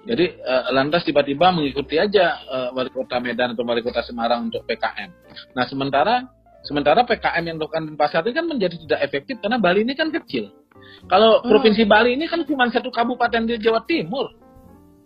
Jadi 0.06 0.26
uh, 0.38 0.70
lantas 0.70 1.02
tiba-tiba 1.02 1.50
mengikuti 1.50 1.98
aja 1.98 2.38
uh, 2.46 2.68
wali 2.70 2.94
kota 2.94 3.18
Medan 3.18 3.58
atau 3.58 3.66
wali 3.66 3.82
kota 3.82 4.06
Semarang 4.06 4.46
untuk 4.46 4.62
PKM. 4.62 5.10
Nah 5.58 5.66
sementara 5.66 6.30
sementara 6.62 7.02
PKM 7.02 7.42
yang 7.42 7.56
dilakukan 7.58 7.90
di 7.90 7.98
pasar 7.98 8.22
ini 8.26 8.34
kan 8.34 8.46
menjadi 8.46 8.76
tidak 8.86 9.00
efektif 9.02 9.38
karena 9.42 9.58
Bali 9.58 9.82
ini 9.82 9.94
kan 9.98 10.14
kecil. 10.14 10.50
Kalau 11.06 11.42
hmm. 11.42 11.46
provinsi 11.50 11.82
Bali 11.86 12.14
ini 12.14 12.26
kan 12.30 12.42
cuma 12.46 12.66
satu 12.70 12.90
kabupaten 12.90 13.46
di 13.46 13.58
Jawa 13.58 13.82
Timur, 13.86 14.30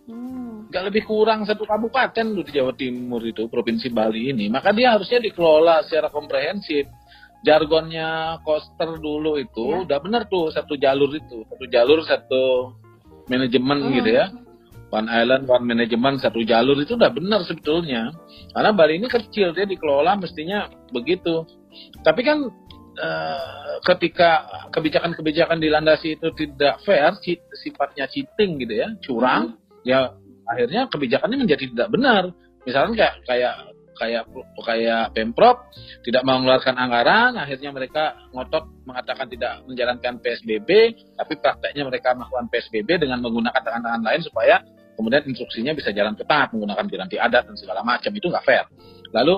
hmm. 0.05 0.69
nggak 0.69 0.83
lebih 0.93 1.03
kurang 1.05 1.45
satu 1.45 1.65
kabupaten 1.65 2.25
di 2.37 2.51
Jawa 2.53 2.73
Timur 2.77 3.21
itu 3.25 3.45
provinsi 3.49 3.89
Bali 3.89 4.33
ini. 4.33 4.49
Maka 4.49 4.69
dia 4.73 4.93
harusnya 4.93 5.21
dikelola 5.21 5.85
secara 5.85 6.09
komprehensif. 6.09 6.89
Jargonnya 7.41 8.37
Koster 8.45 9.01
dulu 9.01 9.41
itu 9.41 9.65
ya. 9.65 9.81
udah 9.83 9.97
benar 9.97 10.29
tuh 10.29 10.53
satu 10.53 10.77
jalur 10.77 11.09
itu, 11.13 11.41
satu 11.49 11.65
jalur 11.69 11.99
satu 12.05 12.75
manajemen 13.25 13.81
hmm. 13.81 13.93
gitu 13.97 14.11
ya 14.13 14.25
One 14.91 15.07
Island, 15.07 15.47
One 15.47 15.63
Management, 15.63 16.19
satu 16.19 16.43
jalur 16.43 16.75
itu 16.83 16.99
udah 16.99 17.09
benar 17.15 17.47
sebetulnya. 17.47 18.11
Karena 18.51 18.75
Bali 18.75 18.99
ini 18.99 19.07
kecil, 19.07 19.55
dia 19.55 19.63
dikelola 19.63 20.19
mestinya 20.19 20.67
begitu. 20.91 21.47
Tapi 22.03 22.21
kan 22.27 22.51
e, 22.99 23.09
ketika 23.87 24.43
kebijakan-kebijakan 24.75 25.63
dilandasi 25.63 26.19
itu 26.19 26.27
tidak 26.35 26.83
fair, 26.83 27.15
sifatnya 27.63 28.11
cheating 28.11 28.59
gitu 28.59 28.83
ya, 28.83 28.91
curang, 28.99 29.55
hmm. 29.55 29.87
ya 29.87 30.11
akhirnya 30.51 30.91
kebijakannya 30.91 31.39
menjadi 31.39 31.71
tidak 31.71 31.87
benar. 31.87 32.23
Misalnya 32.67 32.93
kayak 32.99 33.15
kayak 33.25 33.55
kayak 34.01 34.25
kayak 34.65 35.13
pemprov 35.13 35.69
tidak 36.01 36.25
mengeluarkan 36.25 36.73
anggaran, 36.73 37.37
akhirnya 37.37 37.69
mereka 37.69 38.17
ngotot 38.33 38.65
mengatakan 38.89 39.29
tidak 39.29 39.61
menjalankan 39.69 40.17
PSBB, 40.17 40.69
tapi 41.13 41.33
prakteknya 41.37 41.85
mereka 41.85 42.17
melakukan 42.17 42.49
PSBB 42.49 43.05
dengan 43.05 43.21
menggunakan 43.21 43.61
tangan-tangan 43.61 44.01
lain 44.01 44.21
supaya 44.25 44.55
kemudian 44.97 45.21
instruksinya 45.29 45.77
bisa 45.77 45.93
jalan 45.93 46.17
ketat 46.17 46.49
menggunakan 46.49 46.85
piranti 46.89 47.21
adat 47.21 47.45
dan 47.45 47.55
segala 47.55 47.85
macam 47.85 48.09
itu 48.09 48.25
nggak 48.25 48.45
fair. 48.45 48.65
Lalu 49.13 49.35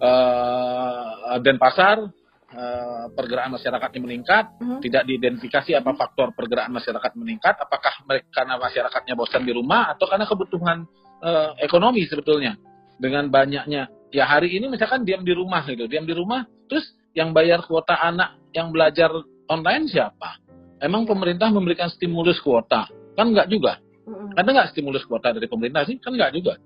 uh, 0.00 1.36
Denpasar 1.44 2.08
uh, 2.56 3.06
pergerakan 3.12 3.60
masyarakatnya 3.60 4.00
meningkat, 4.00 4.44
uh-huh. 4.56 4.80
tidak 4.80 5.04
diidentifikasi 5.04 5.76
apa 5.76 5.92
faktor 5.92 6.32
pergerakan 6.32 6.72
masyarakat 6.72 7.12
meningkat, 7.20 7.54
apakah 7.60 7.92
mereka 8.08 8.28
karena 8.32 8.56
masyarakatnya 8.56 9.14
bosan 9.14 9.44
di 9.44 9.52
rumah 9.52 9.92
atau 9.92 10.08
karena 10.08 10.24
kebutuhan 10.24 10.88
uh, 11.20 11.52
ekonomi 11.60 12.08
sebetulnya 12.08 12.56
dengan 13.02 13.26
banyaknya 13.26 13.90
ya 14.14 14.24
hari 14.30 14.54
ini 14.54 14.70
misalkan 14.70 15.02
diam 15.02 15.26
di 15.26 15.34
rumah 15.34 15.66
gitu, 15.66 15.90
diam 15.90 16.06
di 16.06 16.14
rumah, 16.14 16.46
terus 16.70 16.86
yang 17.18 17.34
bayar 17.34 17.66
kuota 17.66 17.98
anak 17.98 18.38
yang 18.54 18.70
belajar 18.70 19.10
online 19.50 19.90
siapa? 19.90 20.38
Emang 20.78 21.02
pemerintah 21.02 21.50
memberikan 21.50 21.90
stimulus 21.90 22.38
kuota? 22.38 22.86
Kan 23.18 23.34
enggak 23.34 23.50
juga. 23.50 23.82
Ada 24.38 24.48
nggak 24.48 24.68
stimulus 24.74 25.02
kuota 25.06 25.34
dari 25.34 25.50
pemerintah 25.50 25.82
sih? 25.82 25.98
Kan 25.98 26.14
nggak 26.14 26.30
juga. 26.38 26.58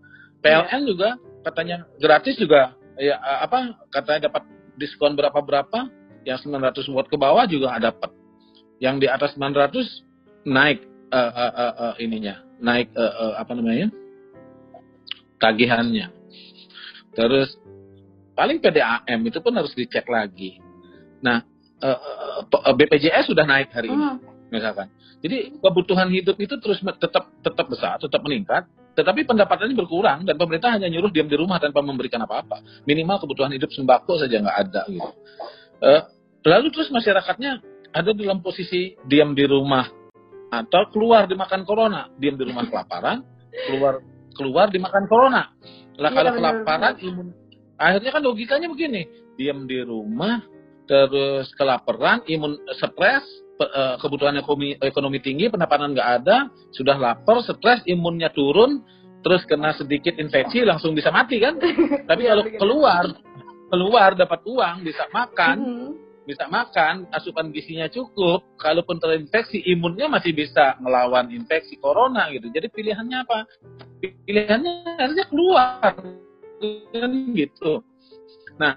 PLN 0.44 0.68
yeah. 0.68 0.80
juga 0.84 1.08
katanya 1.48 1.76
gratis 1.96 2.36
juga. 2.36 2.76
Ya 2.96 3.16
apa 3.20 3.76
katanya 3.92 4.28
dapat 4.28 4.44
diskon 4.76 5.16
berapa 5.16 5.40
berapa? 5.40 5.88
Yang 6.26 6.48
900 6.48 6.90
watt 6.92 7.08
ke 7.08 7.16
bawah 7.16 7.44
juga 7.48 7.78
dapat. 7.80 8.10
Yang 8.82 8.96
di 9.04 9.06
atas 9.08 9.30
900 9.38 10.48
naik 10.48 10.84
uh, 11.14 11.32
uh, 11.32 11.52
uh, 11.54 11.74
uh, 11.80 11.94
ininya, 12.02 12.42
naik 12.58 12.90
uh, 12.92 13.14
uh, 13.14 13.32
apa 13.40 13.52
namanya? 13.54 13.88
tagihannya. 15.36 16.15
Terus 17.16 17.56
paling 18.36 18.60
PDAM 18.60 19.20
itu 19.24 19.40
pun 19.40 19.56
harus 19.56 19.72
dicek 19.72 20.04
lagi. 20.06 20.60
Nah, 21.24 21.40
uh, 21.80 22.44
uh, 22.44 22.74
BPJS 22.76 23.32
sudah 23.32 23.48
naik 23.48 23.72
hari 23.72 23.88
ini, 23.88 24.20
misalkan. 24.52 24.92
Jadi 25.24 25.56
kebutuhan 25.58 26.12
hidup 26.12 26.36
itu 26.36 26.60
terus 26.60 26.78
tetap 27.00 27.32
tetap 27.40 27.66
besar, 27.72 27.96
tetap 27.96 28.20
meningkat, 28.20 28.68
tetapi 28.92 29.24
pendapatannya 29.24 29.72
berkurang 29.72 30.28
dan 30.28 30.36
pemerintah 30.36 30.76
hanya 30.76 30.92
nyuruh 30.92 31.08
diam 31.08 31.26
di 31.28 31.36
rumah 31.40 31.56
tanpa 31.56 31.80
memberikan 31.80 32.20
apa-apa. 32.24 32.84
Minimal 32.84 33.24
kebutuhan 33.24 33.52
hidup 33.56 33.72
sembako 33.72 34.20
saja 34.20 34.36
nggak 34.40 34.58
ada. 34.68 34.82
Gitu. 34.88 35.10
Uh, 35.80 36.02
lalu 36.44 36.68
terus 36.72 36.92
masyarakatnya 36.92 37.64
ada 37.96 38.12
dalam 38.12 38.44
posisi 38.44 38.92
diam 39.08 39.32
di 39.32 39.48
rumah 39.48 39.88
atau 40.52 40.88
keluar 40.92 41.24
dimakan 41.24 41.64
corona, 41.64 42.12
diam 42.20 42.36
di 42.36 42.44
rumah 42.44 42.68
kelaparan, 42.68 43.24
keluar 43.68 44.04
keluar 44.36 44.66
dimakan 44.68 45.04
corona. 45.08 45.42
Lah 45.96 46.10
kalau 46.12 46.30
iya, 46.32 46.38
kelaparan 46.38 46.94
imun 47.00 47.28
akhirnya 47.76 48.10
kan 48.12 48.22
logikanya 48.24 48.68
begini, 48.72 49.02
diam 49.36 49.68
di 49.68 49.80
rumah 49.84 50.40
terus 50.86 51.50
kelaparan, 51.58 52.22
imun 52.30 52.56
stres, 52.78 53.26
Eh, 53.56 53.96
kebutuhan 54.04 54.36
ekonomi, 54.36 54.76
ekonomi 54.84 55.16
tinggi, 55.24 55.48
pendapatan 55.48 55.96
nggak 55.96 56.10
ada, 56.20 56.52
sudah 56.76 56.92
lapar, 57.00 57.40
stres, 57.40 57.80
imunnya 57.88 58.28
turun, 58.28 58.84
terus 59.24 59.48
kena 59.48 59.72
sedikit 59.72 60.12
infeksi 60.20 60.60
langsung 60.60 60.92
bisa 60.92 61.08
mati 61.08 61.40
kan? 61.40 61.56
Tapi 62.10 62.28
kalau 62.28 62.44
keluar, 62.60 63.04
keluar 63.72 64.12
dapat 64.12 64.44
uang, 64.44 64.84
bisa 64.84 65.08
makan, 65.08 65.56
mm-hmm. 65.56 65.90
Bisa 66.26 66.50
makan, 66.50 67.06
asupan 67.14 67.54
gizinya 67.54 67.86
cukup, 67.86 68.42
kalaupun 68.58 68.98
terinfeksi, 68.98 69.62
imunnya 69.62 70.10
masih 70.10 70.34
bisa 70.34 70.74
melawan 70.82 71.30
infeksi 71.30 71.78
corona 71.78 72.26
gitu. 72.34 72.50
Jadi 72.50 72.66
pilihannya 72.74 73.18
apa? 73.22 73.46
Pilihannya 74.02 74.72
harusnya 74.98 75.26
keluar, 75.30 75.94
kan 76.90 77.12
gitu. 77.32 77.86
Nah, 78.58 78.74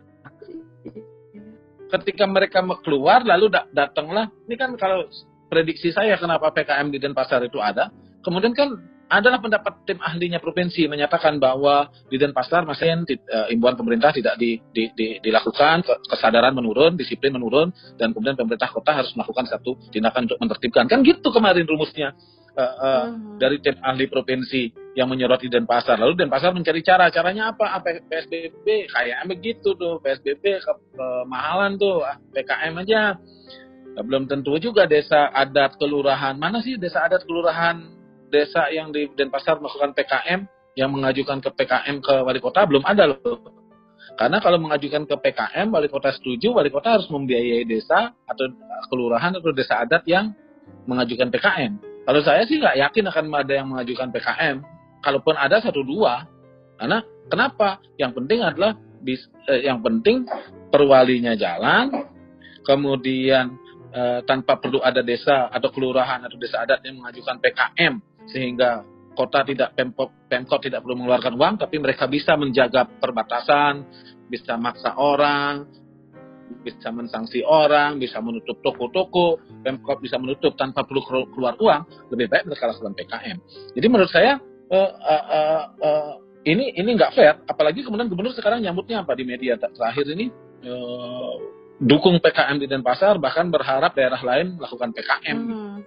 ketika 1.89 2.30
mereka 2.30 2.62
keluar 2.86 3.26
lalu 3.26 3.50
datanglah 3.74 4.30
ini 4.45 4.56
kan 4.56 4.78
kalau 4.78 5.10
prediksi 5.50 5.89
saya 5.89 6.14
kenapa 6.22 6.54
PKM 6.54 6.93
di 6.93 7.02
Denpasar 7.02 7.41
itu 7.41 7.58
ada 7.58 7.89
kemudian 8.22 8.54
kan 8.54 8.78
adalah 9.10 9.41
pendapat 9.41 9.89
tim 9.89 9.97
ahlinya 9.97 10.38
provinsi 10.38 10.86
menyatakan 10.86 11.41
bahwa 11.41 11.89
di 12.14 12.22
Denpasar 12.22 12.62
masih 12.62 12.93
uh, 12.93 13.49
imbauan 13.49 13.74
pemerintah 13.74 14.14
tidak 14.14 14.38
di, 14.38 14.62
di, 14.70 14.93
di, 14.93 15.18
dilakukan, 15.18 15.82
kesadaran 16.05 16.53
menurun, 16.53 16.93
disiplin 16.93 17.34
menurun, 17.34 17.74
dan 17.97 18.14
kemudian 18.14 18.38
pemerintah 18.38 18.70
kota 18.70 18.93
harus 18.93 19.10
melakukan 19.18 19.49
satu 19.49 19.82
tindakan 19.89 20.30
untuk 20.30 20.38
menertibkan. 20.38 20.86
Kan 20.86 21.01
gitu 21.01 21.34
kemarin 21.34 21.66
rumusnya 21.66 22.14
uh, 22.53 22.62
uh, 22.62 23.03
hmm. 23.10 23.41
dari 23.41 23.57
tim 23.66 23.82
ahli 23.82 24.05
provinsi 24.05 24.93
yang 24.93 25.10
menyoroti 25.10 25.49
Denpasar. 25.49 25.97
Lalu 25.97 26.26
Denpasar 26.26 26.53
mencari 26.53 26.86
cara. 26.86 27.10
Caranya 27.10 27.57
apa? 27.57 27.82
apa 27.82 28.05
PSBB 28.05 28.93
kayak 28.93 29.26
begitu 29.26 29.74
tuh. 29.74 29.97
PSBB 30.05 30.62
ke, 30.62 30.74
kemahalan 30.93 31.82
tuh. 31.82 32.05
Ah, 32.05 32.22
PKM 32.30 32.74
aja. 32.86 33.18
Nah, 33.97 34.03
belum 34.05 34.30
tentu 34.30 34.53
juga 34.62 34.86
desa 34.86 35.34
adat 35.34 35.82
kelurahan. 35.82 36.38
Mana 36.38 36.62
sih 36.62 36.78
desa 36.78 37.10
adat 37.10 37.26
kelurahan 37.26 37.99
desa 38.30 38.69
yang 38.69 38.93
di 38.93 39.09
Denpasar 39.13 39.57
melakukan 39.59 39.97
PKM 39.97 40.39
yang 40.77 40.89
mengajukan 40.93 41.41
ke 41.43 41.49
PKM 41.53 41.99
ke 41.99 42.13
wali 42.23 42.39
kota 42.39 42.63
belum 42.63 42.86
ada 42.86 43.09
loh. 43.09 43.41
Karena 44.15 44.39
kalau 44.43 44.59
mengajukan 44.59 45.05
ke 45.05 45.15
PKM, 45.15 45.69
wali 45.69 45.88
kota 45.88 46.11
setuju, 46.11 46.55
wali 46.55 46.71
kota 46.71 46.97
harus 46.97 47.07
membiayai 47.11 47.63
desa 47.63 48.11
atau 48.27 48.51
kelurahan 48.91 49.36
atau 49.36 49.51
desa 49.51 49.80
adat 49.80 50.03
yang 50.07 50.32
mengajukan 50.88 51.30
PKM. 51.30 51.71
Kalau 52.09 52.21
saya 52.25 52.41
sih 52.49 52.57
nggak 52.57 52.77
yakin 52.89 53.05
akan 53.11 53.25
ada 53.36 53.53
yang 53.53 53.67
mengajukan 53.69 54.09
PKM 54.09 54.65
kalaupun 55.03 55.36
ada 55.36 55.59
satu 55.63 55.84
dua 55.84 56.27
karena 56.80 57.03
kenapa 57.27 57.84
yang 57.99 58.11
penting 58.15 58.43
adalah 58.43 58.75
bis, 59.03 59.19
eh, 59.47 59.67
yang 59.67 59.80
penting 59.84 60.27
perwalinya 60.71 61.36
jalan 61.36 62.07
kemudian 62.63 63.55
eh, 63.93 64.19
tanpa 64.27 64.59
perlu 64.59 64.84
ada 64.84 65.01
desa 65.01 65.47
atau 65.49 65.69
kelurahan 65.71 66.23
atau 66.23 66.38
desa 66.39 66.63
adat 66.63 66.84
yang 66.86 66.99
mengajukan 67.03 67.39
PKM 67.39 67.93
sehingga 68.30 68.86
kota 69.17 69.43
tidak 69.43 69.75
pemkot 69.75 70.30
pemkot 70.30 70.61
tidak 70.63 70.86
perlu 70.86 71.03
mengeluarkan 71.03 71.36
uang 71.36 71.53
tapi 71.59 71.75
mereka 71.82 72.07
bisa 72.07 72.39
menjaga 72.39 72.88
perbatasan 72.88 73.84
bisa 74.30 74.55
maksa 74.55 74.95
orang 74.95 75.67
bisa 76.49 76.89
mensanksi 76.89 77.45
orang, 77.45 78.01
bisa 78.01 78.17
menutup 78.19 78.57
toko-toko, 78.59 79.38
Pemkot 79.61 80.01
bisa 80.01 80.17
menutup 80.17 80.57
tanpa 80.57 80.84
perlu 80.84 81.05
keluar 81.30 81.55
uang, 81.55 82.09
lebih 82.11 82.25
baik 82.25 82.49
mereka 82.49 82.73
lakukan 82.73 82.97
PKM. 82.97 83.38
Jadi 83.77 83.88
menurut 83.88 84.11
saya 84.11 84.41
uh, 84.71 84.91
uh, 84.97 85.63
uh, 85.77 86.13
ini 86.47 86.73
ini 86.75 86.89
nggak 86.95 87.13
fair. 87.13 87.36
Apalagi 87.45 87.84
kemudian 87.84 88.07
gubernur 88.07 88.34
sekarang 88.34 88.63
nyambutnya 88.63 89.03
apa 89.03 89.13
di 89.13 89.23
media 89.27 89.59
terakhir 89.59 90.05
ini 90.15 90.32
uh, 90.65 91.36
dukung 91.80 92.19
PKM 92.19 92.57
di 92.59 92.67
Denpasar 92.67 93.19
bahkan 93.19 93.51
berharap 93.51 93.93
daerah 93.93 94.19
lain 94.19 94.57
melakukan 94.57 94.89
PKM. 94.95 95.38
Hmm. 95.38 95.77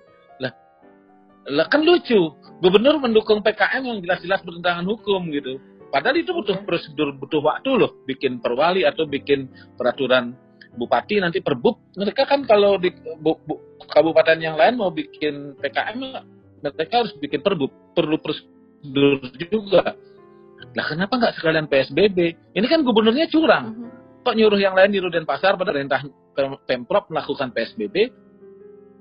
Lah 1.50 1.66
kan 1.66 1.82
lucu. 1.82 2.30
Gubernur 2.62 3.02
mendukung 3.02 3.42
PKM 3.42 3.82
yang 3.82 3.98
jelas-jelas 3.98 4.46
bertentangan 4.46 4.86
hukum 4.86 5.26
gitu. 5.34 5.58
Padahal 5.90 6.16
itu 6.16 6.32
butuh 6.32 6.56
prosedur 6.64 7.12
butuh 7.18 7.42
waktu 7.44 7.68
loh 7.76 7.92
bikin 8.08 8.40
perwali 8.40 8.88
atau 8.88 9.04
bikin 9.04 9.50
peraturan 9.76 10.32
bupati 10.80 11.20
nanti 11.20 11.44
perbuk 11.44 11.76
mereka 12.00 12.24
kan 12.24 12.48
kalau 12.48 12.80
di 12.80 12.88
bu, 13.20 13.36
bu, 13.44 13.60
kabupaten 13.92 14.40
yang 14.40 14.56
lain 14.56 14.80
mau 14.80 14.88
bikin 14.88 15.52
PKM 15.60 16.00
mereka 16.64 17.04
harus 17.04 17.12
bikin 17.20 17.44
perbuk 17.44 17.68
perlu 17.92 18.16
prosedur 18.16 19.20
juga. 19.36 19.92
Lah 20.72 20.86
kenapa 20.88 21.20
nggak 21.20 21.34
sekalian 21.36 21.68
PSBB 21.68 22.18
ini 22.56 22.66
kan 22.70 22.86
gubernurnya 22.86 23.28
curang. 23.28 23.76
Mhm. 23.76 23.90
kok 24.22 24.38
nyuruh 24.38 24.54
yang 24.54 24.78
lain 24.78 24.94
di 24.94 25.02
Denpasar 25.02 25.58
pada 25.58 25.74
perintah 25.74 25.98
pemprov 26.62 27.10
melakukan 27.10 27.50
PSBB 27.50 28.14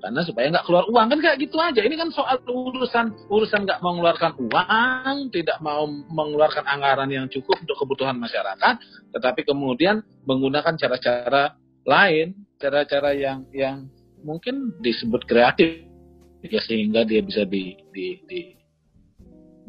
karena 0.02 0.26
supaya 0.26 0.50
nggak 0.50 0.66
keluar 0.66 0.84
uang 0.90 1.06
kan 1.14 1.18
kayak 1.22 1.38
gitu 1.38 1.56
aja 1.62 1.78
ini 1.86 1.94
kan 1.94 2.10
soal 2.10 2.42
urusan 2.42 3.14
urusan 3.30 3.62
nggak 3.62 3.78
mengeluarkan 3.78 4.34
uang 4.34 5.30
tidak 5.30 5.62
mau 5.62 5.86
mengeluarkan 5.86 6.66
anggaran 6.66 7.06
yang 7.06 7.30
cukup 7.30 7.54
untuk 7.62 7.78
kebutuhan 7.78 8.18
masyarakat 8.18 8.74
tetapi 9.14 9.46
kemudian 9.46 10.02
menggunakan 10.26 10.74
cara-cara 10.74 11.54
lain 11.86 12.34
cara-cara 12.58 13.14
yang 13.14 13.46
yang 13.54 13.86
mungkin 14.26 14.74
disebut 14.82 15.22
kreatif 15.22 15.86
ya 16.42 16.58
sehingga 16.66 17.06
dia 17.06 17.22
bisa 17.22 17.46
di, 17.46 17.78
di, 17.94 18.18
di 18.26 18.40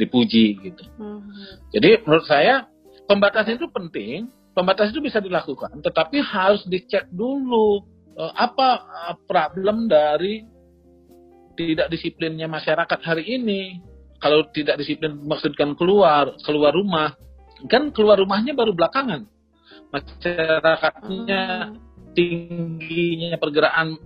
dipuji 0.02 0.58
gitu 0.66 0.84
hmm. 0.98 1.22
jadi 1.70 2.02
menurut 2.02 2.26
saya 2.26 2.66
pembatasan 3.06 3.62
itu 3.62 3.70
penting 3.70 4.34
pembatasan 4.58 4.98
itu 4.98 5.06
bisa 5.06 5.22
dilakukan 5.22 5.78
tetapi 5.86 6.18
harus 6.26 6.66
dicek 6.66 7.06
dulu 7.14 7.93
apa 8.18 8.68
uh, 8.86 9.16
problem 9.26 9.90
dari 9.90 10.46
tidak 11.58 11.90
disiplinnya 11.90 12.46
masyarakat 12.50 13.00
hari 13.02 13.26
ini? 13.38 13.82
Kalau 14.22 14.48
tidak 14.56 14.80
disiplin 14.80 15.20
maksudkan 15.20 15.76
keluar, 15.76 16.32
keluar 16.48 16.72
rumah, 16.72 17.12
kan 17.68 17.92
keluar 17.92 18.16
rumahnya 18.16 18.56
baru 18.56 18.72
belakangan. 18.72 19.28
Masyarakatnya 19.92 21.44
hmm. 21.70 21.76
tingginya 22.16 23.36
pergerakan 23.36 24.00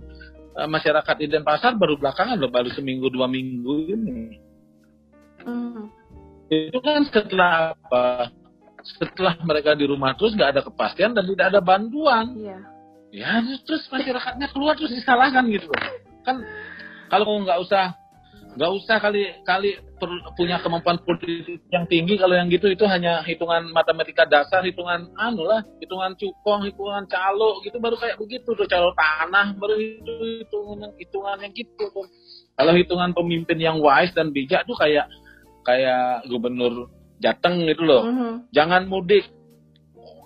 uh, 0.58 0.68
masyarakat 0.68 1.14
di 1.22 1.26
Denpasar 1.30 1.78
baru 1.78 1.94
belakangan 2.00 2.34
loh, 2.34 2.50
baru 2.50 2.72
seminggu 2.74 3.12
dua 3.14 3.30
minggu 3.30 3.74
ini. 3.94 4.20
Hmm. 5.46 5.86
Itu 6.50 6.80
kan 6.82 7.06
setelah 7.06 7.76
apa? 7.78 8.34
Setelah 8.82 9.38
mereka 9.44 9.78
di 9.78 9.86
rumah 9.86 10.18
terus 10.18 10.34
nggak 10.34 10.50
ada 10.50 10.62
kepastian 10.66 11.14
dan 11.14 11.28
tidak 11.30 11.46
ada 11.54 11.60
bantuan. 11.62 12.34
Yeah 12.34 12.77
ya 13.14 13.40
terus 13.64 13.88
masyarakatnya 13.88 14.46
keluar 14.52 14.76
terus 14.76 14.92
disalahkan 14.92 15.44
gitu 15.48 15.68
kan 16.24 16.44
kalau 17.08 17.40
nggak 17.40 17.58
usah 17.64 17.96
nggak 18.58 18.74
usah 18.74 18.96
kali 18.98 19.22
kali 19.46 19.78
per, 20.02 20.10
punya 20.34 20.58
kemampuan 20.58 20.98
politik 21.06 21.62
yang 21.70 21.86
tinggi 21.86 22.18
kalau 22.18 22.34
yang 22.34 22.50
gitu 22.50 22.66
itu 22.66 22.82
hanya 22.90 23.22
hitungan 23.22 23.70
matematika 23.70 24.26
dasar 24.26 24.66
hitungan 24.66 25.06
anu 25.14 25.46
lah 25.46 25.62
hitungan 25.78 26.18
cukong 26.18 26.66
hitungan 26.66 27.06
calo 27.06 27.62
gitu 27.62 27.78
baru 27.78 27.94
kayak 27.94 28.18
begitu 28.18 28.50
tuh 28.58 28.66
calo 28.66 28.90
tanah 28.98 29.54
baru 29.54 29.78
itu 29.78 30.42
hitungan 30.42 30.90
hitungan 30.98 31.38
yang 31.38 31.54
gitu 31.54 31.86
tuh. 31.94 32.06
Kalau 32.58 32.74
hitungan 32.74 33.14
pemimpin 33.14 33.62
yang 33.62 33.78
wise 33.78 34.10
dan 34.18 34.34
bijak 34.34 34.66
tuh 34.66 34.74
kayak 34.74 35.06
kayak 35.62 36.26
gubernur 36.26 36.90
Jateng 37.22 37.62
gitu 37.66 37.86
loh. 37.86 38.02
Mm 38.10 38.14
-hmm. 38.14 38.32
jangan 38.50 38.90
mudik 38.90 39.26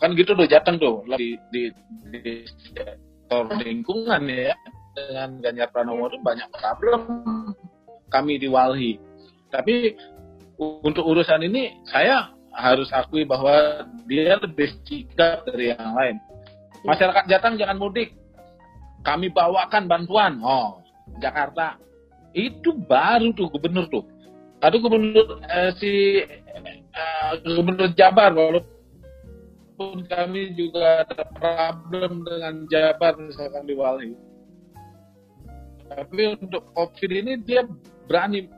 kan 0.02 0.18
gitu 0.18 0.34
tuh 0.34 0.50
Jateng 0.50 0.82
tuh 0.82 1.06
di 1.14 1.38
di, 1.54 1.70
di 2.10 2.42
sektor 2.42 3.46
lingkungan 3.62 4.26
ya. 4.26 4.50
Dengan 4.92 5.40
Ganjar 5.40 5.72
Pranowo 5.72 6.12
itu 6.12 6.20
banyak 6.20 6.52
problem 6.52 7.00
kami 8.12 8.36
di 8.36 8.44
Walhi. 8.50 9.00
Tapi 9.48 9.96
untuk 10.84 11.08
urusan 11.08 11.40
ini 11.48 11.80
saya 11.88 12.28
harus 12.52 12.92
akui 12.92 13.24
bahwa 13.24 13.88
dia 14.04 14.36
lebih 14.36 14.68
sikap 14.84 15.48
dari 15.48 15.72
yang 15.72 15.96
lain. 15.96 16.16
Masyarakat 16.84 17.24
Jateng 17.24 17.56
jangan 17.56 17.80
mudik. 17.80 18.12
Kami 19.00 19.32
bawakan 19.32 19.88
bantuan. 19.88 20.42
Oh 20.44 20.82
Jakarta. 21.22 21.80
Itu 22.36 22.76
baru 22.84 23.32
tuh 23.32 23.48
gubernur 23.48 23.88
tuh. 23.88 24.04
Tadi 24.60 24.76
gubernur 24.76 25.40
eh, 25.46 25.72
si 25.80 26.20
eh, 26.20 27.32
gubernur 27.48 27.96
Jabar 27.96 28.36
walaupun 28.36 28.71
pun 29.74 30.04
kami 30.06 30.54
juga 30.54 31.06
ada 31.06 31.24
problem 31.36 32.22
dengan 32.24 32.66
Jabar 32.68 33.16
misalkan 33.18 33.64
di 33.66 33.74
Wali. 33.74 34.12
Tapi 35.92 36.22
untuk 36.40 36.72
COVID 36.72 37.10
ini 37.12 37.32
dia 37.44 37.68
berani 38.08 38.48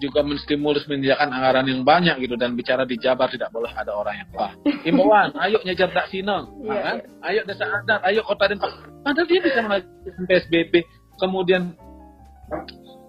juga 0.00 0.24
menstimulus 0.24 0.88
menyediakan 0.88 1.30
anggaran 1.30 1.66
yang 1.68 1.82
banyak 1.86 2.16
gitu 2.24 2.34
dan 2.34 2.58
bicara 2.58 2.82
di 2.88 2.98
Jabar 2.98 3.30
tidak 3.30 3.52
boleh 3.54 3.70
ada 3.70 3.94
orang 3.94 4.16
yang 4.24 4.28
wah 4.34 4.52
imbauan 4.82 5.30
ayo 5.46 5.60
nyejar 5.62 5.92
tak 5.92 6.10
yeah, 6.10 6.42
kan? 6.82 6.96
yeah. 6.98 7.28
ayo 7.30 7.40
desa 7.46 7.68
adat 7.68 8.00
ayo 8.08 8.20
kota 8.26 8.50
dan 8.50 8.58
padahal 9.04 9.26
dia 9.28 9.40
bisa 9.44 9.60
melakukan 9.62 10.24
PSBB 10.26 10.72
kemudian 11.20 11.78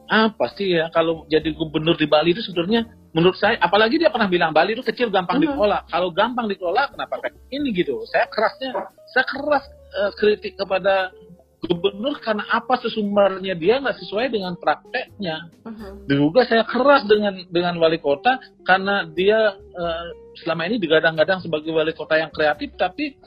apa 0.05 0.45
sih 0.53 0.77
ya 0.77 0.93
kalau 0.93 1.25
jadi 1.25 1.49
gubernur 1.57 1.97
di 1.97 2.05
Bali 2.05 2.37
itu 2.37 2.45
sebenarnya 2.45 2.85
menurut 3.15 3.39
saya 3.39 3.55
apalagi 3.63 3.95
dia 3.95 4.11
pernah 4.11 4.27
bilang 4.27 4.51
Bali 4.51 4.75
itu 4.75 4.83
kecil 4.83 5.07
gampang 5.07 5.39
hmm. 5.39 5.55
dikelola 5.55 5.87
kalau 5.87 6.11
gampang 6.11 6.51
dikelola 6.51 6.91
kenapa 6.91 7.23
kayak 7.23 7.39
ini 7.47 7.71
gitu 7.71 8.03
saya 8.11 8.27
kerasnya 8.27 8.75
saya 9.15 9.23
keras 9.23 9.63
uh, 9.95 10.11
kritik 10.19 10.59
kepada 10.59 11.15
gubernur 11.65 12.21
karena 12.21 12.45
apa 12.53 12.77
sesumbernya 12.77 13.57
dia 13.57 13.81
nggak 13.81 13.97
sesuai 14.05 14.29
dengan 14.29 14.53
prakteknya. 14.55 15.49
Uh-huh. 15.65 16.05
Juga 16.05 16.45
saya 16.45 16.63
keras 16.63 17.03
dengan 17.09 17.41
dengan 17.49 17.75
wali 17.81 17.97
kota 17.97 18.37
karena 18.63 19.07
dia 19.09 19.57
uh, 19.57 20.07
selama 20.43 20.69
ini 20.69 20.77
digadang-gadang 20.77 21.41
sebagai 21.41 21.73
wali 21.73 21.95
kota 21.95 22.19
yang 22.19 22.29
kreatif, 22.29 22.75
tapi 22.77 23.17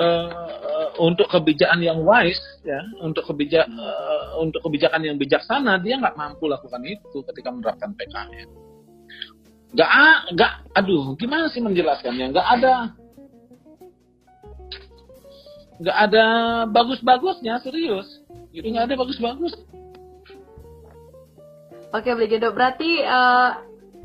uh, 0.00 0.96
untuk 0.98 1.28
kebijakan 1.30 1.78
yang 1.84 2.00
wise 2.02 2.42
ya, 2.64 2.80
untuk 3.04 3.22
kebijak 3.28 3.68
uh, 3.68 4.40
untuk 4.42 4.64
kebijakan 4.66 5.04
yang 5.04 5.16
bijaksana 5.20 5.78
dia 5.80 6.00
nggak 6.00 6.16
mampu 6.18 6.50
lakukan 6.50 6.82
itu 6.82 7.22
ketika 7.22 7.48
menerapkan 7.52 7.94
PKM 7.94 8.65
nggak 9.74 9.90
nggak 10.36 10.52
aduh 10.76 11.16
gimana 11.18 11.50
sih 11.50 11.64
menjelaskannya? 11.64 12.30
Nggak 12.30 12.48
ada 12.60 12.74
nggak 15.80 15.98
ada 16.10 16.26
bagus-bagusnya 16.70 17.60
serius. 17.60 18.22
Itu 18.52 18.66
nggak 18.68 18.92
ada 18.92 18.94
bagus-bagus. 18.96 19.52
Oke 21.94 22.10
Bligendo 22.12 22.52
berarti 22.52 23.00
uh, 23.04 23.50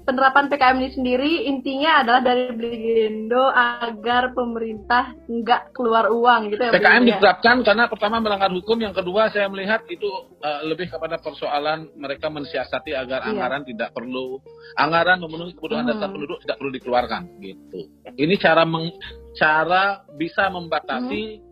penerapan 0.04 0.50
PKM 0.50 0.78
ini 0.82 0.90
sendiri 0.92 1.32
intinya 1.48 2.02
adalah 2.02 2.22
dari 2.22 2.52
Bligendo 2.54 3.50
agar 3.52 4.34
pemerintah 4.34 5.14
nggak 5.30 5.74
keluar 5.74 6.10
uang 6.10 6.54
gitu 6.54 6.62
ya. 6.68 6.72
PKM 6.74 7.04
diterapkan 7.08 7.56
karena 7.62 7.86
pertama 7.88 8.18
melanggar 8.20 8.52
hukum, 8.52 8.78
yang 8.82 8.94
kedua 8.94 9.30
saya 9.30 9.48
melihat 9.48 9.86
itu 9.88 10.10
uh, 10.42 10.62
lebih 10.66 10.90
kepada 10.90 11.22
persoalan 11.22 11.90
mereka 11.96 12.28
mensiasati 12.28 12.92
agar 12.98 13.26
iya. 13.26 13.30
anggaran 13.34 13.64
tidak 13.66 13.90
perlu 13.94 14.42
anggaran 14.76 15.22
memenuhi 15.22 15.54
kebutuhan 15.56 15.86
hmm. 15.86 15.92
dasar 15.96 16.08
penduduk 16.10 16.38
tidak 16.44 16.58
perlu 16.58 16.72
dikeluarkan 16.74 17.22
gitu. 17.40 17.80
Ini 18.18 18.34
cara 18.42 18.64
meng, 18.68 18.92
cara 19.38 20.04
bisa 20.18 20.50
membatasi 20.50 21.24
hmm 21.40 21.50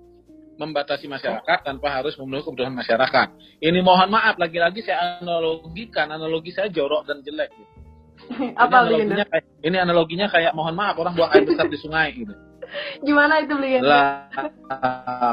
membatasi 0.59 1.07
masyarakat 1.07 1.63
tanpa 1.63 1.87
harus 1.87 2.19
memenuhi 2.19 2.43
kebutuhan 2.43 2.75
masyarakat. 2.75 3.27
Ini 3.63 3.79
mohon 3.79 4.11
maaf 4.11 4.35
lagi-lagi 4.35 4.83
saya 4.83 5.23
analogikan, 5.23 6.11
analogi 6.11 6.51
saya 6.51 6.67
jorok 6.67 7.07
dan 7.07 7.23
jelek. 7.23 7.47
Gitu. 7.55 7.78
Apa 8.53 8.85
ini 8.85 9.03
analoginya, 9.03 9.25
kayak, 9.25 9.45
ini 9.65 9.77
analoginya 9.77 10.27
kayak 10.29 10.51
mohon 10.53 10.75
maaf 10.77 10.95
orang 11.01 11.17
buang 11.17 11.31
air 11.33 11.43
besar 11.47 11.65
di 11.65 11.77
sungai 11.81 12.13
gitu. 12.13 12.33
Gimana 13.05 13.41
itu 13.41 13.53
beli 13.57 13.81
Lah 13.81 14.29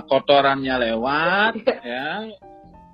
kotorannya 0.09 0.75
lewat 0.81 1.55
ya. 1.85 2.25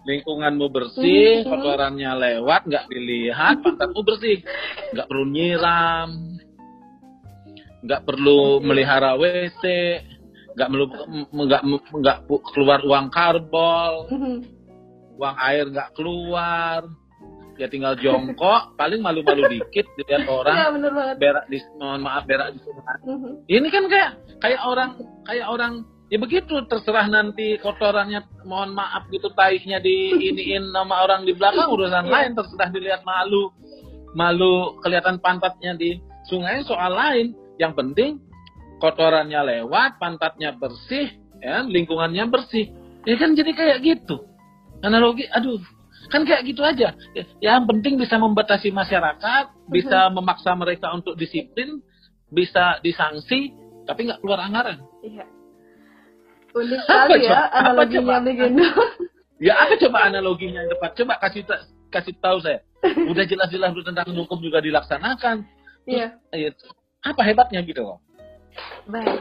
Lingkunganmu 0.02 0.66
bersih, 0.66 1.46
mm-hmm. 1.46 1.46
kotorannya 1.46 2.10
lewat, 2.18 2.66
nggak 2.66 2.90
dilihat, 2.90 3.62
pantatmu 3.62 4.02
bersih, 4.02 4.42
nggak 4.90 5.06
perlu 5.06 5.30
nyiram, 5.30 6.10
nggak 7.86 8.02
perlu 8.02 8.58
melihara 8.66 9.14
WC, 9.14 9.62
nggak 10.58 10.68
perlu 10.74 10.86
nggak 11.46 11.62
nggak 12.02 12.18
keluar 12.26 12.82
uang 12.82 13.14
karbol, 13.14 14.10
mm-hmm. 14.10 14.36
uang 15.22 15.36
air 15.38 15.70
nggak 15.70 15.94
keluar, 15.94 16.82
ya 17.56 17.66
tinggal 17.68 17.94
jongkok 17.98 18.72
paling 18.80 19.00
malu-malu 19.04 19.48
dikit 19.58 19.86
dilihat 19.98 20.28
orang 20.28 20.56
ya, 20.56 20.66
bener 20.72 20.92
banget. 20.92 21.16
berak 21.20 21.44
di 21.48 21.58
mohon 21.76 22.00
maaf 22.00 22.24
berak 22.24 22.48
di 22.56 22.58
sungai 22.64 22.98
mm-hmm. 23.04 23.34
ini 23.48 23.68
kan 23.68 23.84
kayak 23.88 24.10
kayak 24.40 24.60
orang 24.64 24.90
kayak 25.28 25.46
orang 25.48 25.72
ya 26.12 26.18
begitu 26.20 26.54
terserah 26.68 27.08
nanti 27.08 27.56
kotorannya 27.60 28.20
mohon 28.44 28.76
maaf 28.76 29.08
gitu 29.08 29.32
taiknya 29.32 29.80
di 29.80 30.12
iniin 30.12 30.72
nama 30.72 31.00
orang 31.04 31.24
di 31.24 31.32
belakang 31.32 31.68
urusan 31.72 32.04
yeah. 32.08 32.12
lain 32.12 32.30
terserah 32.36 32.68
dilihat 32.68 33.02
malu 33.04 33.48
malu 34.12 34.76
kelihatan 34.84 35.16
pantatnya 35.20 35.72
di 35.76 35.96
sungai 36.28 36.60
soal 36.68 36.92
lain 36.92 37.32
yang 37.56 37.72
penting 37.72 38.20
kotorannya 38.80 39.40
lewat 39.40 39.96
pantatnya 39.96 40.52
bersih 40.56 41.08
ya 41.40 41.64
lingkungannya 41.64 42.28
bersih 42.28 42.68
ya 43.08 43.14
kan 43.18 43.34
jadi 43.34 43.50
kayak 43.56 43.78
gitu 43.82 44.26
analogi 44.82 45.26
aduh 45.30 45.62
Kan 46.12 46.28
kayak 46.28 46.44
gitu 46.44 46.60
aja. 46.60 46.92
Yang 47.40 47.62
penting 47.72 47.96
bisa 47.96 48.20
membatasi 48.20 48.68
masyarakat, 48.68 49.44
bisa 49.72 50.12
mhm. 50.12 50.20
memaksa 50.20 50.52
mereka 50.52 50.92
untuk 50.92 51.16
disiplin, 51.16 51.80
bisa 52.28 52.76
disanksi, 52.84 53.56
tapi 53.88 54.12
nggak 54.12 54.20
keluar 54.20 54.44
anggaran. 54.44 54.84
Iya. 55.00 55.24
Unik 56.52 56.80
sekali 56.84 57.24
ya 57.24 57.48
analoginya 57.48 58.20
begini. 58.20 58.66
Ya 59.42 59.58
apa 59.58 59.74
coba 59.74 60.06
analoginya 60.06 60.62
yang 60.62 60.70
tepat? 60.70 60.94
Coba 61.02 61.18
kasih 61.18 61.42
kasih 61.90 62.14
tahu 62.22 62.38
saya. 62.46 62.62
Udah 63.10 63.26
jelas-jelas 63.26 63.74
tentang 63.82 64.14
hukum 64.14 64.38
juga 64.38 64.62
dilaksanakan. 64.62 65.42
Iya. 65.82 66.14
Yeah. 66.30 66.54
Apa 67.02 67.26
hebatnya 67.26 67.58
gitu 67.66 67.82
loh? 67.82 67.98
Baik. 68.86 69.18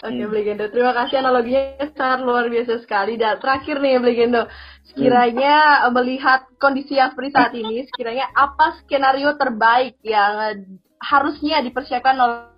Oke, 0.00 0.16
okay, 0.16 0.24
hmm. 0.24 0.32
Blegendo. 0.32 0.64
Terima 0.72 0.96
kasih 0.96 1.20
analoginya 1.20 1.86
sangat 1.92 2.20
luar 2.24 2.48
biasa 2.48 2.80
sekali. 2.80 3.20
Dan 3.20 3.36
terakhir 3.36 3.84
nih, 3.84 4.00
Blegendo. 4.00 4.48
Sekiranya 4.90 5.86
hmm. 5.86 5.94
melihat 5.94 6.40
kondisi 6.58 6.98
yang 6.98 7.14
seperti 7.14 7.30
saat 7.30 7.52
ini, 7.54 7.86
sekiranya 7.86 8.26
apa 8.34 8.82
skenario 8.82 9.38
terbaik 9.38 9.98
yang 10.02 10.66
harusnya 11.00 11.62
dipersiapkan 11.62 12.16
oleh 12.18 12.50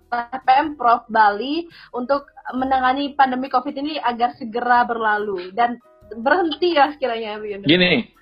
Pemprov 0.45 1.09
Bali 1.09 1.65
untuk 1.93 2.29
menangani 2.53 3.17
pandemi 3.17 3.49
COVID 3.49 3.73
ini 3.73 3.97
agar 3.97 4.37
segera 4.37 4.85
berlalu 4.85 5.53
dan 5.53 5.77
berhenti 6.13 6.77
ya 6.77 6.93
sekiranya? 6.93 7.41
Gini, 7.65 8.13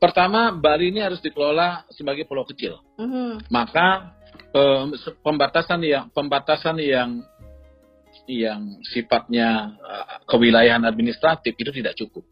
pertama 0.00 0.52
Bali 0.52 0.92
ini 0.92 1.00
harus 1.04 1.20
dikelola 1.20 1.88
sebagai 1.92 2.24
pulau 2.24 2.48
kecil. 2.48 2.80
Mm 2.96 3.08
-hmm. 3.08 3.30
Maka 3.52 4.16
pembatasan 5.20 5.80
yang 5.84 6.08
pembatasan 6.10 6.76
yang 6.80 7.22
yang 8.30 8.78
sifatnya 8.86 9.74
uh, 9.82 10.22
kewilayahan 10.26 10.86
administratif 10.86 11.54
itu 11.58 11.70
tidak 11.74 11.98
cukup. 11.98 12.22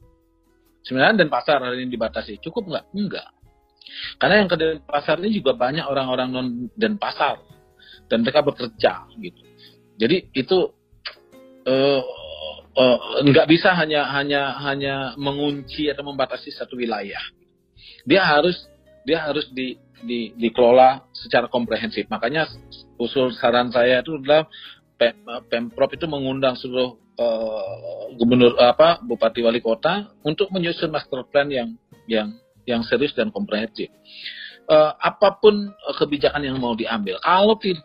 Sebenarnya 0.86 1.26
dan 1.26 1.28
pasar 1.28 1.60
hari 1.60 1.84
ini 1.84 1.94
dibatasi 1.94 2.40
cukup 2.42 2.70
nggak? 2.70 2.84
Enggak. 2.94 3.28
Karena 4.20 4.44
yang 4.44 4.48
ke 4.48 4.56
pasar 4.84 5.18
ini 5.20 5.40
juga 5.40 5.56
banyak 5.56 5.84
orang-orang 5.84 6.28
non 6.28 6.46
dan 6.76 7.00
pasar 7.00 7.40
dan 8.08 8.24
mereka 8.24 8.44
bekerja 8.44 9.08
gitu. 9.20 9.42
Jadi 9.98 10.30
itu 10.32 10.58
uh, 11.66 12.02
uh, 12.78 12.98
nggak 13.24 13.48
bisa 13.50 13.74
hanya 13.74 14.06
hanya 14.14 14.54
hanya 14.62 14.94
mengunci 15.18 15.90
atau 15.90 16.06
membatasi 16.06 16.54
satu 16.54 16.78
wilayah. 16.78 17.20
Dia 18.06 18.24
harus 18.24 18.56
dia 19.08 19.24
harus 19.24 19.48
di, 19.56 19.76
di, 20.04 20.36
dikelola 20.36 21.08
secara 21.16 21.48
komprehensif. 21.48 22.04
Makanya 22.12 22.44
usul 23.00 23.32
saran 23.32 23.72
saya 23.72 24.04
itu 24.04 24.20
adalah 24.20 24.44
pemprov 25.48 25.90
itu 25.96 26.04
mengundang 26.04 26.58
seluruh 26.58 27.00
uh, 27.18 28.14
gubernur 28.16 28.54
apa 28.56 29.02
bupati 29.02 29.42
wali 29.42 29.60
kota 29.60 30.08
untuk 30.22 30.48
menyusun 30.54 30.88
master 30.88 31.26
plan 31.28 31.50
yang 31.50 31.74
yang 32.06 32.32
yang 32.64 32.80
serius 32.86 33.12
dan 33.12 33.28
komprehensif. 33.34 33.90
Uh, 34.68 34.92
apa 35.00 35.40
pun 35.40 35.72
kebijakan 35.96 36.44
yang 36.44 36.60
mau 36.60 36.76
diambil, 36.76 37.16
kalau 37.24 37.56
tidak, 37.56 37.84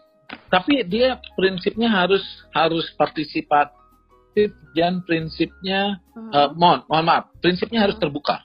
tapi 0.51 0.83
dia 0.83 1.15
prinsipnya 1.39 1.87
harus 1.87 2.19
harus 2.51 2.83
partisipatif 2.99 4.51
dan 4.75 4.99
prinsipnya 5.07 6.03
uh, 6.35 6.51
mohon 6.51 6.83
mohon 6.91 7.05
maaf, 7.07 7.31
prinsipnya 7.39 7.87
harus 7.87 7.95
terbuka. 7.95 8.43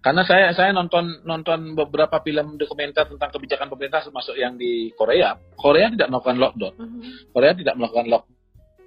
Karena 0.00 0.22
saya 0.22 0.54
saya 0.54 0.70
nonton 0.70 1.26
nonton 1.26 1.74
beberapa 1.74 2.22
film 2.22 2.54
dokumenter 2.54 3.10
tentang 3.10 3.26
kebijakan 3.26 3.66
pemerintah 3.66 4.06
termasuk 4.06 4.38
yang 4.38 4.54
di 4.54 4.94
Korea. 4.94 5.34
Korea 5.58 5.90
tidak 5.90 6.08
melakukan 6.14 6.38
lockdown. 6.38 6.74
Uh-huh. 6.78 7.02
Korea 7.34 7.52
tidak 7.58 7.74
melakukan 7.74 8.06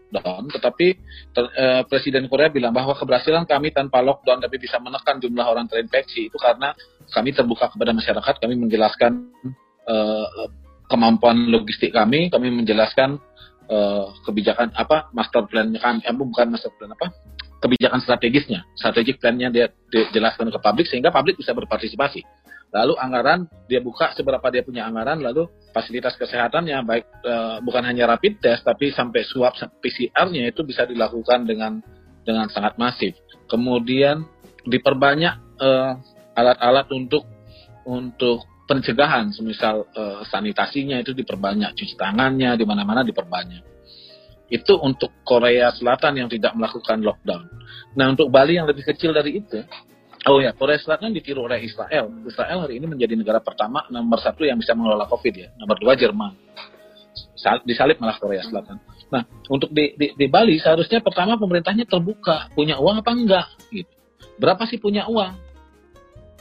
lockdown, 0.10 0.50
tetapi 0.50 0.88
ter, 1.34 1.46
eh, 1.54 1.82
Presiden 1.86 2.26
Korea 2.26 2.50
bilang 2.50 2.74
bahwa 2.74 2.98
keberhasilan 2.98 3.46
kami 3.46 3.70
tanpa 3.70 4.02
lockdown 4.02 4.42
tapi 4.42 4.58
bisa 4.58 4.82
menekan 4.82 5.22
jumlah 5.22 5.46
orang 5.46 5.70
terinfeksi 5.70 6.30
itu 6.34 6.38
karena 6.38 6.74
kami 7.14 7.34
terbuka 7.34 7.70
kepada 7.70 7.94
masyarakat, 7.94 8.36
kami 8.42 8.54
menjelaskan 8.58 9.12
eh, 9.90 10.48
kemampuan 10.90 11.50
logistik 11.54 11.94
kami, 11.94 12.34
kami 12.34 12.50
menjelaskan 12.50 13.22
eh, 13.70 14.06
kebijakan 14.26 14.74
apa 14.74 15.14
master 15.14 15.46
plan-nya 15.46 15.78
kami, 15.78 16.02
eh, 16.02 16.16
bukan 16.18 16.48
master 16.50 16.74
plan 16.78 16.94
apa 16.94 17.14
kebijakan 17.60 18.00
strategisnya, 18.02 18.66
strategic 18.74 19.20
plan-nya 19.20 19.52
dia 19.52 19.68
dijelaskan 19.92 20.48
ke 20.50 20.60
publik 20.64 20.88
sehingga 20.88 21.12
publik 21.12 21.36
bisa 21.36 21.52
berpartisipasi. 21.52 22.24
Lalu 22.70 22.94
anggaran 23.02 23.50
dia 23.66 23.82
buka 23.82 24.14
seberapa 24.14 24.46
dia 24.54 24.62
punya 24.62 24.86
anggaran, 24.86 25.26
lalu 25.26 25.50
fasilitas 25.74 26.14
kesehatannya 26.14 26.78
baik 26.86 27.06
e, 27.26 27.34
bukan 27.66 27.82
hanya 27.82 28.06
rapid 28.06 28.38
test 28.38 28.62
tapi 28.62 28.94
sampai 28.94 29.26
swab 29.26 29.58
PCR-nya 29.58 30.54
itu 30.54 30.62
bisa 30.62 30.86
dilakukan 30.86 31.50
dengan 31.50 31.82
dengan 32.22 32.46
sangat 32.54 32.78
masif. 32.78 33.18
Kemudian 33.50 34.22
diperbanyak 34.70 35.34
eh, 35.58 35.94
alat-alat 36.38 36.86
untuk 36.94 37.26
untuk 37.90 38.46
pencegahan, 38.70 39.34
semisal 39.34 39.90
e, 39.90 40.22
sanitasinya 40.30 41.02
itu 41.02 41.18
diperbanyak, 41.18 41.74
cuci 41.74 41.98
tangannya 41.98 42.54
di 42.54 42.66
mana-mana 42.70 43.02
diperbanyak 43.02 43.70
itu 44.50 44.74
untuk 44.82 45.14
Korea 45.22 45.70
Selatan 45.74 46.26
yang 46.26 46.30
tidak 46.30 46.58
melakukan 46.58 47.06
lockdown. 47.06 47.46
Nah 47.94 48.10
untuk 48.10 48.34
Bali 48.34 48.58
yang 48.58 48.66
lebih 48.66 48.82
kecil 48.82 49.14
dari 49.14 49.42
itu, 49.42 49.62
oh 50.28 50.40
ya 50.44 50.52
Korea 50.52 50.76
Selatan 50.82 51.16
ditiru 51.16 51.48
oleh 51.48 51.64
Israel. 51.64 52.12
Israel 52.28 52.68
hari 52.68 52.82
ini 52.82 52.90
menjadi 52.90 53.16
negara 53.16 53.40
pertama 53.40 53.88
nomor 53.88 54.20
satu 54.20 54.44
yang 54.44 54.60
bisa 54.60 54.76
mengelola 54.76 55.08
COVID 55.08 55.34
ya. 55.36 55.50
Nomor 55.56 55.80
dua 55.80 55.94
Jerman. 55.96 56.36
Disalip 57.64 58.04
malah 58.04 58.20
Korea 58.20 58.44
Selatan. 58.44 58.84
Nah 59.10 59.24
untuk 59.48 59.72
di, 59.72 59.96
di, 59.96 60.12
di 60.18 60.26
Bali 60.28 60.60
seharusnya 60.60 61.00
pertama 61.00 61.40
pemerintahnya 61.40 61.88
terbuka, 61.88 62.52
punya 62.52 62.76
uang 62.82 63.00
apa 63.00 63.12
enggak? 63.16 63.48
Gitu. 63.72 63.94
Berapa 64.36 64.68
sih 64.68 64.80
punya 64.80 65.08
uang? 65.08 65.34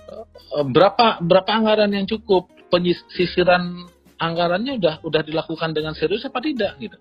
Eh, 0.09 0.66
berapa 0.66 1.22
berapa 1.22 1.51
anggaran 1.51 1.93
yang 1.95 2.09
cukup? 2.09 2.51
Penyisiran 2.68 3.89
anggarannya 4.20 4.76
udah 4.76 4.95
udah 5.01 5.22
dilakukan 5.24 5.72
dengan 5.72 5.97
serius 5.97 6.26
apa 6.26 6.43
tidak 6.43 6.76
gitu? 6.83 6.99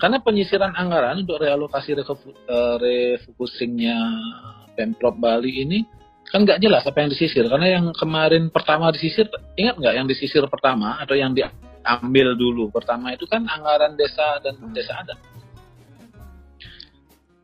Karena 0.00 0.18
penyisiran 0.22 0.74
anggaran 0.74 1.22
untuk 1.22 1.38
realokasi 1.42 1.94
uh, 1.94 2.76
refocusingnya 2.78 3.98
Pemprov 4.74 5.18
Bali 5.18 5.62
ini 5.62 5.86
kan 6.28 6.40
nggak 6.44 6.60
jelas 6.60 6.82
apa 6.84 6.98
yang 7.04 7.10
disisir. 7.12 7.44
Karena 7.46 7.80
yang 7.80 7.92
kemarin 7.94 8.48
pertama 8.48 8.90
disisir, 8.90 9.28
ingat 9.56 9.76
nggak 9.80 9.94
yang 9.94 10.06
disisir 10.08 10.44
pertama 10.50 11.00
atau 11.00 11.14
yang 11.16 11.32
diambil 11.32 12.34
dulu 12.34 12.68
pertama 12.72 13.12
itu 13.12 13.24
kan 13.28 13.44
anggaran 13.44 13.94
desa 13.96 14.40
dan 14.40 14.58
desa 14.72 14.92
adat. 15.00 15.18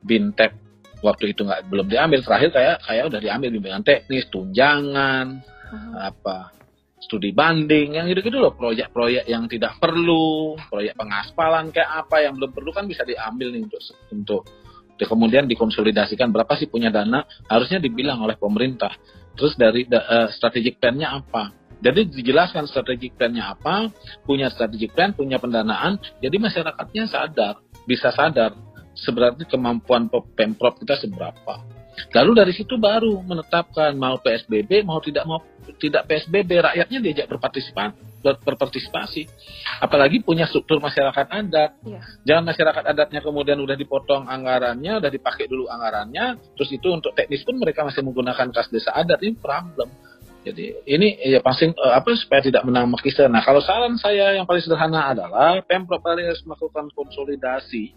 Bintek 0.01 0.71
waktu 1.01 1.33
itu 1.33 1.45
nggak 1.45 1.69
belum 1.69 1.87
diambil 1.89 2.21
terakhir 2.21 2.51
kayak 2.53 2.77
kayak 2.85 3.05
udah 3.09 3.21
diambil 3.21 3.49
bimbingan 3.57 3.85
teknis 3.85 4.29
tunjangan 4.29 5.41
uh-huh. 5.45 6.13
apa 6.13 6.53
studi 7.01 7.33
banding 7.33 7.97
yang 7.97 8.05
gitu-gitu 8.13 8.37
loh 8.37 8.53
proyek-proyek 8.53 9.25
yang 9.25 9.49
tidak 9.49 9.81
perlu 9.81 10.55
proyek 10.69 10.93
pengaspalan 11.01 11.73
kayak 11.73 12.05
apa 12.05 12.17
yang 12.21 12.37
belum 12.37 12.53
perlu 12.53 12.71
kan 12.77 12.85
bisa 12.85 13.09
diambil 13.09 13.49
nih 13.49 13.65
untuk 13.65 13.83
untuk 14.13 14.43
kemudian 15.07 15.49
dikonsolidasikan 15.49 16.33
berapa 16.33 16.57
sih 16.57 16.69
punya 16.69 16.89
dana 16.93 17.25
harusnya 17.47 17.81
dibilang 17.81 18.21
oleh 18.25 18.37
pemerintah. 18.37 18.93
Terus 19.37 19.55
dari 19.57 19.87
uh, 19.89 20.29
strategic 20.33 20.83
plan-nya 20.83 21.17
apa? 21.17 21.55
Jadi 21.81 22.13
dijelaskan 22.13 22.69
strategic 22.69 23.17
plan-nya 23.17 23.57
apa 23.57 23.89
punya 24.29 24.53
strategic 24.53 24.93
plan 24.93 25.17
punya 25.17 25.41
pendanaan 25.41 25.97
jadi 26.21 26.37
masyarakatnya 26.37 27.09
sadar 27.09 27.65
bisa 27.89 28.13
sadar 28.13 28.53
sebenarnya 28.93 29.49
kemampuan 29.49 30.13
pemprov 30.37 30.77
kita 30.77 31.01
seberapa. 31.01 31.65
Lalu 32.13 32.33
dari 32.37 32.53
situ 32.53 32.77
baru 32.77 33.25
menetapkan 33.25 33.97
mau 33.97 34.21
PSBB 34.21 34.85
mau 34.85 35.01
tidak 35.01 35.25
mau 35.25 35.41
tidak 35.81 36.05
PSBB 36.05 36.61
rakyatnya 36.61 37.01
diajak 37.01 37.27
berpartisipasi 37.33 38.10
berpartisipasi 38.21 39.27
apalagi 39.81 40.21
punya 40.21 40.45
struktur 40.45 40.79
masyarakat 40.79 41.27
adat 41.27 41.71
ya. 41.83 42.01
jangan 42.23 42.45
masyarakat 42.53 42.85
adatnya 42.85 43.21
kemudian 43.25 43.59
udah 43.61 43.77
dipotong 43.77 44.29
anggarannya 44.29 45.01
udah 45.01 45.11
dipakai 45.11 45.49
dulu 45.49 45.67
anggarannya 45.73 46.37
terus 46.55 46.71
itu 46.71 46.89
untuk 46.93 47.17
teknis 47.17 47.43
pun 47.43 47.57
mereka 47.57 47.83
masih 47.83 48.05
menggunakan 48.05 48.53
kas 48.53 48.69
desa 48.69 48.93
adat 48.93 49.21
ini 49.25 49.35
problem 49.41 49.89
jadi 50.41 50.73
ini 50.89 51.21
ya 51.21 51.45
pasti 51.45 51.69
uh, 51.69 51.93
apa 52.01 52.17
supaya 52.17 52.41
tidak 52.41 52.65
menang 52.65 52.89
makisa. 52.89 53.29
Nah 53.29 53.45
kalau 53.45 53.61
saran 53.61 54.01
saya 54.01 54.41
yang 54.41 54.49
paling 54.49 54.65
sederhana 54.65 55.13
adalah 55.13 55.61
pemprov 55.69 56.01
harus 56.01 56.41
melakukan 56.49 56.89
konsolidasi 56.97 57.93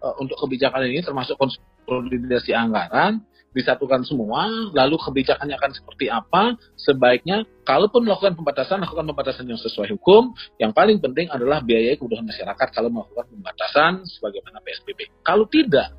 uh, 0.00 0.16
untuk 0.16 0.40
kebijakan 0.40 0.88
ini 0.88 1.04
termasuk 1.04 1.36
konsolidasi 1.36 2.56
anggaran 2.56 3.20
disatukan 3.52 4.00
semua, 4.08 4.48
lalu 4.72 4.96
kebijakannya 4.96 5.56
akan 5.60 5.72
seperti 5.76 6.08
apa, 6.08 6.56
sebaiknya 6.80 7.44
kalaupun 7.68 8.08
melakukan 8.08 8.32
pembatasan, 8.32 8.80
lakukan 8.80 9.04
pembatasan 9.12 9.44
yang 9.44 9.60
sesuai 9.60 9.92
hukum, 9.96 10.32
yang 10.56 10.72
paling 10.72 10.98
penting 10.98 11.28
adalah 11.28 11.60
biaya 11.60 11.94
kebutuhan 12.00 12.24
masyarakat 12.24 12.68
kalau 12.72 12.88
melakukan 12.88 13.28
pembatasan 13.28 13.92
sebagaimana 14.08 14.64
PSBB. 14.64 15.12
Kalau 15.20 15.44
tidak, 15.52 15.92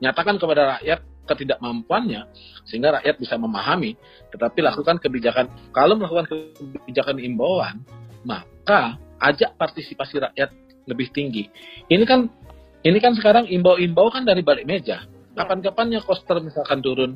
nyatakan 0.00 0.40
kepada 0.40 0.80
rakyat 0.80 1.00
ketidakmampuannya, 1.28 2.24
sehingga 2.64 2.96
rakyat 2.96 3.20
bisa 3.20 3.36
memahami, 3.36 3.92
tetapi 4.32 4.64
lakukan 4.64 4.96
kebijakan, 4.96 5.52
kalau 5.76 6.00
melakukan 6.00 6.32
kebijakan 6.56 7.20
imbauan, 7.20 7.84
maka 8.24 8.96
ajak 9.20 9.52
partisipasi 9.60 10.24
rakyat 10.24 10.48
lebih 10.88 11.12
tinggi. 11.12 11.52
Ini 11.92 12.00
kan 12.08 12.32
ini 12.80 12.96
kan 13.02 13.12
sekarang 13.12 13.44
imbau-imbau 13.52 14.08
kan 14.08 14.24
dari 14.24 14.40
balik 14.40 14.64
meja 14.64 15.04
Kapan-kapannya 15.38 16.02
koster 16.02 16.42
misalkan 16.42 16.82
turun 16.82 17.14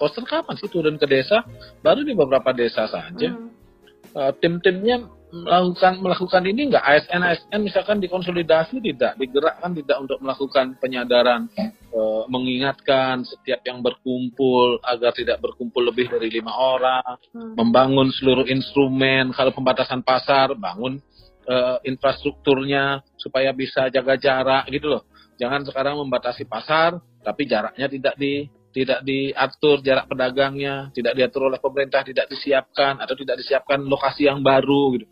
Koster 0.00 0.24
kapan 0.24 0.56
sih 0.56 0.72
turun 0.72 0.96
ke 0.96 1.04
desa? 1.04 1.44
Baru 1.84 2.00
di 2.00 2.16
beberapa 2.16 2.56
desa 2.56 2.88
saja. 2.88 3.28
Hmm. 3.36 3.52
Uh, 4.16 4.32
tim-timnya 4.40 5.04
melakukan 5.30 6.02
melakukan 6.02 6.42
ini 6.42 6.72
enggak 6.72 6.82
ASN 6.82 7.22
ASN 7.22 7.60
misalkan 7.62 8.02
dikonsolidasi 8.02 8.82
tidak 8.82 9.14
digerakkan 9.14 9.70
tidak 9.78 10.02
untuk 10.02 10.18
melakukan 10.18 10.74
penyadaran 10.82 11.46
e, 11.86 12.00
mengingatkan 12.26 13.22
setiap 13.22 13.62
yang 13.62 13.78
berkumpul 13.78 14.82
agar 14.82 15.14
tidak 15.14 15.38
berkumpul 15.38 15.86
lebih 15.86 16.10
dari 16.10 16.34
lima 16.34 16.50
orang 16.50 17.06
hmm. 17.30 17.54
membangun 17.54 18.10
seluruh 18.10 18.42
instrumen 18.50 19.30
kalau 19.30 19.54
pembatasan 19.54 20.02
pasar 20.02 20.58
bangun 20.58 20.98
e, 21.46 21.54
infrastrukturnya 21.86 23.06
supaya 23.14 23.54
bisa 23.54 23.86
jaga 23.86 24.18
jarak 24.18 24.66
gitu 24.66 24.98
loh 24.98 25.06
jangan 25.38 25.62
sekarang 25.62 25.94
membatasi 25.94 26.42
pasar 26.50 26.98
tapi 27.20 27.44
jaraknya 27.44 27.86
tidak 27.86 28.14
di 28.16 28.48
tidak 28.70 29.02
diatur 29.02 29.82
jarak 29.82 30.06
pedagangnya, 30.06 30.94
tidak 30.94 31.18
diatur 31.18 31.50
oleh 31.50 31.58
pemerintah, 31.58 32.06
tidak 32.06 32.30
disiapkan 32.30 33.02
atau 33.02 33.18
tidak 33.18 33.42
disiapkan 33.42 33.82
lokasi 33.82 34.30
yang 34.30 34.46
baru 34.46 34.94
gitu. 34.94 35.06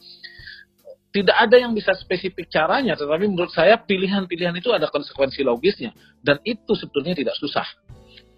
Tidak 1.09 1.35
ada 1.35 1.57
yang 1.59 1.75
bisa 1.75 1.97
spesifik 1.99 2.47
caranya, 2.53 2.95
tetapi 2.95 3.27
menurut 3.27 3.51
saya 3.51 3.81
pilihan-pilihan 3.81 4.55
itu 4.61 4.71
ada 4.71 4.87
konsekuensi 4.93 5.43
logisnya 5.43 5.91
dan 6.23 6.39
itu 6.47 6.77
sebetulnya 6.79 7.19
tidak 7.19 7.35
susah. 7.41 7.67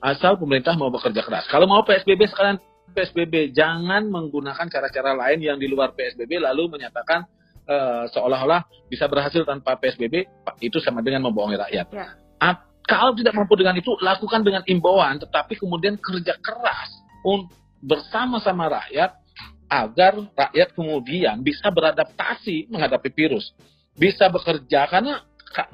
Asal 0.01 0.41
pemerintah 0.41 0.73
mau 0.81 0.89
bekerja 0.89 1.21
keras. 1.21 1.45
Kalau 1.53 1.69
mau 1.69 1.85
PSBB 1.85 2.33
sekarang 2.33 2.57
PSBB, 2.97 3.53
jangan 3.53 4.09
menggunakan 4.09 4.67
cara-cara 4.67 5.13
lain 5.13 5.45
yang 5.45 5.59
di 5.61 5.69
luar 5.69 5.93
PSBB 5.93 6.41
lalu 6.41 6.81
menyatakan 6.81 7.29
uh, 7.69 8.09
seolah-olah 8.09 8.67
bisa 8.89 9.07
berhasil 9.07 9.45
tanpa 9.45 9.77
PSBB, 9.77 10.27
itu 10.65 10.79
sama 10.81 11.05
dengan 11.05 11.29
membohongi 11.29 11.59
rakyat. 11.59 11.87
Ya. 11.93 12.07
Kalau 12.89 13.15
tidak 13.15 13.37
mampu 13.37 13.55
dengan 13.55 13.77
itu, 13.79 13.95
lakukan 14.01 14.43
dengan 14.43 14.63
imbauan, 14.67 15.21
tetapi 15.21 15.57
kemudian 15.61 15.95
kerja 16.01 16.35
keras 16.41 16.91
bersama-sama 17.81 18.69
rakyat 18.69 19.17
agar 19.71 20.19
rakyat 20.35 20.75
kemudian 20.75 21.41
bisa 21.41 21.71
beradaptasi 21.71 22.67
menghadapi 22.69 23.09
virus. 23.15 23.55
Bisa 23.95 24.27
bekerja 24.27 24.91
karena 24.91 25.23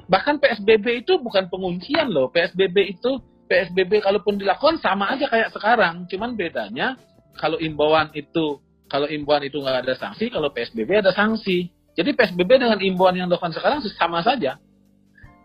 bahkan 0.05 0.37
PSBB 0.37 1.07
itu 1.07 1.17
bukan 1.17 1.49
penguncian 1.49 2.09
loh. 2.13 2.29
PSBB 2.29 2.97
itu 2.97 3.17
PSBB 3.47 4.03
kalaupun 4.03 4.37
dilakukan 4.37 4.77
sama 4.83 5.15
aja 5.15 5.25
kayak 5.31 5.49
sekarang, 5.55 6.05
cuman 6.11 6.35
bedanya 6.35 6.99
kalau 7.39 7.57
imbauan 7.57 8.11
itu 8.13 8.59
kalau 8.87 9.07
imbauan 9.07 9.43
itu 9.43 9.59
nggak 9.59 9.83
ada 9.83 9.95
sanksi, 9.99 10.31
kalau 10.31 10.51
PSBB 10.51 11.03
ada 11.03 11.11
sanksi. 11.11 11.71
Jadi 11.97 12.13
PSBB 12.13 12.61
dengan 12.61 12.77
imbauan 12.77 13.17
yang 13.17 13.25
dilakukan 13.25 13.57
sekarang 13.57 13.81
sama 13.97 14.21
saja. 14.21 14.61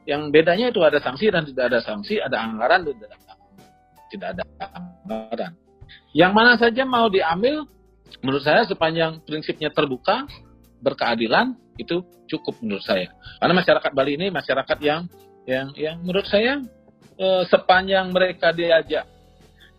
Yang 0.03 0.23
bedanya 0.35 0.67
itu 0.75 0.81
ada 0.83 0.99
sanksi 0.99 1.31
dan 1.31 1.47
tidak 1.47 1.65
ada 1.71 1.81
sanksi, 1.83 2.19
ada 2.19 2.43
anggaran 2.43 2.83
dan 2.87 2.95
tidak 4.11 4.29
ada 4.35 4.43
anggaran. 4.75 5.53
Yang 6.13 6.33
mana 6.35 6.53
saja 6.59 6.83
mau 6.85 7.07
diambil, 7.09 7.65
menurut 8.21 8.43
saya 8.45 8.67
sepanjang 8.67 9.23
prinsipnya 9.25 9.71
terbuka, 9.71 10.27
berkeadilan 10.83 11.55
itu 11.79 12.03
cukup 12.29 12.61
menurut 12.61 12.85
saya. 12.85 13.15
Karena 13.41 13.55
masyarakat 13.57 13.91
Bali 13.95 14.13
ini 14.19 14.29
masyarakat 14.29 14.79
yang 14.83 15.07
yang 15.47 15.71
yang 15.79 15.97
menurut 16.03 16.27
saya 16.27 16.61
eh, 17.17 17.43
sepanjang 17.49 18.11
mereka 18.11 18.51
diajak 18.51 19.07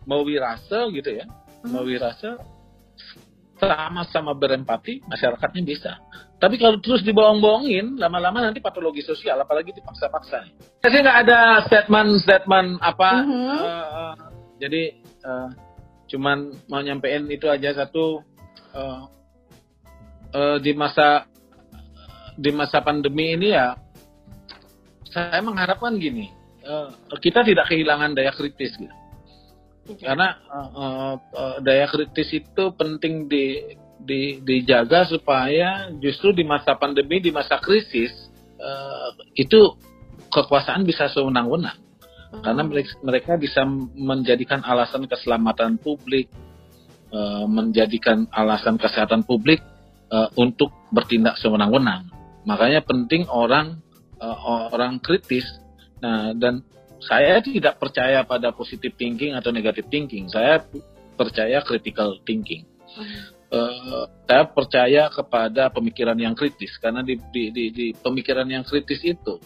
mau 0.04 0.24
wirasa 0.24 0.88
gitu 0.92 1.10
ya, 1.20 1.24
hmm. 1.28 1.70
mau 1.72 1.84
wirasa 1.84 2.36
sama-sama 3.66 4.32
berempati, 4.36 5.00
masyarakatnya 5.08 5.62
bisa. 5.64 5.92
Tapi 6.38 6.60
kalau 6.60 6.76
terus 6.82 7.00
dibohong-bohongin, 7.06 7.96
lama-lama 7.96 8.44
nanti 8.44 8.60
patologi 8.60 9.00
sosial, 9.00 9.40
apalagi 9.40 9.72
dipaksa-paksa. 9.72 10.44
Saya 10.84 11.00
nggak 11.00 11.20
ada 11.24 11.40
statement-statement 11.66 12.78
apa. 12.84 13.10
Mm 13.24 13.26
-hmm. 13.28 13.48
uh, 13.48 14.14
jadi 14.60 14.82
uh, 15.24 15.48
cuman 16.08 16.52
mau 16.70 16.84
nyampein 16.84 17.26
itu 17.32 17.48
aja 17.48 17.74
satu 17.74 18.22
uh, 18.76 19.02
uh, 20.34 20.56
di 20.60 20.72
masa 20.76 21.26
di 22.34 22.50
masa 22.50 22.82
pandemi 22.82 23.34
ini 23.34 23.54
ya 23.54 23.78
saya 25.10 25.38
mengharapkan 25.42 25.94
gini 25.98 26.30
uh, 26.66 26.90
kita 27.22 27.46
tidak 27.46 27.70
kehilangan 27.70 28.14
daya 28.14 28.34
kritis 28.34 28.74
gitu 28.74 28.94
karena 29.84 30.40
uh, 30.48 30.70
uh, 30.72 31.14
uh, 31.36 31.56
daya 31.60 31.84
kritis 31.88 32.32
itu 32.32 32.64
penting 32.72 33.28
di 33.28 33.76
di, 34.04 34.40
dijaga 34.44 35.08
supaya 35.08 35.88
justru 35.98 36.36
di 36.36 36.44
masa 36.44 36.76
pandemi, 36.76 37.20
di 37.24 37.32
masa 37.32 37.56
krisis 37.56 38.12
uh, 38.60 39.10
itu 39.36 39.76
kekuasaan 40.28 40.84
bisa 40.84 41.08
sewenang-wenang. 41.08 41.78
Hmm. 42.32 42.42
Karena 42.44 42.62
mereka, 43.00 43.32
bisa 43.40 43.64
menjadikan 43.96 44.60
alasan 44.60 45.08
keselamatan 45.08 45.80
publik, 45.80 46.28
uh, 47.12 47.48
menjadikan 47.48 48.28
alasan 48.28 48.76
kesehatan 48.76 49.24
publik 49.24 49.64
uh, 50.12 50.28
untuk 50.36 50.72
bertindak 50.92 51.40
sewenang-wenang. 51.40 52.12
Makanya 52.44 52.84
penting 52.84 53.24
orang 53.32 53.80
uh, 54.20 54.68
orang 54.68 55.00
kritis. 55.00 55.48
Nah, 56.04 56.36
dan 56.36 56.60
saya 57.04 57.40
tidak 57.44 57.76
percaya 57.76 58.24
pada 58.24 58.50
positive 58.50 58.96
thinking 58.96 59.36
atau 59.36 59.52
negative 59.52 59.86
thinking. 59.92 60.28
Saya 60.32 60.64
percaya 61.14 61.60
critical 61.62 62.18
thinking. 62.24 62.64
Hmm 62.94 63.34
uh, 63.54 64.04
saya 64.26 64.44
percaya 64.50 65.02
kepada 65.10 65.70
pemikiran 65.70 66.16
yang 66.18 66.34
kritis 66.34 66.76
karena 66.82 67.06
di, 67.06 67.18
di, 67.30 67.42
di, 67.54 67.64
di 67.70 67.86
pemikiran 67.94 68.46
yang 68.50 68.66
kritis 68.66 69.00
itu 69.04 69.38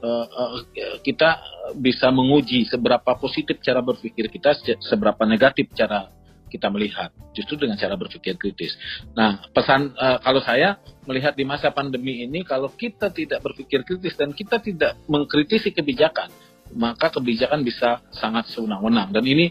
uh, 0.00 0.26
uh, 0.26 0.60
kita 1.04 1.40
bisa 1.76 2.10
menguji 2.10 2.66
seberapa 2.66 3.14
positif 3.20 3.62
cara 3.62 3.84
berpikir 3.84 4.26
kita, 4.26 4.56
seberapa 4.82 5.22
negatif 5.28 5.70
cara 5.76 6.10
kita 6.50 6.66
melihat 6.66 7.14
justru 7.30 7.62
dengan 7.62 7.78
cara 7.78 7.94
berpikir 7.94 8.34
kritis. 8.34 8.74
Nah, 9.14 9.38
pesan 9.54 9.94
uh, 9.94 10.18
kalau 10.18 10.42
saya 10.42 10.82
melihat 11.06 11.38
di 11.38 11.46
masa 11.46 11.70
pandemi 11.70 12.26
ini 12.26 12.42
kalau 12.42 12.74
kita 12.74 13.06
tidak 13.14 13.38
berpikir 13.38 13.86
kritis 13.86 14.18
dan 14.18 14.34
kita 14.34 14.58
tidak 14.58 14.98
mengkritisi 15.06 15.70
kebijakan, 15.70 16.26
maka 16.74 17.10
kebijakan 17.10 17.66
bisa 17.66 18.02
sangat 18.14 18.50
sewenang-wenang. 18.50 19.10
Dan 19.10 19.24
ini 19.26 19.50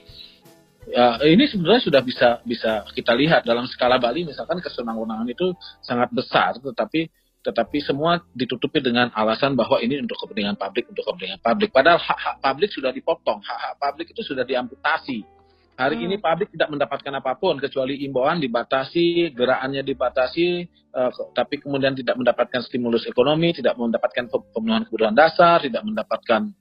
ya, 0.88 1.20
ini 1.26 1.46
sebenarnya 1.46 1.84
sudah 1.84 2.02
bisa 2.02 2.30
bisa 2.44 2.86
kita 2.96 3.14
lihat 3.16 3.46
dalam 3.46 3.68
skala 3.70 4.02
Bali 4.02 4.26
misalkan 4.26 4.60
kesenang-wenangan 4.60 5.28
itu 5.30 5.54
sangat 5.84 6.10
besar 6.12 6.58
tetapi 6.58 7.12
tetapi 7.40 7.80
semua 7.80 8.20
ditutupi 8.36 8.84
dengan 8.84 9.08
alasan 9.16 9.56
bahwa 9.56 9.80
ini 9.80 10.04
untuk 10.04 10.20
kepentingan 10.20 10.60
publik 10.60 10.92
untuk 10.92 11.08
kepentingan 11.08 11.40
publik. 11.40 11.72
Padahal 11.72 12.00
hak-hak 12.00 12.36
publik 12.44 12.70
sudah 12.76 12.92
dipotong 12.92 13.40
hak-hak 13.40 13.76
publik 13.80 14.12
itu 14.12 14.22
sudah 14.28 14.44
diamputasi. 14.44 15.24
Hari 15.80 15.96
hmm. 15.96 16.06
ini 16.12 16.16
publik 16.20 16.52
tidak 16.52 16.68
mendapatkan 16.76 17.14
apa 17.16 17.40
pun 17.40 17.56
kecuali 17.56 18.04
imbauan 18.04 18.44
dibatasi 18.44 19.32
gerakannya 19.32 19.88
dibatasi 19.88 20.68
uh, 20.92 21.12
tapi 21.32 21.64
kemudian 21.64 21.96
tidak 21.96 22.20
mendapatkan 22.20 22.60
stimulus 22.68 23.08
ekonomi 23.08 23.56
tidak 23.56 23.80
mendapatkan 23.80 24.28
pemenuhan 24.52 24.84
kebutuhan 24.84 25.16
dasar 25.16 25.64
tidak 25.64 25.88
mendapatkan 25.88 26.52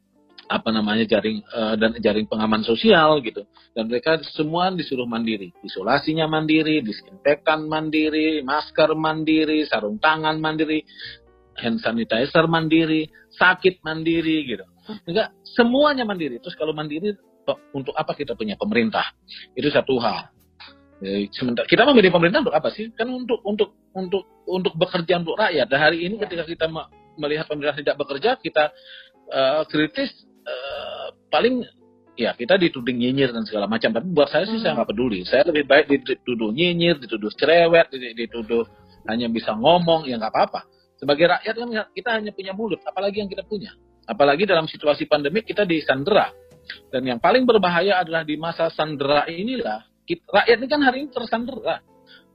apa 0.48 0.72
namanya 0.72 1.04
jaring 1.04 1.44
uh, 1.52 1.76
dan 1.76 1.92
jaring 2.00 2.24
pengaman 2.24 2.64
sosial 2.64 3.20
gitu. 3.20 3.44
Dan 3.76 3.92
mereka 3.92 4.16
semua 4.32 4.72
disuruh 4.72 5.04
mandiri. 5.04 5.52
Isolasinya 5.60 6.24
mandiri 6.24 6.80
disinfektan 6.80 7.68
mandiri 7.68 8.40
masker 8.40 8.96
mandiri 8.96 9.68
sarung 9.68 10.00
tangan 10.00 10.40
mandiri 10.40 10.82
hand 11.60 11.84
sanitizer 11.84 12.48
mandiri 12.48 13.06
sakit 13.36 13.84
mandiri 13.84 14.48
gitu. 14.48 14.64
Enggak 15.04 15.36
semuanya 15.44 16.08
mandiri. 16.08 16.40
Terus 16.40 16.56
kalau 16.56 16.72
mandiri 16.72 17.12
untuk 17.76 17.92
apa 17.92 18.16
kita 18.16 18.32
punya 18.32 18.56
pemerintah? 18.56 19.04
Itu 19.52 19.68
satu 19.68 20.00
hal. 20.00 20.32
Sementara 21.30 21.68
kita 21.68 21.86
memilih 21.86 22.10
pemerintah 22.10 22.42
untuk 22.42 22.56
apa 22.56 22.72
sih? 22.74 22.90
Kan 22.96 23.12
untuk 23.12 23.38
untuk 23.44 23.76
untuk 23.94 24.26
untuk 24.48 24.72
bekerja 24.74 25.20
untuk 25.22 25.38
rakyat. 25.38 25.68
Dan 25.68 25.78
hari 25.78 26.08
ini 26.08 26.18
ketika 26.18 26.48
kita 26.48 26.66
melihat 27.20 27.46
pemerintah 27.46 27.78
tidak 27.78 27.96
bekerja 28.00 28.30
kita 28.40 28.74
uh, 29.30 29.62
kritis 29.68 30.10
Eh, 30.48 31.06
paling 31.28 31.60
ya 32.18 32.32
kita 32.34 32.56
dituduh 32.56 32.90
nyinyir 32.90 33.30
dan 33.30 33.44
segala 33.44 33.68
macam. 33.68 33.92
Tapi 33.92 34.08
buat 34.10 34.32
saya 34.32 34.48
sih 34.48 34.58
hmm. 34.58 34.64
saya 34.64 34.72
nggak 34.80 34.88
peduli. 34.88 35.20
Saya 35.28 35.42
lebih 35.46 35.68
baik 35.68 35.86
dituduh 35.92 36.50
nyinyir 36.50 36.96
dituduh 36.98 37.30
cerewet 37.36 37.92
dituduh 37.92 38.64
hanya 39.06 39.28
bisa 39.28 39.52
ngomong 39.54 40.08
ya 40.08 40.16
nggak 40.16 40.32
apa-apa. 40.32 40.64
Sebagai 40.98 41.30
rakyat 41.30 41.54
kan 41.54 41.68
kita 41.94 42.10
hanya 42.18 42.30
punya 42.34 42.52
mulut 42.56 42.80
apalagi 42.82 43.22
yang 43.22 43.30
kita 43.30 43.44
punya. 43.44 43.76
Apalagi 44.08 44.48
dalam 44.48 44.64
situasi 44.64 45.04
pandemi 45.04 45.44
kita 45.44 45.68
disandera 45.68 46.32
dan 46.88 47.04
yang 47.04 47.20
paling 47.20 47.44
berbahaya 47.44 48.00
adalah 48.00 48.24
di 48.24 48.36
masa 48.40 48.68
sandera 48.72 49.28
inilah 49.28 49.84
kita, 50.08 50.24
rakyat 50.32 50.56
ini 50.64 50.68
kan 50.68 50.80
hari 50.80 50.98
ini 51.04 51.10
tersandera. 51.12 51.84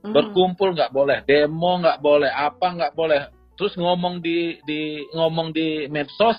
Hmm. 0.04 0.12
berkumpul 0.12 0.76
nggak 0.76 0.92
boleh 0.92 1.24
demo 1.24 1.80
nggak 1.80 1.98
boleh 2.04 2.28
apa 2.28 2.66
nggak 2.76 2.92
boleh. 2.92 3.32
Terus 3.56 3.72
ngomong 3.78 4.20
di 4.20 4.60
di 4.68 5.00
ngomong 5.16 5.54
di 5.54 5.88
medsos 5.88 6.36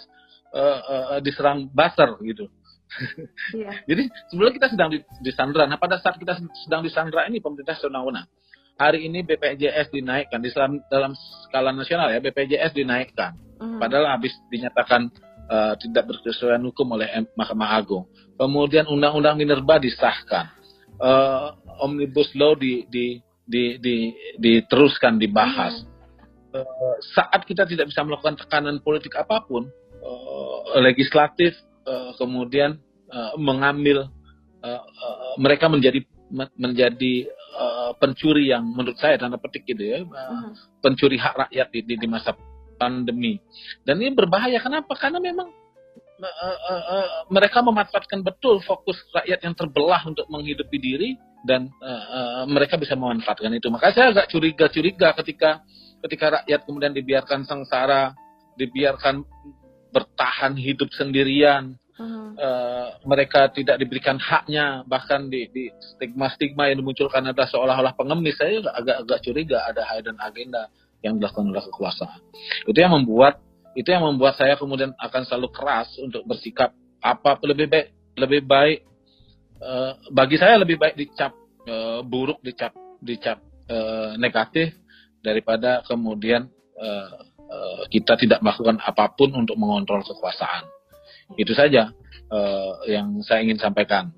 uh, 0.56 0.80
uh, 1.16 1.20
diserang 1.20 1.68
baser 1.70 2.16
gitu. 2.24 2.48
Yeah. 3.52 3.76
Jadi 3.90 4.08
sebelum 4.32 4.52
kita 4.56 4.72
sedang 4.72 4.90
di, 4.96 5.04
disandra. 5.20 5.68
Nah 5.68 5.76
pada 5.76 6.00
saat 6.00 6.16
kita 6.16 6.40
sedang 6.66 6.82
disandra 6.82 7.28
ini 7.28 7.44
pemerintah 7.44 7.76
senang-senang. 7.76 8.26
Hari 8.76 9.08
ini 9.08 9.24
BPJS 9.24 9.88
dinaikkan 9.88 10.44
di 10.44 10.52
dalam, 10.52 10.84
dalam 10.92 11.12
skala 11.48 11.72
nasional 11.72 12.12
ya 12.12 12.20
BPJS 12.20 12.76
dinaikkan. 12.76 13.40
Mm. 13.56 13.80
Padahal 13.80 14.20
habis 14.20 14.36
dinyatakan 14.52 15.08
uh, 15.48 15.74
tidak 15.80 16.12
berkesesuaian 16.12 16.60
hukum 16.60 16.92
oleh 16.92 17.08
Mahkamah 17.40 17.72
Agung. 17.72 18.12
Kemudian 18.36 18.88
Undang-Undang 18.92 19.40
Minerba 19.40 19.80
disahkan. 19.80 20.52
uh, 20.96 21.56
omnibus 21.84 22.32
law 22.40 22.56
di, 22.56 22.88
di, 22.88 23.20
di, 23.44 23.76
di, 23.80 24.16
diteruskan 24.40 25.20
dibahas. 25.20 25.84
Hmm. 26.52 26.64
Uh, 26.64 26.98
saat 27.16 27.44
kita 27.44 27.68
tidak 27.68 27.92
bisa 27.92 28.00
melakukan 28.04 28.40
tekanan 28.40 28.80
politik 28.80 29.12
apa 29.20 29.44
pun, 29.44 29.68
uh, 30.06 30.80
legislatif 30.86 31.58
uh, 31.90 32.14
kemudian 32.22 32.78
uh, 33.10 33.34
mengambil 33.42 34.08
uh, 34.62 34.82
uh, 34.86 35.36
mereka 35.42 35.66
menjadi 35.66 36.06
menjadi 36.58 37.30
uh, 37.58 37.92
pencuri 37.98 38.50
yang 38.50 38.66
menurut 38.66 38.98
saya 38.98 39.18
tanda 39.22 39.38
petik 39.38 39.66
gitu 39.66 39.82
ya, 39.82 39.98
uh, 40.06 40.52
pencuri 40.82 41.18
hak 41.22 41.48
rakyat 41.48 41.68
di, 41.70 41.80
di, 41.86 41.96
di 42.02 42.08
masa 42.10 42.34
pandemi. 42.76 43.40
Dan 43.86 44.02
ini 44.02 44.12
berbahaya 44.12 44.60
kenapa? 44.60 44.98
Karena 44.98 45.22
memang 45.22 45.48
uh, 46.20 46.26
uh, 46.26 46.84
uh, 46.92 47.08
mereka 47.32 47.62
memanfaatkan 47.62 48.26
betul 48.26 48.60
fokus 48.66 49.00
rakyat 49.16 49.40
yang 49.46 49.56
terbelah 49.56 50.02
untuk 50.04 50.26
menghidupi 50.28 50.78
diri 50.82 51.10
dan 51.46 51.70
uh, 51.80 52.06
uh, 52.10 52.44
mereka 52.50 52.76
bisa 52.76 52.98
memanfaatkan 52.98 53.54
itu. 53.54 53.70
Maka 53.70 53.94
saya 53.94 54.12
agak 54.12 54.34
curiga-curiga 54.34 55.14
ketika 55.24 55.62
ketika 56.04 56.42
rakyat 56.42 56.60
kemudian 56.66 56.94
dibiarkan 56.94 57.46
sengsara, 57.46 58.14
dibiarkan 58.58 59.24
bertahan 59.96 60.60
hidup 60.60 60.92
sendirian, 60.92 61.80
Uh, 61.96 62.36
uh, 62.36 62.90
mereka 63.08 63.48
tidak 63.56 63.80
diberikan 63.80 64.20
haknya. 64.20 64.84
Bahkan 64.84 65.32
di, 65.32 65.48
di 65.48 65.72
stigma-stigma 65.96 66.68
yang 66.68 66.84
dimunculkan 66.84 67.24
adalah 67.24 67.48
seolah-olah 67.48 67.96
pengemis. 67.96 68.36
Saya 68.36 68.60
agak-agak 68.68 69.24
curiga 69.24 69.64
ada 69.64 69.80
hidden 69.96 70.20
agenda 70.20 70.68
yang 71.00 71.16
dilakukan 71.16 71.48
oleh 71.48 71.64
kekuasaan. 71.64 72.20
Itu 72.68 72.76
yang 72.76 72.92
membuat 73.00 73.40
itu 73.76 73.92
yang 73.92 74.04
membuat 74.08 74.40
saya 74.40 74.56
kemudian 74.56 74.96
akan 74.96 75.22
selalu 75.28 75.52
keras 75.52 75.92
untuk 76.00 76.24
bersikap 76.24 76.72
apa 77.04 77.40
lebih 77.44 77.68
baik 77.68 77.88
lebih 78.16 78.42
baik 78.48 78.80
uh, 79.60 80.00
bagi 80.16 80.40
saya 80.40 80.56
lebih 80.64 80.80
baik 80.80 80.96
dicap 80.96 81.36
uh, 81.68 82.00
buruk 82.02 82.40
dicap 82.40 82.72
dicap 83.04 83.44
uh, 83.68 84.16
negatif 84.16 84.72
daripada 85.20 85.84
kemudian 85.84 86.48
uh, 86.80 87.35
uh, 87.50 87.84
kita 87.90 88.18
tidak 88.20 88.40
melakukan 88.42 88.78
apa 88.82 89.12
pun 89.14 89.34
untuk 89.34 89.56
mengontrol 89.58 90.02
kekuasaan 90.06 90.68
itu 91.38 91.58
saja 91.58 91.90
uh, 92.30 92.86
yang 92.86 93.22
saya 93.26 93.42
ingin 93.42 93.58
sampaikan. 93.58 94.14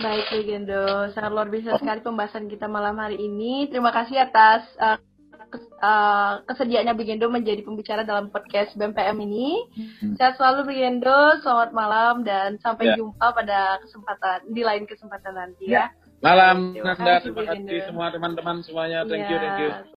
Baik, 0.00 0.26
Legendo. 0.34 1.12
Sangat 1.14 1.30
luar 1.30 1.48
biasa 1.52 1.78
sekali 1.78 2.00
pembahasan 2.02 2.50
kita 2.50 2.66
malam 2.66 2.98
hari 2.98 3.20
ini. 3.20 3.70
Terima 3.70 3.94
kasih 3.94 4.26
atas 4.26 4.66
uh, 4.80 4.98
uh, 5.78 6.42
kesediaannya 6.50 6.94
Begendo 6.98 7.30
menjadi 7.30 7.62
pembicara 7.62 8.02
dalam 8.02 8.32
podcast 8.32 8.74
BMPM 8.74 9.16
ini. 9.22 9.62
Hmm. 10.02 10.14
Sehat 10.18 10.34
selalu 10.40 10.74
Begendo, 10.74 11.38
selamat 11.46 11.70
malam 11.70 12.14
dan 12.26 12.58
sampai 12.58 12.90
ya. 12.90 12.98
jumpa 12.98 13.26
pada 13.30 13.78
kesempatan 13.86 14.50
di 14.50 14.62
lain 14.66 14.84
kesempatan 14.88 15.34
nanti 15.36 15.70
ya. 15.70 15.86
ya. 15.92 16.02
Malam 16.24 16.72
terima 16.72 16.96
Nanda, 16.96 17.14
terima 17.20 17.42
kasih 17.52 17.80
semua 17.84 18.06
teman-teman 18.08 18.56
semuanya. 18.64 19.04
Thank 19.04 19.28
ya. 19.28 19.30
you, 19.30 19.38
thank 19.38 19.60
you. 19.60 19.70